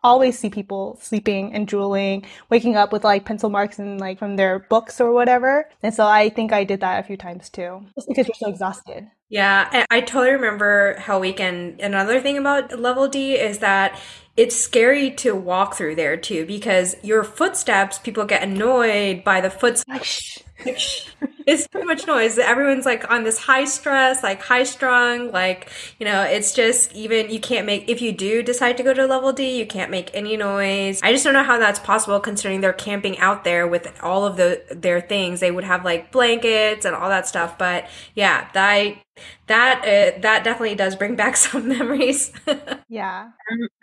always 0.06 0.38
see 0.38 0.48
people 0.48 0.98
sleeping 1.02 1.52
and 1.52 1.66
drooling, 1.66 2.24
waking 2.48 2.76
up 2.76 2.92
with 2.92 3.02
like 3.02 3.24
pencil 3.24 3.50
marks 3.50 3.80
and 3.80 4.00
like 4.00 4.18
from 4.18 4.36
their 4.36 4.60
books 4.60 5.00
or 5.00 5.12
whatever. 5.12 5.68
And 5.82 5.92
so 5.92 6.06
I 6.06 6.28
think 6.28 6.52
I 6.52 6.62
did 6.62 6.80
that 6.80 7.00
a 7.00 7.06
few 7.06 7.16
times 7.16 7.50
too, 7.50 7.82
just 7.96 8.08
because 8.08 8.28
you're 8.28 8.36
so 8.36 8.48
exhausted. 8.48 9.10
Yeah, 9.28 9.84
I 9.90 10.00
totally 10.02 10.30
remember 10.30 10.94
Hell 10.94 11.18
Weekend. 11.18 11.80
Another 11.80 12.20
thing 12.20 12.38
about 12.38 12.78
Level 12.78 13.08
D 13.08 13.34
is 13.34 13.58
that 13.58 13.98
it's 14.36 14.54
scary 14.54 15.10
to 15.12 15.34
walk 15.34 15.74
through 15.74 15.96
there 15.96 16.16
too 16.16 16.46
because 16.46 16.94
your 17.02 17.24
footsteps, 17.24 17.98
people 17.98 18.24
get 18.24 18.44
annoyed 18.44 19.24
by 19.24 19.40
the 19.40 19.50
footsteps. 19.50 20.42
It's 21.46 21.68
too 21.68 21.85
much 21.85 22.09
noise. 22.09 22.38
Everyone's 22.38 22.85
like 22.85 23.09
on 23.09 23.22
this 23.22 23.38
high 23.38 23.66
stress, 23.66 24.20
like 24.24 24.42
high 24.42 24.64
strung, 24.64 25.30
like, 25.30 25.70
you 26.00 26.04
know, 26.04 26.22
it's 26.22 26.52
just 26.52 26.92
even, 26.92 27.30
you 27.30 27.38
can't 27.38 27.64
make, 27.64 27.88
if 27.88 28.02
you 28.02 28.11
do 28.11 28.42
decide 28.42 28.76
to 28.78 28.82
go 28.82 28.92
to 28.92 29.06
level 29.06 29.32
D, 29.32 29.56
you 29.56 29.64
can't 29.64 29.88
make 29.88 30.11
any 30.12 30.37
noise. 30.37 31.00
I 31.04 31.12
just 31.12 31.22
don't 31.22 31.35
know 31.35 31.44
how 31.44 31.59
that's 31.59 31.78
possible 31.78 32.18
considering 32.18 32.62
they're 32.62 32.72
camping 32.72 33.16
out 33.18 33.44
there 33.44 33.68
with 33.68 33.87
all 34.02 34.24
of 34.24 34.37
the, 34.37 34.61
their 34.70 35.00
things. 35.00 35.38
They 35.38 35.52
would 35.52 35.62
have 35.62 35.85
like 35.85 36.11
blankets 36.11 36.85
and 36.85 36.96
all 36.96 37.09
that 37.09 37.28
stuff. 37.28 37.56
But 37.56 37.88
yeah, 38.16 38.48
that, 38.52 38.96
that 39.46 39.78
uh, 39.80 40.18
that 40.20 40.44
definitely 40.44 40.74
does 40.74 40.96
bring 40.96 41.14
back 41.16 41.37
some 41.37 41.68
memories. 41.68 42.32
yeah, 42.88 43.28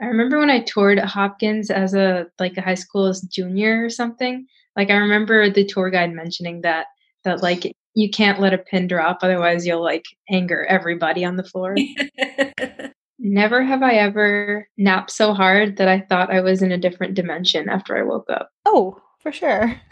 I 0.01 0.05
remember 0.05 0.37
when 0.37 0.49
I 0.49 0.59
toured 0.59 0.99
Hopkins 0.99 1.71
as 1.71 1.93
a 1.95 2.27
like 2.39 2.57
a 2.57 2.61
high 2.61 2.75
school 2.75 3.11
junior 3.29 3.85
or 3.85 3.89
something. 3.89 4.45
Like 4.75 4.89
I 4.89 4.95
remember 4.95 5.49
the 5.49 5.65
tour 5.65 5.89
guide 5.89 6.13
mentioning 6.13 6.61
that 6.61 6.87
that 7.23 7.41
like 7.41 7.75
you 7.95 8.09
can't 8.09 8.39
let 8.39 8.53
a 8.53 8.57
pin 8.57 8.87
drop 8.87 9.19
otherwise 9.21 9.65
you'll 9.65 9.83
like 9.83 10.05
anger 10.29 10.65
everybody 10.65 11.23
on 11.23 11.35
the 11.35 11.43
floor. 11.43 11.75
Never 13.19 13.63
have 13.63 13.83
I 13.83 13.93
ever 13.93 14.67
napped 14.77 15.11
so 15.11 15.33
hard 15.33 15.77
that 15.77 15.87
I 15.87 16.01
thought 16.01 16.33
I 16.33 16.41
was 16.41 16.61
in 16.61 16.71
a 16.71 16.77
different 16.77 17.13
dimension 17.13 17.69
after 17.69 17.97
I 17.97 18.03
woke 18.03 18.29
up. 18.29 18.49
Oh, 18.65 19.01
for 19.19 19.31
sure. 19.31 19.79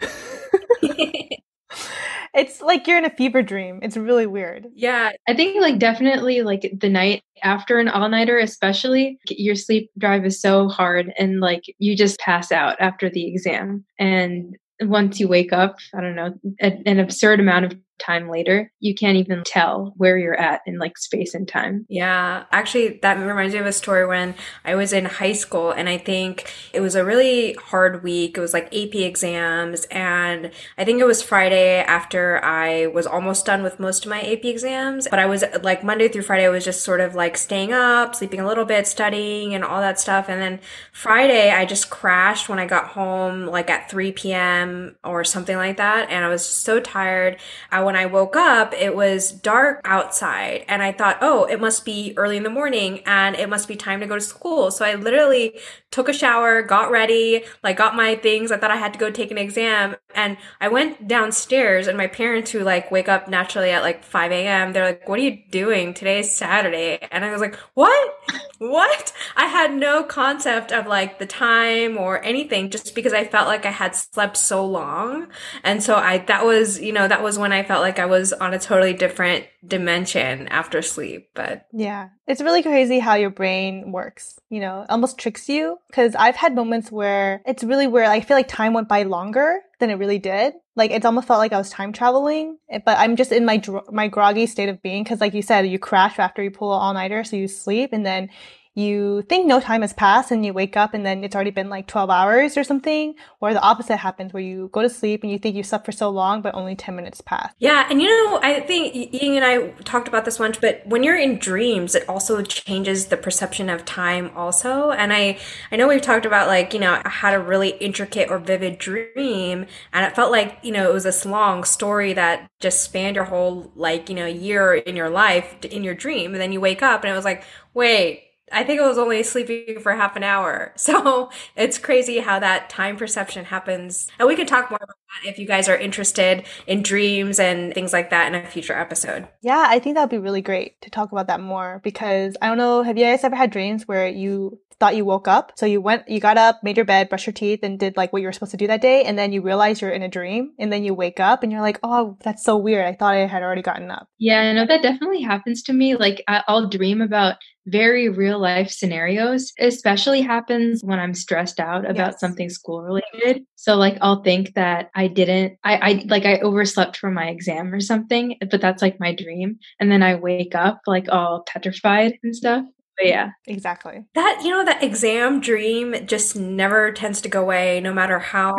it's 2.34 2.60
like 2.60 2.86
you're 2.86 2.98
in 2.98 3.04
a 3.04 3.10
fever 3.10 3.42
dream. 3.42 3.80
It's 3.82 3.96
really 3.96 4.26
weird. 4.26 4.66
Yeah. 4.74 5.12
I 5.28 5.34
think 5.34 5.60
like 5.60 5.78
definitely 5.78 6.42
like 6.42 6.70
the 6.78 6.88
night 6.88 7.22
after 7.42 7.78
an 7.78 7.88
all-nighter 7.88 8.38
especially 8.38 9.18
your 9.28 9.54
sleep 9.54 9.90
drive 9.98 10.24
is 10.24 10.40
so 10.40 10.68
hard 10.68 11.12
and 11.18 11.40
like 11.40 11.62
you 11.78 11.96
just 11.96 12.18
pass 12.20 12.52
out 12.52 12.76
after 12.80 13.10
the 13.10 13.26
exam 13.26 13.84
and 13.98 14.56
once 14.88 15.20
you 15.20 15.28
wake 15.28 15.52
up, 15.52 15.76
I 15.94 16.00
don't 16.00 16.14
know, 16.16 16.34
an 16.60 16.98
absurd 16.98 17.40
amount 17.40 17.66
of 17.66 17.78
time 18.02 18.28
later, 18.28 18.72
you 18.80 18.94
can't 18.94 19.16
even 19.16 19.42
tell 19.44 19.94
where 19.96 20.18
you're 20.18 20.38
at 20.38 20.60
in 20.66 20.78
like 20.78 20.98
space 20.98 21.34
and 21.34 21.46
time. 21.46 21.86
Yeah. 21.88 22.44
Actually, 22.52 22.98
that 23.02 23.18
reminds 23.18 23.54
me 23.54 23.60
of 23.60 23.66
a 23.66 23.72
story 23.72 24.06
when 24.06 24.34
I 24.64 24.74
was 24.74 24.92
in 24.92 25.04
high 25.04 25.32
school 25.32 25.70
and 25.70 25.88
I 25.88 25.98
think 25.98 26.52
it 26.72 26.80
was 26.80 26.94
a 26.94 27.04
really 27.04 27.54
hard 27.54 28.02
week. 28.02 28.36
It 28.36 28.40
was 28.40 28.52
like 28.52 28.66
AP 28.74 28.94
exams 28.94 29.84
and 29.90 30.50
I 30.76 30.84
think 30.84 31.00
it 31.00 31.06
was 31.06 31.22
Friday 31.22 31.82
after 31.82 32.42
I 32.44 32.86
was 32.86 33.06
almost 33.06 33.46
done 33.46 33.62
with 33.62 33.78
most 33.78 34.04
of 34.04 34.10
my 34.10 34.20
AP 34.20 34.44
exams. 34.44 35.06
But 35.08 35.18
I 35.18 35.26
was 35.26 35.44
like 35.62 35.84
Monday 35.84 36.08
through 36.08 36.22
Friday, 36.22 36.46
I 36.46 36.50
was 36.50 36.64
just 36.64 36.82
sort 36.82 37.00
of 37.00 37.14
like 37.14 37.36
staying 37.36 37.72
up, 37.72 38.14
sleeping 38.14 38.40
a 38.40 38.46
little 38.46 38.64
bit, 38.64 38.86
studying 38.86 39.54
and 39.54 39.64
all 39.64 39.80
that 39.80 40.00
stuff. 40.00 40.28
And 40.28 40.40
then 40.40 40.60
Friday, 40.92 41.50
I 41.50 41.64
just 41.64 41.90
crashed 41.90 42.48
when 42.48 42.58
I 42.58 42.66
got 42.66 42.88
home 42.88 43.46
like 43.46 43.70
at 43.70 43.90
3 43.90 44.12
p.m. 44.12 44.96
or 45.04 45.24
something 45.24 45.56
like 45.56 45.76
that. 45.76 46.10
And 46.10 46.24
I 46.24 46.28
was 46.28 46.44
so 46.44 46.80
tired. 46.80 47.38
I 47.70 47.80
when 47.92 48.00
I 48.00 48.06
woke 48.06 48.36
up, 48.36 48.72
it 48.72 48.96
was 48.96 49.30
dark 49.30 49.82
outside 49.84 50.64
and 50.66 50.82
I 50.82 50.92
thought, 50.92 51.18
oh, 51.20 51.44
it 51.44 51.60
must 51.60 51.84
be 51.84 52.14
early 52.16 52.38
in 52.38 52.42
the 52.42 52.48
morning 52.48 53.00
and 53.04 53.36
it 53.36 53.50
must 53.50 53.68
be 53.68 53.76
time 53.76 54.00
to 54.00 54.06
go 54.06 54.14
to 54.14 54.20
school. 54.20 54.70
So 54.70 54.82
I 54.82 54.94
literally 54.94 55.58
took 55.90 56.08
a 56.08 56.14
shower, 56.14 56.62
got 56.62 56.90
ready, 56.90 57.44
like 57.62 57.76
got 57.76 57.94
my 57.94 58.14
things. 58.16 58.50
I 58.50 58.56
thought 58.56 58.70
I 58.70 58.76
had 58.76 58.94
to 58.94 58.98
go 58.98 59.10
take 59.10 59.30
an 59.30 59.36
exam. 59.36 59.94
And 60.14 60.38
I 60.58 60.68
went 60.68 61.06
downstairs 61.06 61.86
and 61.86 61.98
my 61.98 62.06
parents 62.06 62.50
who 62.50 62.60
like 62.60 62.90
wake 62.90 63.10
up 63.10 63.28
naturally 63.28 63.70
at 63.70 63.82
like 63.82 64.04
5 64.04 64.32
a.m. 64.32 64.72
They're 64.72 64.86
like, 64.86 65.06
what 65.06 65.18
are 65.18 65.22
you 65.22 65.42
doing? 65.50 65.92
Today's 65.92 66.34
Saturday. 66.34 66.98
And 67.10 67.26
I 67.26 67.30
was 67.30 67.42
like, 67.42 67.56
what? 67.74 68.14
what? 68.58 69.12
I 69.36 69.46
had 69.46 69.74
no 69.74 70.04
concept 70.04 70.72
of 70.72 70.86
like 70.86 71.18
the 71.18 71.26
time 71.26 71.98
or 71.98 72.22
anything 72.24 72.70
just 72.70 72.94
because 72.94 73.12
I 73.12 73.24
felt 73.24 73.48
like 73.48 73.66
I 73.66 73.70
had 73.70 73.96
slept 73.96 74.36
so 74.36 74.64
long. 74.64 75.26
And 75.64 75.82
so 75.82 75.96
I, 75.96 76.18
that 76.18 76.44
was, 76.44 76.80
you 76.80 76.92
know, 76.92 77.08
that 77.08 77.22
was 77.22 77.38
when 77.38 77.52
I 77.52 77.64
felt 77.64 77.71
like 77.80 77.98
I 77.98 78.06
was 78.06 78.32
on 78.32 78.54
a 78.54 78.58
totally 78.58 78.92
different 78.92 79.46
dimension 79.66 80.48
after 80.48 80.82
sleep. 80.82 81.30
But 81.34 81.66
yeah, 81.72 82.10
it's 82.26 82.40
really 82.40 82.62
crazy 82.62 82.98
how 82.98 83.14
your 83.14 83.30
brain 83.30 83.92
works, 83.92 84.38
you 84.50 84.60
know, 84.60 84.86
almost 84.88 85.18
tricks 85.18 85.48
you. 85.48 85.78
Cause 85.92 86.14
I've 86.14 86.36
had 86.36 86.54
moments 86.54 86.92
where 86.92 87.42
it's 87.46 87.64
really 87.64 87.86
where 87.86 88.04
I 88.04 88.20
feel 88.20 88.36
like 88.36 88.48
time 88.48 88.72
went 88.72 88.88
by 88.88 89.04
longer 89.04 89.60
than 89.78 89.90
it 89.90 89.94
really 89.94 90.18
did. 90.18 90.54
Like 90.76 90.90
it's 90.90 91.04
almost 91.04 91.26
felt 91.26 91.38
like 91.38 91.52
I 91.52 91.58
was 91.58 91.70
time 91.70 91.92
traveling, 91.92 92.58
eh, 92.70 92.78
but 92.84 92.98
I'm 92.98 93.16
just 93.16 93.32
in 93.32 93.44
my 93.44 93.58
dr- 93.58 93.92
my 93.92 94.08
groggy 94.08 94.46
state 94.46 94.68
of 94.68 94.80
being 94.80 95.02
because, 95.02 95.20
like 95.20 95.34
you 95.34 95.42
said, 95.42 95.66
you 95.66 95.78
crash 95.78 96.18
after 96.18 96.42
you 96.42 96.50
pull 96.50 96.72
an 96.72 96.80
all 96.80 96.94
nighter, 96.94 97.24
so 97.24 97.36
you 97.36 97.46
sleep, 97.46 97.90
and 97.92 98.06
then 98.06 98.30
you 98.74 99.22
think 99.28 99.46
no 99.46 99.60
time 99.60 99.82
has 99.82 99.92
passed 99.92 100.30
and 100.30 100.46
you 100.46 100.52
wake 100.52 100.76
up 100.76 100.94
and 100.94 101.04
then 101.04 101.22
it's 101.24 101.34
already 101.34 101.50
been 101.50 101.68
like 101.68 101.86
12 101.86 102.08
hours 102.08 102.56
or 102.56 102.64
something 102.64 103.14
or 103.40 103.52
the 103.52 103.60
opposite 103.60 103.98
happens 103.98 104.32
where 104.32 104.42
you 104.42 104.70
go 104.72 104.80
to 104.80 104.88
sleep 104.88 105.22
and 105.22 105.30
you 105.30 105.38
think 105.38 105.54
you 105.54 105.62
slept 105.62 105.84
for 105.84 105.92
so 105.92 106.08
long 106.08 106.40
but 106.40 106.54
only 106.54 106.74
10 106.74 106.96
minutes 106.96 107.20
passed. 107.20 107.54
Yeah 107.58 107.86
and 107.90 108.00
you 108.00 108.08
know 108.08 108.40
i 108.42 108.60
think 108.60 108.94
ying 108.94 109.36
and 109.36 109.44
i 109.44 109.68
talked 109.82 110.08
about 110.08 110.24
this 110.24 110.38
once 110.38 110.56
but 110.58 110.82
when 110.86 111.02
you're 111.02 111.16
in 111.16 111.38
dreams 111.38 111.94
it 111.94 112.08
also 112.08 112.40
changes 112.42 113.06
the 113.06 113.16
perception 113.16 113.68
of 113.68 113.84
time 113.84 114.30
also 114.34 114.90
and 114.90 115.12
i 115.12 115.38
i 115.70 115.76
know 115.76 115.86
we've 115.88 116.00
talked 116.00 116.24
about 116.24 116.48
like 116.48 116.72
you 116.72 116.80
know 116.80 117.00
i 117.04 117.08
had 117.08 117.34
a 117.34 117.38
really 117.38 117.70
intricate 117.70 118.30
or 118.30 118.38
vivid 118.38 118.78
dream 118.78 119.66
and 119.92 120.06
it 120.06 120.16
felt 120.16 120.30
like 120.32 120.58
you 120.62 120.72
know 120.72 120.88
it 120.88 120.92
was 120.92 121.04
this 121.04 121.26
long 121.26 121.64
story 121.64 122.14
that 122.14 122.50
just 122.60 122.82
spanned 122.82 123.16
your 123.16 123.26
whole 123.26 123.70
like 123.74 124.08
you 124.08 124.14
know 124.14 124.26
year 124.26 124.74
in 124.74 124.96
your 124.96 125.10
life 125.10 125.56
in 125.64 125.84
your 125.84 125.94
dream 125.94 126.32
and 126.32 126.40
then 126.40 126.52
you 126.52 126.60
wake 126.60 126.82
up 126.82 127.04
and 127.04 127.12
it 127.12 127.16
was 127.16 127.24
like 127.24 127.44
wait 127.74 128.31
I 128.52 128.64
think 128.64 128.80
I 128.80 128.86
was 128.86 128.98
only 128.98 129.22
sleeping 129.22 129.80
for 129.80 129.94
half 129.94 130.16
an 130.16 130.22
hour. 130.22 130.72
So 130.82 131.30
it's 131.56 131.78
crazy 131.78 132.18
how 132.18 132.38
that 132.40 132.68
time 132.68 132.96
perception 132.96 133.44
happens. 133.44 134.08
And 134.18 134.28
we 134.28 134.36
can 134.36 134.46
talk 134.46 134.70
more 134.70 134.80
about 134.82 134.96
that 135.22 135.30
if 135.30 135.38
you 135.38 135.46
guys 135.46 135.68
are 135.68 135.76
interested 135.76 136.44
in 136.66 136.82
dreams 136.82 137.38
and 137.38 137.72
things 137.72 137.92
like 137.92 138.10
that 138.10 138.26
in 138.26 138.34
a 138.34 138.46
future 138.46 138.76
episode. 138.76 139.28
Yeah, 139.42 139.64
I 139.68 139.78
think 139.78 139.94
that 139.94 140.02
would 140.02 140.10
be 140.10 140.18
really 140.18 140.42
great 140.42 140.80
to 140.82 140.90
talk 140.90 141.12
about 141.12 141.28
that 141.28 141.40
more 141.40 141.80
because 141.82 142.36
I 142.42 142.48
don't 142.48 142.58
know, 142.58 142.82
have 142.82 142.98
you 142.98 143.04
guys 143.04 143.24
ever 143.24 143.36
had 143.36 143.50
dreams 143.50 143.86
where 143.88 144.08
you 144.08 144.60
thought 144.82 144.96
you 144.96 145.04
woke 145.04 145.28
up. 145.28 145.52
So 145.54 145.64
you 145.64 145.80
went, 145.80 146.08
you 146.08 146.18
got 146.18 146.36
up, 146.36 146.64
made 146.64 146.76
your 146.76 146.84
bed, 146.84 147.08
brushed 147.08 147.28
your 147.28 147.32
teeth, 147.32 147.60
and 147.62 147.78
did 147.78 147.96
like 147.96 148.12
what 148.12 148.20
you 148.20 148.26
were 148.26 148.32
supposed 148.32 148.50
to 148.50 148.56
do 148.56 148.66
that 148.66 148.80
day. 148.80 149.04
And 149.04 149.16
then 149.16 149.32
you 149.32 149.40
realize 149.40 149.80
you're 149.80 149.92
in 149.92 150.02
a 150.02 150.08
dream. 150.08 150.54
And 150.58 150.72
then 150.72 150.82
you 150.82 150.92
wake 150.92 151.20
up 151.20 151.44
and 151.44 151.52
you're 151.52 151.60
like, 151.60 151.78
oh, 151.84 152.16
that's 152.24 152.42
so 152.42 152.56
weird. 152.56 152.84
I 152.84 152.92
thought 152.92 153.14
I 153.14 153.28
had 153.28 153.44
already 153.44 153.62
gotten 153.62 153.92
up. 153.92 154.08
Yeah, 154.18 154.40
I 154.40 154.52
know 154.52 154.66
that 154.66 154.82
definitely 154.82 155.22
happens 155.22 155.62
to 155.64 155.72
me. 155.72 155.94
Like 155.94 156.24
I'll 156.26 156.68
dream 156.68 157.00
about 157.00 157.36
very 157.66 158.08
real 158.08 158.38
life 158.38 158.70
scenarios 158.70 159.52
especially 159.58 160.20
happens 160.20 160.82
when 160.82 160.98
i'm 160.98 161.14
stressed 161.14 161.60
out 161.60 161.88
about 161.88 162.12
yes. 162.12 162.20
something 162.20 162.48
school 162.48 162.82
related 162.82 163.44
so 163.56 163.76
like 163.76 163.96
i'll 164.00 164.22
think 164.22 164.54
that 164.54 164.90
i 164.94 165.06
didn't 165.06 165.58
I, 165.62 165.76
I 165.76 166.04
like 166.06 166.24
i 166.24 166.38
overslept 166.38 166.96
for 166.96 167.10
my 167.10 167.28
exam 167.28 167.72
or 167.72 167.80
something 167.80 168.36
but 168.50 168.60
that's 168.60 168.82
like 168.82 168.98
my 168.98 169.14
dream 169.14 169.58
and 169.78 169.90
then 169.90 170.02
i 170.02 170.14
wake 170.14 170.54
up 170.54 170.80
like 170.86 171.06
all 171.10 171.44
petrified 171.46 172.18
and 172.22 172.34
stuff 172.34 172.64
but 172.98 173.06
yeah, 173.06 173.30
exactly. 173.46 174.04
That, 174.14 174.42
you 174.44 174.50
know, 174.50 174.64
that 174.64 174.82
exam 174.82 175.40
dream 175.40 176.06
just 176.06 176.36
never 176.36 176.92
tends 176.92 177.20
to 177.22 177.28
go 177.28 177.40
away, 177.40 177.80
no 177.80 177.92
matter 177.92 178.18
how, 178.18 178.54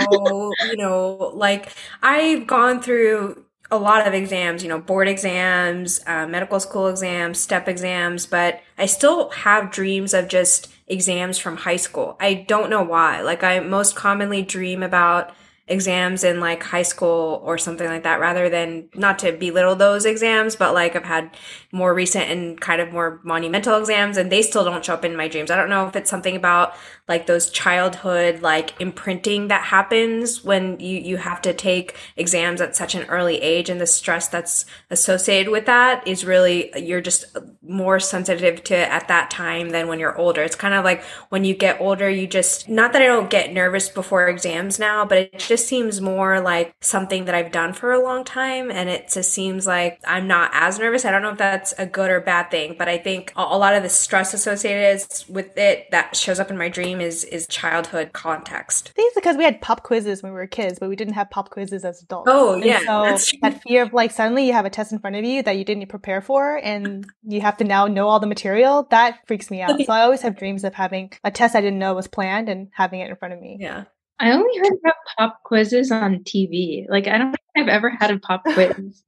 you 0.66 0.76
know, 0.76 1.32
like 1.36 1.70
I've 2.02 2.48
gone 2.48 2.82
through 2.82 3.43
a 3.72 3.78
lot 3.78 4.08
of 4.08 4.14
exams, 4.14 4.62
you 4.64 4.70
know, 4.70 4.80
board 4.80 5.08
exams, 5.08 6.00
uh, 6.06 6.28
medical 6.28 6.60
school 6.60 6.88
exams, 6.88 7.40
step 7.40 7.68
exams, 7.68 8.26
but 8.26 8.62
I 8.78 8.86
still 8.86 9.30
have 9.32 9.72
dreams 9.72 10.14
of 10.14 10.28
just 10.28 10.72
exams 10.88 11.38
from 11.40 11.58
high 11.58 11.78
school. 11.78 12.18
I 12.20 12.46
don't 12.48 12.70
know 12.70 12.84
why. 12.84 13.22
Like, 13.22 13.44
I 13.44 13.60
most 13.62 13.96
commonly 13.96 14.42
dream 14.44 14.84
about 14.84 15.34
exams 15.68 16.26
in 16.26 16.42
like 16.42 16.62
high 16.62 16.82
school 16.82 17.42
or 17.46 17.58
something 17.58 17.88
like 17.88 18.04
that 18.04 18.20
rather 18.20 18.50
than 18.50 18.90
not 18.96 19.18
to 19.18 19.32
belittle 19.32 19.76
those 19.76 20.06
exams 20.06 20.58
but 20.58 20.74
like 20.74 20.94
i've 20.94 21.06
had 21.06 21.32
more 21.72 21.94
recent 21.94 22.30
and 22.30 22.60
kind 22.60 22.82
of 22.82 22.92
more 22.92 23.22
monumental 23.24 23.80
exams 23.80 24.18
and 24.18 24.30
they 24.30 24.42
still 24.42 24.66
don't 24.66 24.84
show 24.84 24.94
up 24.94 25.06
in 25.06 25.16
my 25.16 25.30
dreams 25.30 25.50
i 25.50 25.56
don't 25.56 25.70
know 25.70 25.88
if 25.88 25.96
it's 25.96 26.10
something 26.10 26.36
about 26.36 26.74
like 27.08 27.26
those 27.26 27.50
childhood 27.50 28.42
like 28.42 28.80
imprinting 28.80 29.48
that 29.48 29.64
happens 29.64 30.44
when 30.44 30.80
you 30.80 31.00
you 31.00 31.18
have 31.18 31.42
to 31.42 31.54
take 31.54 31.96
exams 32.16 32.62
at 32.62 32.76
such 32.76 32.96
an 32.96 33.04
early 33.10 33.42
age 33.42 33.70
and 33.70 33.82
the 33.82 33.88
stress 33.88 34.28
that's 34.28 34.66
associated 34.90 35.52
with 35.52 35.66
that 35.66 36.06
is 36.08 36.26
really 36.26 36.72
you're 36.78 37.02
just 37.02 37.26
more 37.62 38.00
sensitive 38.00 38.64
to 38.64 38.76
at 38.76 39.08
that 39.08 39.30
time 39.30 39.70
than 39.70 39.88
when 39.88 40.00
you're 40.00 40.18
older 40.18 40.42
it's 40.42 40.56
kind 40.56 40.74
of 40.74 40.84
like 40.84 41.04
when 41.30 41.44
you 41.44 41.54
get 41.54 41.80
older 41.82 42.10
you 42.10 42.26
just 42.26 42.70
not 42.70 42.94
that 42.94 43.02
i 43.02 43.06
don't 43.06 43.30
get 43.30 43.52
nervous 43.52 43.90
before 43.90 44.28
exams 44.28 44.80
now 44.80 45.06
but 45.06 45.18
it 45.18 45.40
just 45.40 45.68
seems 45.68 46.02
more 46.02 46.40
like 46.40 46.76
something 46.82 47.26
that 47.26 47.36
I've 47.36 47.52
done 47.52 47.74
for 47.74 47.92
a 47.92 48.04
long 48.04 48.24
time. 48.24 48.70
And 48.70 48.90
it 48.90 49.10
just 49.10 49.32
seems 49.32 49.66
like 49.66 50.00
I'm 50.06 50.28
not 50.28 50.52
as 50.54 50.80
nervous. 50.80 51.06
I 51.06 51.12
don't 51.12 51.22
know 51.22 51.32
if 51.32 51.38
that's 51.38 51.74
a 51.78 51.86
good 51.86 52.12
or 52.12 52.22
bad 52.22 52.52
thing, 52.52 52.76
but 52.78 52.88
I 52.88 52.98
think 52.98 53.34
a 53.36 53.58
lot 53.58 53.76
of 53.76 53.84
the 53.84 53.90
stress 53.90 54.34
associated 54.34 55.02
with 55.30 55.58
it 55.58 55.90
that 55.92 56.16
shows 56.16 56.40
up 56.40 56.52
in 56.52 56.58
my 56.58 56.70
dream 56.94 57.06
is, 57.06 57.24
is 57.24 57.48
childhood 57.48 58.14
context. 58.14 58.90
I 58.90 58.94
think 58.94 59.08
it's 59.10 59.16
because 59.16 59.38
we 59.38 59.44
had 59.44 59.62
pop 59.62 59.84
quizzes 59.84 60.22
when 60.22 60.32
we 60.32 60.40
were 60.40 60.48
kids, 60.48 60.80
but 60.80 60.90
we 60.90 60.96
didn't 60.96 61.14
have 61.14 61.30
pop 61.30 61.50
quizzes 61.50 61.84
as 61.86 62.02
adults. 62.02 62.30
Oh, 62.32 62.56
yeah. 62.56 62.82
And 62.88 63.20
so 63.20 63.38
that 63.42 63.62
fear 63.64 63.84
of 63.84 63.94
like 63.94 64.12
suddenly 64.12 64.46
you 64.46 64.54
have 64.54 64.66
a 64.66 64.70
test 64.70 64.92
in 64.92 65.00
front 65.00 65.16
of 65.16 65.24
you 65.24 65.44
that 65.44 65.58
you 65.58 65.66
didn't 65.66 65.88
prepare 65.88 66.22
for 66.22 66.58
and 66.58 67.06
you 67.24 67.42
have 67.42 67.58
to 67.58 67.64
now 67.64 67.88
know 67.88 68.08
all 68.08 68.20
the 68.20 68.28
material, 68.28 68.88
that 68.92 69.20
freaks 69.28 69.50
me 69.50 69.62
out. 69.62 69.80
so 69.80 69.92
I 69.92 70.02
always 70.02 70.22
have 70.22 70.38
dreams 70.38 70.64
of 70.64 70.74
having 70.74 71.12
a 71.24 71.32
test 71.32 71.56
I 71.56 71.62
didn't 71.62 71.80
know 71.80 71.94
was 71.94 72.08
planned 72.08 72.50
and 72.50 72.70
having 72.74 73.00
it 73.00 73.10
in 73.10 73.16
front 73.16 73.34
of 73.34 73.40
me. 73.40 73.58
Yeah. 73.60 73.86
I 74.20 74.32
only 74.32 74.58
heard 74.58 74.78
about 74.80 74.96
pop 75.18 75.44
quizzes 75.44 75.92
on 75.92 76.20
TV. 76.20 76.86
Like 76.90 77.08
I 77.08 77.18
don't 77.18 77.32
think 77.32 77.42
I've 77.58 77.68
ever 77.68 77.90
had 77.90 78.12
a 78.12 78.20
pop 78.20 78.44
quiz. 78.44 79.04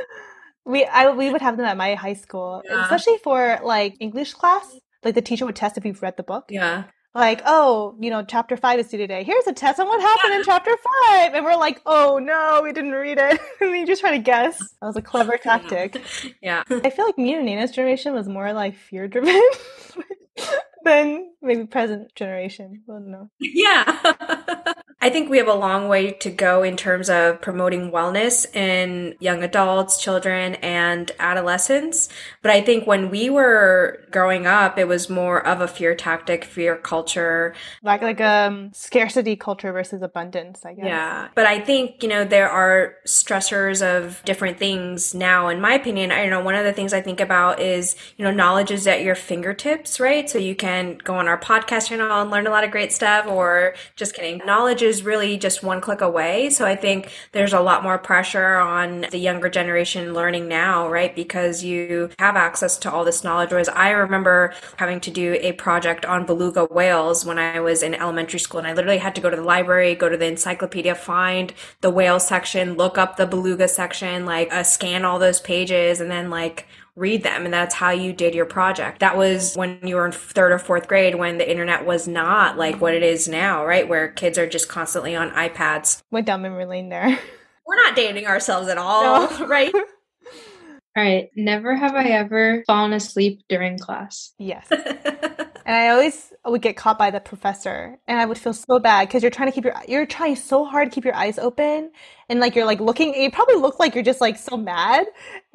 we 0.64 0.84
I 0.84 1.10
we 1.10 1.30
would 1.30 1.42
have 1.42 1.56
them 1.56 1.66
at 1.66 1.76
my 1.76 1.94
high 1.94 2.14
school, 2.14 2.62
yeah. 2.64 2.82
especially 2.82 3.18
for 3.18 3.60
like 3.62 3.96
English 4.00 4.34
class. 4.34 4.74
Like 5.04 5.14
the 5.14 5.22
teacher 5.22 5.46
would 5.46 5.54
test 5.54 5.78
if 5.78 5.84
you've 5.84 6.02
read 6.02 6.16
the 6.16 6.24
book. 6.24 6.46
Yeah. 6.48 6.84
Like, 7.16 7.40
oh, 7.46 7.94
you 7.98 8.10
know, 8.10 8.22
chapter 8.22 8.58
five 8.58 8.78
is 8.78 8.88
due 8.88 8.98
today. 8.98 9.24
Here's 9.24 9.46
a 9.46 9.52
test 9.54 9.80
on 9.80 9.86
what 9.86 10.02
happened 10.02 10.34
in 10.34 10.44
chapter 10.44 10.76
five. 10.76 11.32
And 11.32 11.46
we're 11.46 11.56
like, 11.56 11.80
oh 11.86 12.18
no, 12.18 12.60
we 12.62 12.74
didn't 12.74 12.92
read 12.92 13.16
it. 13.16 13.40
and 13.62 13.70
you 13.74 13.86
just 13.86 14.02
try 14.02 14.10
to 14.10 14.18
guess. 14.18 14.58
That 14.58 14.86
was 14.86 14.96
a 14.96 15.02
clever 15.02 15.38
tactic. 15.42 16.02
Yeah. 16.42 16.62
I 16.68 16.90
feel 16.90 17.06
like 17.06 17.16
me 17.16 17.32
and 17.32 17.46
Nina's 17.46 17.70
generation 17.70 18.12
was 18.12 18.28
more 18.28 18.52
like 18.52 18.76
fear 18.76 19.08
driven 19.08 19.40
than 20.84 21.30
maybe 21.40 21.64
present 21.66 22.14
generation. 22.14 22.82
I 22.86 22.92
don't 22.92 23.10
know. 23.10 23.30
Yeah. 23.40 24.74
I 24.98 25.10
think 25.10 25.28
we 25.28 25.36
have 25.36 25.46
a 25.46 25.54
long 25.54 25.88
way 25.88 26.12
to 26.12 26.30
go 26.30 26.62
in 26.62 26.74
terms 26.74 27.10
of 27.10 27.42
promoting 27.42 27.92
wellness 27.92 28.46
in 28.56 29.14
young 29.20 29.42
adults, 29.42 30.02
children, 30.02 30.54
and 30.56 31.10
adolescents. 31.18 32.08
But 32.40 32.50
I 32.50 32.62
think 32.62 32.86
when 32.86 33.10
we 33.10 33.28
were 33.28 34.06
growing 34.10 34.46
up, 34.46 34.78
it 34.78 34.88
was 34.88 35.10
more 35.10 35.46
of 35.46 35.60
a 35.60 35.68
fear 35.68 35.94
tactic, 35.94 36.44
fear 36.44 36.76
culture. 36.76 37.54
Like 37.82 38.00
like 38.00 38.22
um 38.22 38.70
scarcity 38.72 39.36
culture 39.36 39.70
versus 39.70 40.00
abundance, 40.00 40.64
I 40.64 40.72
guess. 40.72 40.86
Yeah. 40.86 41.28
But 41.34 41.44
I 41.44 41.60
think, 41.60 42.02
you 42.02 42.08
know, 42.08 42.24
there 42.24 42.48
are 42.48 42.94
stressors 43.06 43.82
of 43.82 44.22
different 44.24 44.58
things 44.58 45.14
now. 45.14 45.48
In 45.48 45.60
my 45.60 45.74
opinion, 45.74 46.10
I 46.10 46.22
don't 46.22 46.30
know, 46.30 46.42
one 46.42 46.54
of 46.54 46.64
the 46.64 46.72
things 46.72 46.94
I 46.94 47.02
think 47.02 47.20
about 47.20 47.60
is, 47.60 47.96
you 48.16 48.24
know, 48.24 48.30
knowledge 48.30 48.70
is 48.70 48.86
at 48.86 49.02
your 49.02 49.14
fingertips, 49.14 50.00
right? 50.00 50.28
So 50.28 50.38
you 50.38 50.56
can 50.56 50.96
go 51.04 51.16
on 51.16 51.28
our 51.28 51.38
podcast 51.38 51.88
channel 51.88 52.22
and 52.22 52.30
learn 52.30 52.46
a 52.46 52.50
lot 52.50 52.64
of 52.64 52.70
great 52.70 52.94
stuff 52.94 53.26
or 53.26 53.74
just 53.94 54.14
kidding. 54.14 54.40
Knowledge 54.46 54.85
is 54.86 55.02
really 55.02 55.36
just 55.36 55.62
one 55.62 55.80
click 55.80 56.00
away. 56.00 56.50
So 56.50 56.64
I 56.64 56.76
think 56.76 57.10
there's 57.32 57.52
a 57.52 57.60
lot 57.60 57.82
more 57.82 57.98
pressure 57.98 58.56
on 58.56 59.06
the 59.10 59.18
younger 59.18 59.48
generation 59.48 60.14
learning 60.14 60.48
now, 60.48 60.88
right? 60.88 61.14
Because 61.14 61.62
you 61.62 62.10
have 62.18 62.36
access 62.36 62.78
to 62.78 62.90
all 62.90 63.04
this 63.04 63.22
knowledge. 63.24 63.50
Whereas 63.50 63.68
I 63.68 63.90
remember 63.90 64.54
having 64.76 65.00
to 65.00 65.10
do 65.10 65.36
a 65.40 65.52
project 65.52 66.06
on 66.06 66.24
beluga 66.24 66.64
whales 66.64 67.24
when 67.24 67.38
I 67.38 67.60
was 67.60 67.82
in 67.82 67.94
elementary 67.94 68.40
school 68.40 68.58
and 68.58 68.66
I 68.68 68.72
literally 68.72 68.98
had 68.98 69.14
to 69.16 69.20
go 69.20 69.30
to 69.30 69.36
the 69.36 69.42
library, 69.42 69.94
go 69.94 70.08
to 70.08 70.16
the 70.16 70.26
encyclopedia, 70.26 70.94
find 70.94 71.52
the 71.80 71.90
whale 71.90 72.20
section, 72.20 72.74
look 72.74 72.96
up 72.96 73.16
the 73.16 73.26
beluga 73.26 73.68
section, 73.68 74.24
like 74.24 74.52
uh, 74.52 74.62
scan 74.62 75.04
all 75.04 75.18
those 75.18 75.40
pages 75.40 76.00
and 76.00 76.10
then 76.10 76.30
like 76.30 76.66
read 76.96 77.22
them 77.22 77.44
and 77.44 77.52
that's 77.52 77.74
how 77.74 77.90
you 77.90 78.12
did 78.12 78.34
your 78.34 78.46
project. 78.46 79.00
That 79.00 79.16
was 79.16 79.54
when 79.54 79.78
you 79.82 79.96
were 79.96 80.06
in 80.06 80.12
third 80.12 80.50
or 80.50 80.58
fourth 80.58 80.88
grade 80.88 81.14
when 81.14 81.38
the 81.38 81.48
internet 81.48 81.86
was 81.86 82.08
not 82.08 82.56
like 82.56 82.80
what 82.80 82.94
it 82.94 83.02
is 83.02 83.28
now 83.28 83.64
right? 83.64 83.88
Where 83.88 84.08
kids 84.08 84.38
are 84.38 84.48
just 84.48 84.68
constantly 84.68 85.14
on 85.14 85.30
ipads. 85.30 86.02
Went 86.10 86.26
down 86.26 86.42
memory 86.42 86.66
lane 86.66 86.88
there. 86.88 87.18
We're 87.66 87.76
not 87.76 87.96
dating 87.96 88.26
ourselves 88.26 88.68
at 88.68 88.78
all, 88.78 89.28
no. 89.28 89.46
right? 89.46 89.74
all 89.74 91.02
right 91.02 91.28
never 91.36 91.76
have 91.76 91.94
i 91.94 92.04
ever 92.04 92.64
fallen 92.66 92.92
asleep 92.92 93.42
during 93.48 93.78
class. 93.78 94.32
Yes. 94.38 94.66
And 95.66 95.74
I 95.74 95.88
always 95.88 96.32
would 96.44 96.62
get 96.62 96.76
caught 96.76 96.96
by 96.96 97.10
the 97.10 97.18
professor, 97.18 97.98
and 98.06 98.20
I 98.20 98.24
would 98.24 98.38
feel 98.38 98.52
so 98.52 98.78
bad 98.78 99.08
because 99.08 99.22
you're 99.22 99.32
trying 99.32 99.48
to 99.48 99.52
keep 99.52 99.64
your 99.64 99.74
you're 99.88 100.06
trying 100.06 100.36
so 100.36 100.64
hard 100.64 100.88
to 100.88 100.94
keep 100.94 101.04
your 101.04 101.16
eyes 101.16 101.40
open, 101.40 101.90
and 102.28 102.40
like 102.40 102.54
you're 102.54 102.66
like 102.66 102.80
looking. 102.80 103.14
You 103.14 103.30
probably 103.30 103.56
look 103.56 103.78
like 103.78 103.94
you're 103.94 104.04
just 104.04 104.20
like 104.20 104.36
so 104.36 104.56
mad 104.56 105.06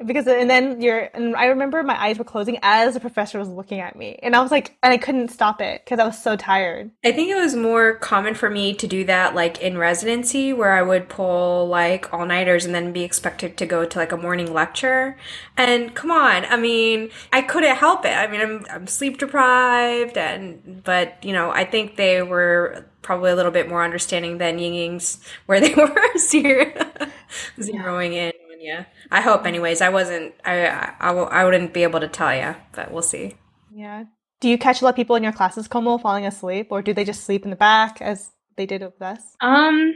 because, 0.04 0.26
and 0.26 0.48
then 0.48 0.80
you're. 0.80 1.10
And 1.14 1.36
I 1.36 1.46
remember 1.46 1.82
my 1.82 2.00
eyes 2.00 2.18
were 2.18 2.24
closing 2.24 2.58
as 2.62 2.94
the 2.94 3.00
professor 3.00 3.38
was 3.38 3.48
looking 3.48 3.80
at 3.80 3.96
me, 3.96 4.18
and 4.22 4.34
I 4.36 4.40
was 4.40 4.50
like, 4.50 4.76
and 4.82 4.92
I 4.92 4.96
couldn't 4.96 5.28
stop 5.28 5.60
it 5.60 5.82
because 5.84 5.98
I 5.98 6.04
was 6.04 6.22
so 6.22 6.36
tired. 6.36 6.90
I 7.04 7.12
think 7.12 7.30
it 7.30 7.36
was 7.36 7.54
more 7.54 7.94
common 7.96 8.34
for 8.34 8.48
me 8.48 8.74
to 8.74 8.86
do 8.86 9.04
that 9.04 9.34
like 9.34 9.60
in 9.60 9.78
residency, 9.78 10.52
where 10.52 10.72
I 10.72 10.82
would 10.82 11.08
pull 11.08 11.68
like 11.68 12.12
all 12.12 12.26
nighters 12.26 12.64
and 12.64 12.74
then 12.74 12.92
be 12.92 13.02
expected 13.02 13.56
to 13.58 13.66
go 13.66 13.84
to 13.84 13.98
like 13.98 14.12
a 14.12 14.16
morning 14.16 14.52
lecture. 14.52 15.16
And 15.56 15.94
come 15.94 16.10
on, 16.10 16.44
I 16.46 16.56
mean, 16.56 17.10
I 17.32 17.42
couldn't 17.42 17.76
help 17.76 18.04
it. 18.04 18.16
I 18.16 18.26
mean, 18.26 18.40
I'm 18.40 18.66
I'm 18.70 18.86
sleep 18.86 19.18
deprived 19.18 20.16
and 20.16 20.82
but 20.84 21.22
you 21.22 21.32
know 21.32 21.50
i 21.50 21.64
think 21.64 21.96
they 21.96 22.22
were 22.22 22.86
probably 23.02 23.30
a 23.30 23.36
little 23.36 23.52
bit 23.52 23.68
more 23.68 23.84
understanding 23.84 24.38
than 24.38 24.58
ying 24.58 24.74
ying's 24.74 25.18
where 25.46 25.60
they 25.60 25.74
were 25.76 25.94
zero, 26.18 26.72
zeroing 27.58 28.12
in 28.12 28.32
yeah 28.60 28.84
i 29.10 29.20
hope 29.20 29.44
anyways. 29.44 29.80
I 29.80 29.88
wasn't 29.88 30.34
I, 30.44 30.66
I 30.66 30.94
i 31.00 31.10
i 31.10 31.44
wouldn't 31.44 31.72
be 31.72 31.82
able 31.82 32.00
to 32.00 32.08
tell 32.08 32.34
you 32.34 32.54
but 32.72 32.92
we'll 32.92 33.02
see. 33.02 33.34
Yeah. 33.74 34.04
Do 34.40 34.48
you 34.48 34.58
catch 34.58 34.80
a 34.80 34.84
lot 34.84 34.90
of 34.90 34.96
people 34.96 35.16
in 35.16 35.22
your 35.22 35.32
classes 35.32 35.68
Komal 35.68 35.98
falling 35.98 36.26
asleep 36.26 36.68
or 36.70 36.82
do 36.82 36.92
they 36.92 37.04
just 37.04 37.24
sleep 37.24 37.44
in 37.44 37.50
the 37.50 37.56
back 37.56 38.00
as 38.00 38.30
they 38.56 38.66
did 38.66 38.82
with 38.82 39.02
us? 39.02 39.20
Um 39.40 39.94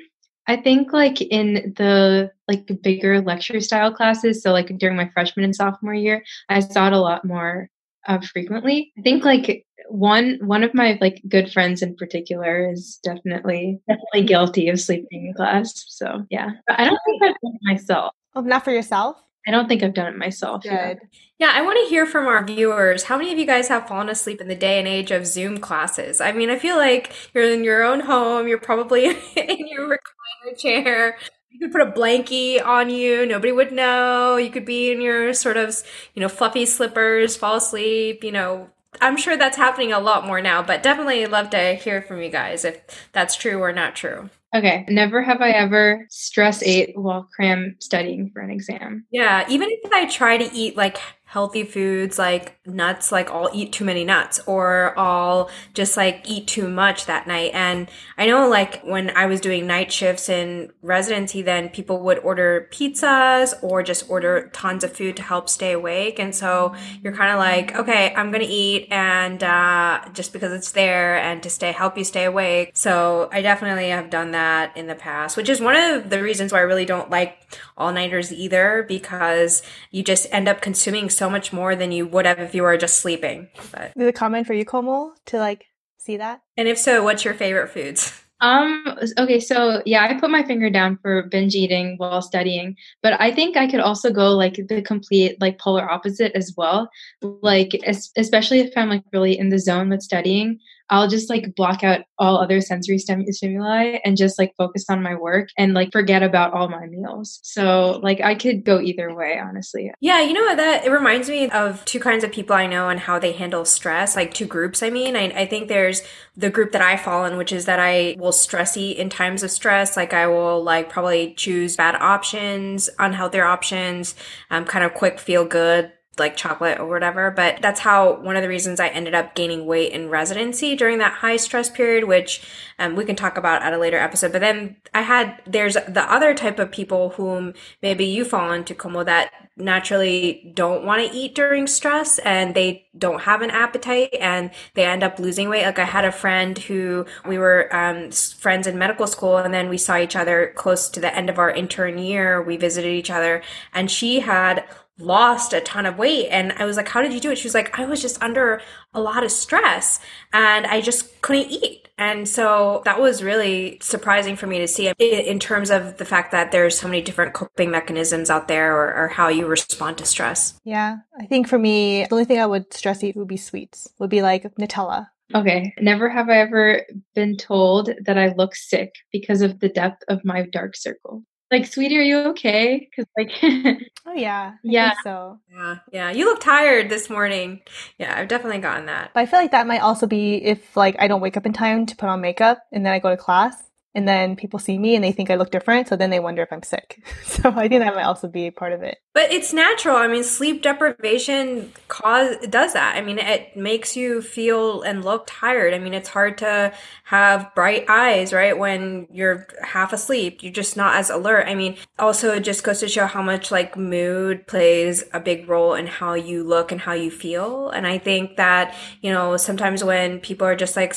I 0.49 0.57
think 0.57 0.93
like 0.93 1.21
in 1.21 1.75
the 1.77 2.31
like 2.49 2.71
bigger 2.83 3.21
lecture 3.21 3.61
style 3.61 3.93
classes, 3.93 4.43
so 4.43 4.53
like 4.53 4.77
during 4.79 4.97
my 4.97 5.09
freshman 5.13 5.45
and 5.45 5.55
sophomore 5.55 5.95
year, 5.95 6.25
I 6.49 6.61
saw 6.61 6.87
it 6.87 6.93
a 6.93 7.01
lot 7.01 7.25
more 7.25 7.69
uh, 8.07 8.21
frequently. 8.33 8.93
I 8.99 9.03
think 9.03 9.25
like 9.25 9.67
one 9.89 10.39
one 10.43 10.63
of 10.63 10.75
my 10.75 10.99
like 11.01 11.23
good 11.29 11.53
friends 11.53 11.83
in 11.83 11.97
particular 11.97 12.71
is 12.71 12.99
definitely 13.03 13.81
definitely 13.89 14.23
guilty 14.25 14.69
of 14.69 14.81
sleeping 14.81 15.27
in 15.27 15.35
class. 15.35 15.85
So 15.89 16.25
yeah, 16.31 16.51
but 16.67 16.79
I 16.79 16.85
don't 16.85 16.99
think 17.05 17.23
I've 17.23 17.41
done 17.43 17.55
it 17.55 17.61
myself. 17.63 18.15
Oh, 18.35 18.41
not 18.41 18.65
for 18.65 18.73
yourself. 18.73 19.17
I 19.49 19.53
don't 19.53 19.69
think 19.69 19.83
I've 19.85 19.95
done 19.95 20.13
it 20.13 20.19
myself. 20.19 20.65
Good. 20.65 20.71
Yeah. 20.71 20.95
yeah, 21.39 21.53
I 21.55 21.63
want 21.63 21.79
to 21.79 21.89
hear 21.89 22.05
from 22.05 22.27
our 22.27 22.45
viewers. 22.45 23.05
How 23.05 23.17
many 23.17 23.33
of 23.33 23.39
you 23.39 23.47
guys 23.47 23.69
have 23.69 23.87
fallen 23.87 24.09
asleep 24.09 24.41
in 24.41 24.49
the 24.49 24.57
day 24.57 24.81
and 24.81 24.89
age 24.89 25.13
of 25.13 25.25
Zoom 25.25 25.59
classes? 25.59 26.21
I 26.21 26.33
mean, 26.33 26.51
I 26.51 26.59
feel 26.59 26.77
like 26.77 27.13
you're 27.33 27.49
in 27.49 27.63
your 27.63 27.85
own 27.85 28.01
home. 28.01 28.49
You're 28.49 28.59
probably 28.59 29.07
in 29.37 29.69
your 29.69 29.89
recliner 29.89 30.59
chair 30.59 31.17
you 31.57 31.67
could 31.67 31.73
put 31.73 31.81
a 31.81 31.91
blankie 31.91 32.65
on 32.65 32.91
you. 32.91 33.25
Nobody 33.25 33.51
would 33.51 33.73
know. 33.73 34.37
You 34.37 34.51
could 34.51 34.67
be 34.67 34.93
in 34.93 35.01
your 35.01 35.33
sort 35.33 35.57
of, 35.57 35.75
you 36.15 36.21
know, 36.21 36.29
fluffy 36.29 36.67
slippers, 36.67 37.37
fall 37.37 37.57
asleep, 37.57 38.23
you 38.23 38.33
know. 38.33 38.69
I'm 39.01 39.17
sure 39.17 39.37
that's 39.37 39.57
happening 39.57 39.93
a 39.93 39.99
lot 39.99 40.27
more 40.27 40.41
now, 40.41 40.63
but 40.63 40.83
definitely 40.83 41.27
love 41.27 41.51
to 41.51 41.75
hear 41.75 42.03
from 42.03 42.21
you 42.21 42.31
guys 42.31 42.65
if 42.65 43.09
that's 43.13 43.37
true 43.37 43.59
or 43.63 43.73
not 43.73 43.95
true. 43.97 44.31
Okay. 44.55 44.87
Never 44.89 45.23
have 45.23 45.41
I 45.41 45.51
ever 45.51 46.07
stress 46.09 46.63
ate 46.63 46.97
while 46.97 47.29
cram 47.35 47.77
studying 47.79 48.31
for 48.31 48.41
an 48.41 48.51
exam. 48.51 49.05
Yeah. 49.11 49.45
Even 49.49 49.69
if 49.71 49.93
I 49.93 50.07
try 50.07 50.39
to 50.39 50.55
eat 50.55 50.77
like 50.77 50.99
healthy 51.29 51.65
foods 51.65 52.21
like 52.21 52.57
nuts, 52.65 53.11
like 53.11 53.29
I'll 53.31 53.51
eat 53.53 53.73
too 53.73 53.85
many 53.85 54.05
nuts 54.05 54.41
or 54.47 54.97
I'll 54.97 55.51
just 55.75 55.97
like 55.97 56.23
eat 56.25 56.47
too 56.47 56.69
much 56.69 57.07
that 57.07 57.27
night. 57.27 57.51
And 57.53 57.91
I 58.17 58.27
know 58.27 58.49
like 58.49 58.81
when 58.83 59.11
I 59.11 59.27
was 59.27 59.41
doing 59.41 59.67
night 59.67 59.93
shifts 59.93 60.29
in 60.29 60.73
residency, 60.83 61.43
then 61.43 61.69
people 61.69 61.99
would 62.01 62.21
order 62.21 62.69
pizzas 62.73 63.55
or 63.61 63.83
just 63.83 64.09
order 64.09 64.51
tons 64.53 64.85
of 64.85 64.97
food 64.97 65.17
to 65.17 65.23
help 65.23 65.49
stay 65.49 65.73
awake. 65.73 66.21
And 66.21 66.33
so 66.33 66.77
you're 67.03 67.15
kind 67.15 67.33
of 67.33 67.39
like, 67.39 67.75
okay, 67.75 68.15
I'm 68.15 68.31
to 68.37 68.45
eat 68.45 68.87
and, 68.93 69.43
uh, 69.43 70.03
just 70.13 70.33
because 70.33 70.53
it's 70.53 70.71
there 70.73 71.17
and 71.17 71.43
to 71.43 71.51
stay, 71.51 71.73
help 71.73 71.99
you 71.99 72.05
stay 72.05 72.25
awake. 72.25 72.71
So 72.75 73.29
I 73.33 73.43
definitely 73.43 73.89
have 73.89 74.11
done 74.11 74.31
that 74.31 74.77
in 74.77 74.87
the 74.87 74.95
past, 74.95 75.37
which 75.37 75.49
is 75.49 75.61
one 75.61 75.75
of 75.75 76.09
the 76.09 76.23
reasons 76.23 76.53
why 76.53 76.59
I 76.59 76.63
really 76.63 76.85
don't 76.85 77.11
like 77.11 77.39
all 77.77 77.93
nighters 77.93 78.33
either, 78.33 78.85
because 78.89 79.63
you 79.91 80.03
just 80.03 80.27
end 80.33 80.49
up 80.49 80.61
consuming 80.61 81.11
so 81.11 81.29
much 81.29 81.53
more 81.53 81.77
than 81.77 81.93
you 81.93 82.07
would 82.07 82.27
have 82.27 82.39
if 82.39 82.55
you 82.55 82.63
were 82.63 82.77
just 82.77 82.99
sleeping. 82.99 83.49
But 83.73 83.93
is 83.97 84.07
a 84.07 84.13
comment 84.13 84.47
for 84.47 84.55
you, 84.55 84.65
Komal, 84.65 85.15
to 85.27 85.39
like 85.39 85.67
see 85.99 86.17
that? 86.17 86.43
And 86.57 86.69
if 86.69 86.79
so, 86.79 87.03
what's 87.03 87.25
your 87.25 87.35
favorite 87.35 87.71
foods? 87.71 88.23
Um 88.43 88.85
okay, 89.19 89.41
so 89.41 89.83
yeah, 89.87 90.05
I 90.05 90.21
put 90.21 90.29
my 90.29 90.43
finger 90.43 90.69
down 90.69 90.99
for 91.01 91.23
binge 91.23 91.55
eating 91.55 91.95
while 91.97 92.21
studying, 92.21 92.77
but 93.03 93.19
I 93.19 93.33
think 93.33 93.57
I 93.57 93.67
could 93.67 93.81
also 93.81 94.13
go 94.13 94.33
like 94.33 94.61
the 94.69 94.83
complete 94.83 95.41
like 95.41 95.59
polar 95.59 95.91
opposite 95.91 96.33
as 96.35 96.53
well. 96.55 96.91
Like 97.23 97.81
es- 97.85 98.13
especially 98.15 98.61
if 98.61 98.77
I'm 98.77 98.91
like 98.91 99.05
really 99.11 99.39
in 99.39 99.49
the 99.49 99.59
zone 99.59 99.89
with 99.89 100.03
studying, 100.03 100.59
I'll 100.89 101.09
just 101.09 101.29
like 101.29 101.55
block 101.55 101.83
out 101.83 102.03
all 102.19 102.39
other 102.39 102.61
sensory 102.61 102.99
stim- 102.99 103.25
stimuli 103.31 103.99
and 104.05 104.17
just 104.17 104.39
like 104.39 104.55
focus 104.57 104.85
on 104.89 105.03
my 105.03 105.15
work 105.15 105.49
and 105.59 105.75
like 105.75 105.91
forget 105.93 106.23
about 106.23 106.53
all 106.53 106.69
my 106.69 106.87
meals. 106.87 107.41
So 107.43 108.01
like 108.03 108.21
I 108.21 108.35
could 108.35 108.65
go 108.65 108.81
either 108.81 109.15
way, 109.15 109.39
honestly. 109.39 109.93
Yeah, 110.01 110.21
you 110.21 110.33
know 110.33 110.55
that 110.55 110.85
it 110.85 110.91
reminds 110.91 111.29
me 111.29 111.51
of 111.51 111.85
two 111.85 112.01
kinds 112.01 112.25
of 112.25 112.33
people 112.33 112.55
I 112.55 112.67
know 112.67 112.89
and 112.89 113.01
how 113.01 113.19
they 113.19 113.33
handle 113.33 113.65
stress, 113.65 114.15
like 114.15 114.33
two 114.33 114.47
groups. 114.47 114.83
I 114.83 114.91
mean, 114.91 115.17
I, 115.17 115.25
I 115.31 115.47
think 115.47 115.69
there's 115.69 116.03
the 116.37 116.51
group 116.51 116.73
that 116.73 116.83
I 116.83 116.97
fall 116.97 117.25
in, 117.25 117.37
which 117.37 117.53
is 117.53 117.65
that 117.65 117.81
I 117.81 118.17
will 118.19 118.33
stress 118.33 118.77
eat 118.77 118.99
in 118.99 119.09
times 119.09 119.43
of 119.43 119.51
stress. 119.51 119.97
Like 119.97 120.13
I 120.13 120.27
will 120.27 120.63
like 120.63 120.89
probably 120.89 121.35
choose 121.35 121.77
bad 121.77 121.97
options, 121.97 122.89
unhealthy 122.99 123.41
options, 123.41 124.15
um, 124.51 124.65
kind 124.65 124.85
of 124.85 124.95
quick 124.95 125.19
feel 125.19 125.45
good 125.45 125.93
like 126.19 126.37
chocolate 126.37 126.79
or 126.79 126.87
whatever. 126.87 127.31
But 127.31 127.61
that's 127.61 127.81
how 127.81 128.15
one 128.21 128.37
of 128.37 128.43
the 128.43 128.49
reasons 128.49 128.81
I 128.81 128.89
ended 128.89 129.15
up 129.15 129.35
gaining 129.35 129.67
weight 129.67 129.93
in 129.93 130.09
residency 130.09 130.75
during 130.75 130.99
that 130.99 131.15
high 131.15 131.37
stress 131.37 131.69
period, 131.69 132.05
which 132.05 132.43
um, 132.79 132.97
we 132.97 133.05
can 133.05 133.17
talk 133.17 133.37
about 133.37 133.63
at 133.63 133.73
a 133.73 133.79
later 133.79 133.99
episode. 133.99 134.33
But 134.33 134.41
then 134.41 134.77
I 134.95 135.03
had, 135.03 135.41
there's 135.47 135.75
the 135.75 136.07
other 136.11 136.35
type 136.35 136.59
of 136.59 136.71
people 136.71 137.11
whom 137.11 137.55
maybe 137.83 138.05
you 138.05 138.25
fall 138.25 138.53
into, 138.53 138.75
Komal, 138.75 139.05
that 139.05 139.33
naturally 139.57 140.53
don't 140.55 140.85
want 140.85 141.01
to 141.01 141.17
eat 141.17 141.35
during 141.35 141.67
stress 141.67 142.19
and 142.19 142.55
they 142.55 142.87
don't 142.97 143.23
have 143.23 143.41
an 143.41 143.51
appetite 143.51 144.15
and 144.21 144.51
they 144.75 144.85
end 144.85 145.03
up 145.03 145.19
losing 145.19 145.49
weight. 145.49 145.65
Like 145.65 145.79
I 145.79 145.85
had 145.85 146.05
a 146.05 146.13
friend 146.13 146.59
who 146.59 147.07
we 147.27 147.39
were 147.39 147.75
um, 147.75 148.11
friends 148.11 148.67
in 148.67 148.79
medical 148.79 149.07
school 149.07 149.39
and 149.39 149.55
then 149.55 149.71
we 149.71 149.79
saw 149.79 149.97
each 149.97 150.15
other 150.15 150.53
close 150.57 150.91
to 150.91 151.01
the 151.01 151.15
end 151.15 151.31
of 151.31 151.39
our 151.39 151.51
intern 151.51 151.99
year. 151.99 152.43
We 152.43 152.59
visited 152.59 152.93
each 152.93 153.11
other 153.11 153.43
and 153.73 153.91
she 153.91 154.21
had 154.21 154.65
lost 154.99 155.53
a 155.53 155.61
ton 155.61 155.87
of 155.87 155.99
weight. 155.99 156.29
And 156.29 156.53
I 156.53 156.65
was 156.65 156.77
like, 156.77 156.89
How 156.89 157.03
did 157.03 157.13
you 157.13 157.21
do 157.21 157.31
it? 157.31 157.39
She 157.39 157.47
was 157.47 157.55
like, 157.55 157.79
I 157.79 157.85
was 157.85 158.01
just 158.01 158.23
under 158.23 158.61
a 158.95 159.01
lot 159.01 159.25
of 159.25 159.31
stress 159.31 160.01
and 160.33 160.67
I 160.67 160.81
just 160.81 161.21
couldn't 161.23 161.51
eat. 161.51 161.89
And 161.99 162.29
so 162.29 162.83
that 162.85 163.01
was 163.01 163.23
really 163.23 163.79
surprising 163.81 164.37
for 164.37 164.47
me 164.47 164.59
to 164.59 164.69
see 164.69 164.93
in 164.99 165.39
terms 165.39 165.71
of 165.71 165.97
the 165.97 166.05
fact 166.05 166.31
that 166.33 166.53
there's 166.53 166.79
so 166.79 166.89
many 166.89 167.01
different 167.01 167.33
coping 167.33 167.71
mechanisms 167.71 168.29
out 168.29 168.49
there 168.49 168.77
or, 168.77 168.95
or 168.95 169.09
how 169.09 169.29
you 169.29 169.47
respond 169.47 169.97
to 169.99 170.05
stress. 170.05 170.61
Yeah. 170.65 170.99
I 171.19 171.25
think 171.25 171.49
for 171.49 171.59
me, 171.59 172.05
the 172.05 172.13
only 172.13 172.27
thing 172.27 172.39
I 172.39 172.47
would 172.47 172.73
stress 172.73 173.03
eat 173.03 173.17
would 173.17 173.29
be 173.29 173.39
sweets, 173.39 173.89
would 173.99 174.11
be 174.11 174.21
like 174.21 174.43
Nutella. 174.57 175.09
Okay. 175.35 175.75
Never 175.81 176.09
have 176.09 176.29
I 176.29 176.39
ever 176.39 176.83
been 177.15 177.37
told 177.37 177.91
that 178.05 178.19
I 178.19 178.35
look 178.37 178.55
sick 178.55 178.95
because 179.11 179.41
of 179.41 179.59
the 179.59 179.69
depth 179.69 180.03
of 180.09 180.25
my 180.25 180.43
dark 180.43 180.77
circle 180.77 181.25
like 181.51 181.67
sweetie 181.67 181.99
are 181.99 182.03
you 182.03 182.19
okay? 182.31 182.89
Because 182.91 183.07
like 183.17 183.31
oh 184.07 184.15
yeah 184.15 184.55
I 184.55 184.59
yeah. 184.63 184.93
so. 185.03 185.39
Yeah 185.53 185.77
yeah 185.93 186.11
you 186.11 186.25
look 186.25 186.41
tired 186.41 186.89
this 186.91 187.09
morning. 187.11 187.61
Yeah 187.99 188.15
i've 188.17 188.29
definitely 188.29 188.59
gotten 188.59 188.87
that. 188.87 189.13
But 189.15 189.21
i 189.21 189.27
feel 189.27 189.41
like 189.41 189.53
that 189.53 189.67
might 189.67 189.81
also 189.81 190.07
be 190.07 190.37
if 190.37 190.77
like 190.77 190.97
i 190.99 191.09
don't 191.09 191.21
wake 191.21 191.37
up 191.37 191.47
in 191.47 191.53
time 191.53 191.87
to 191.87 191.97
put 191.97 192.09
on 192.09 192.21
makeup 192.21 192.59
and 192.73 192.85
then 192.85 192.93
i 192.93 192.99
go 192.99 193.11
to 193.11 193.17
class 193.17 193.67
and 193.97 194.07
then 194.07 194.37
people 194.37 194.59
see 194.59 194.79
me 194.79 194.95
and 194.95 195.03
they 195.03 195.11
think 195.11 195.31
I 195.31 195.37
look 195.37 195.51
different, 195.51 195.89
so 195.89 195.97
then 195.97 196.11
they 196.11 196.21
wonder 196.21 196.43
if 196.43 196.53
I'm 196.53 196.63
sick. 196.63 197.03
So 197.25 197.51
I 197.51 197.67
think 197.67 197.81
that 197.83 197.95
might 197.95 198.05
also 198.05 198.29
be 198.29 198.51
part 198.51 198.75
of 198.75 198.83
it. 198.83 198.99
But 199.17 199.33
it's 199.33 199.55
natural. 199.55 199.97
I 199.97 200.09
mean, 200.09 200.25
sleep 200.25 200.61
deprivation 200.61 201.73
cause 201.89 202.37
does 202.51 202.75
that. 202.75 202.97
I 202.99 203.01
mean, 203.01 203.19
it 203.19 203.57
makes 203.57 203.97
you 203.97 204.21
feel 204.21 204.83
and 204.83 205.03
look 205.03 205.25
tired. 205.27 205.73
I 205.73 205.79
mean, 205.79 205.95
it's 205.95 206.11
hard 206.11 206.37
to 206.39 206.75
have 207.05 207.55
bright 207.55 207.87
eyes, 207.89 208.35
right? 208.35 208.59
When 208.59 209.09
you're 209.11 209.47
half 209.63 209.95
asleep, 209.95 210.43
you're 210.43 210.53
just 210.53 210.77
not 210.77 210.97
as 210.97 211.09
alert. 211.09 211.47
I 211.49 211.55
mean, 211.55 211.79
also 211.99 212.35
it 212.35 212.41
just 212.41 212.63
goes 212.63 212.81
to 212.81 212.89
show 212.89 213.07
how 213.07 213.23
much 213.23 213.51
like 213.51 213.75
mood 213.75 214.47
plays 214.47 215.05
a 215.15 215.21
big 215.21 215.49
role 215.49 215.73
in 215.73 215.87
how 215.87 216.13
you 216.13 216.45
look 216.45 216.71
and 216.71 216.79
how 216.83 216.93
you 216.93 217.11
feel. 217.11 217.71
And 217.71 217.87
I 217.87 217.97
think 217.97 218.37
that, 218.37 218.75
you 219.01 219.11
know, 219.11 219.39
sometimes 219.39 219.83
when 219.83 220.21
people 220.21 220.47
are 220.47 220.57
just 220.57 220.77
like 220.77 220.95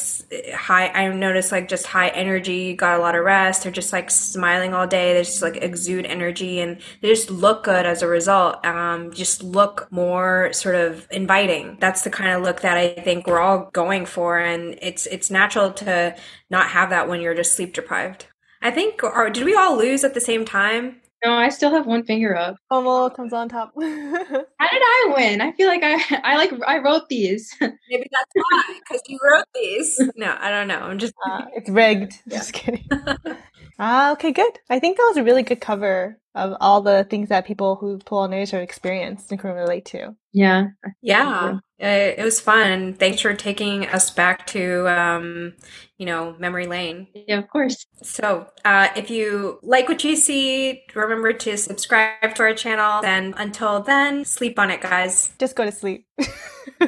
high, 0.54 0.90
I 0.90 1.08
notice 1.08 1.54
like 1.54 1.70
just 1.70 1.86
high 1.86 2.10
energy, 2.10 2.74
got 2.74 3.00
a 3.00 3.02
lot 3.02 3.16
of 3.16 3.24
rest. 3.24 3.64
They're 3.64 3.72
just 3.72 3.94
like 3.94 4.12
smiling 4.12 4.74
all 4.74 4.88
day. 4.88 5.14
They 5.14 5.24
just 5.24 5.42
like 5.42 5.64
exude 5.64 6.06
energy 6.06 6.60
and 6.60 6.82
they 7.00 7.08
just 7.08 7.32
look 7.32 7.64
good 7.64 7.86
as 7.86 8.02
a 8.02 8.09
result. 8.10 8.64
Um, 8.66 9.14
just 9.14 9.44
look 9.44 9.88
more 9.92 10.52
sort 10.54 10.76
of 10.76 11.08
inviting. 11.12 11.78
That's 11.80 12.04
the 12.04 12.10
kind 12.10 12.32
of 12.32 12.42
look 12.42 12.62
that 12.62 12.78
I 12.78 12.90
think 12.90 13.28
we're 13.28 13.40
all 13.40 13.70
going 13.74 14.06
for. 14.06 14.40
And 14.40 14.78
it's, 14.82 15.06
it's 15.08 15.32
natural 15.32 15.72
to 15.74 16.16
not 16.50 16.70
have 16.70 16.90
that 16.90 17.08
when 17.08 17.22
you're 17.22 17.36
just 17.36 17.56
sleep 17.56 17.74
deprived. 17.74 18.28
I 18.62 18.72
think, 18.72 19.04
or 19.04 19.30
did 19.30 19.46
we 19.46 19.56
all 19.56 19.78
lose 19.78 20.04
at 20.04 20.14
the 20.14 20.22
same 20.22 20.44
time? 20.46 21.02
No, 21.26 21.34
I 21.34 21.50
still 21.50 21.72
have 21.72 21.86
one 21.86 22.04
finger 22.04 22.36
up. 22.36 22.56
Komal 22.72 23.10
comes 23.10 23.34
on 23.34 23.50
top. 23.50 23.74
How 23.80 23.82
did 23.82 24.48
I 24.60 25.14
win? 25.16 25.42
I 25.42 25.52
feel 25.52 25.68
like 25.68 25.82
I 25.84 25.98
I 26.24 26.38
like 26.38 26.52
I 26.66 26.78
wrote 26.78 27.10
these. 27.10 27.54
Maybe 27.60 28.08
that's 28.10 28.32
why, 28.34 28.80
because 28.80 29.02
you 29.08 29.20
wrote 29.22 29.46
these. 29.54 30.00
No, 30.16 30.36
I 30.40 30.50
don't 30.50 30.68
know. 30.68 30.80
I'm 30.80 30.98
just 30.98 31.14
uh, 31.30 31.46
it's 31.56 31.70
rigged. 31.70 32.14
Yeah. 32.26 32.38
Just 32.38 32.54
kidding. 32.54 32.88
Ah, 33.80 34.12
okay, 34.12 34.34
good. 34.34 34.60
I 34.70 34.80
think 34.80 34.98
that 34.98 35.08
was 35.08 35.18
a 35.18 35.24
really 35.24 35.44
good 35.44 35.62
cover 35.62 36.20
of 36.36 36.56
all 36.60 36.82
the 36.82 37.06
things 37.10 37.30
that 37.30 37.46
people 37.46 37.76
who 37.76 37.98
pull 38.00 38.20
on 38.20 38.34
are 38.34 38.62
experienced 38.62 39.32
and 39.32 39.40
can 39.40 39.52
relate 39.52 39.86
to. 39.86 40.16
Yeah. 40.34 40.68
Yeah. 41.02 41.60
It 41.80 42.24
was 42.24 42.42
fun. 42.42 42.94
Thanks 42.94 43.22
for 43.22 43.34
taking 43.34 43.88
us 43.88 44.10
back 44.12 44.46
to, 44.48 44.88
um, 44.90 45.54
you 45.98 46.06
know, 46.06 46.36
memory 46.38 46.68
lane. 46.68 47.08
Yeah, 47.14 47.40
of 47.40 47.48
course. 47.48 47.86
So, 48.04 48.48
uh, 48.66 48.90
if 48.98 49.10
you 49.10 49.60
like 49.64 49.88
what 49.88 50.04
you 50.04 50.18
see, 50.18 50.84
remember 50.94 51.32
to 51.32 51.58
subscribe 51.58 52.36
to 52.36 52.44
our 52.44 52.54
channel. 52.54 53.04
And 53.06 53.34
until 53.38 53.82
then, 53.82 54.26
sleep 54.26 54.60
on 54.60 54.72
it, 54.72 54.82
guys. 54.82 55.32
Just 55.40 55.56
go 55.56 55.64
to 55.64 55.72
sleep. 55.72 56.06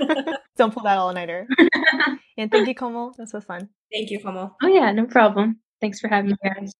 Don't 0.57 0.73
pull 0.73 0.83
that 0.83 0.97
all 0.97 1.13
nighter. 1.13 1.47
and 2.37 2.51
thank 2.51 2.67
you, 2.67 2.75
Komal. 2.75 3.15
This 3.17 3.31
was 3.33 3.45
fun. 3.45 3.69
Thank 3.93 4.11
you, 4.11 4.19
Komal. 4.19 4.57
Oh, 4.61 4.67
yeah, 4.67 4.91
no 4.91 5.05
problem. 5.05 5.61
Thanks 5.81 5.99
for 5.99 6.07
having 6.07 6.31
me, 6.31 6.37
guys. 6.43 6.73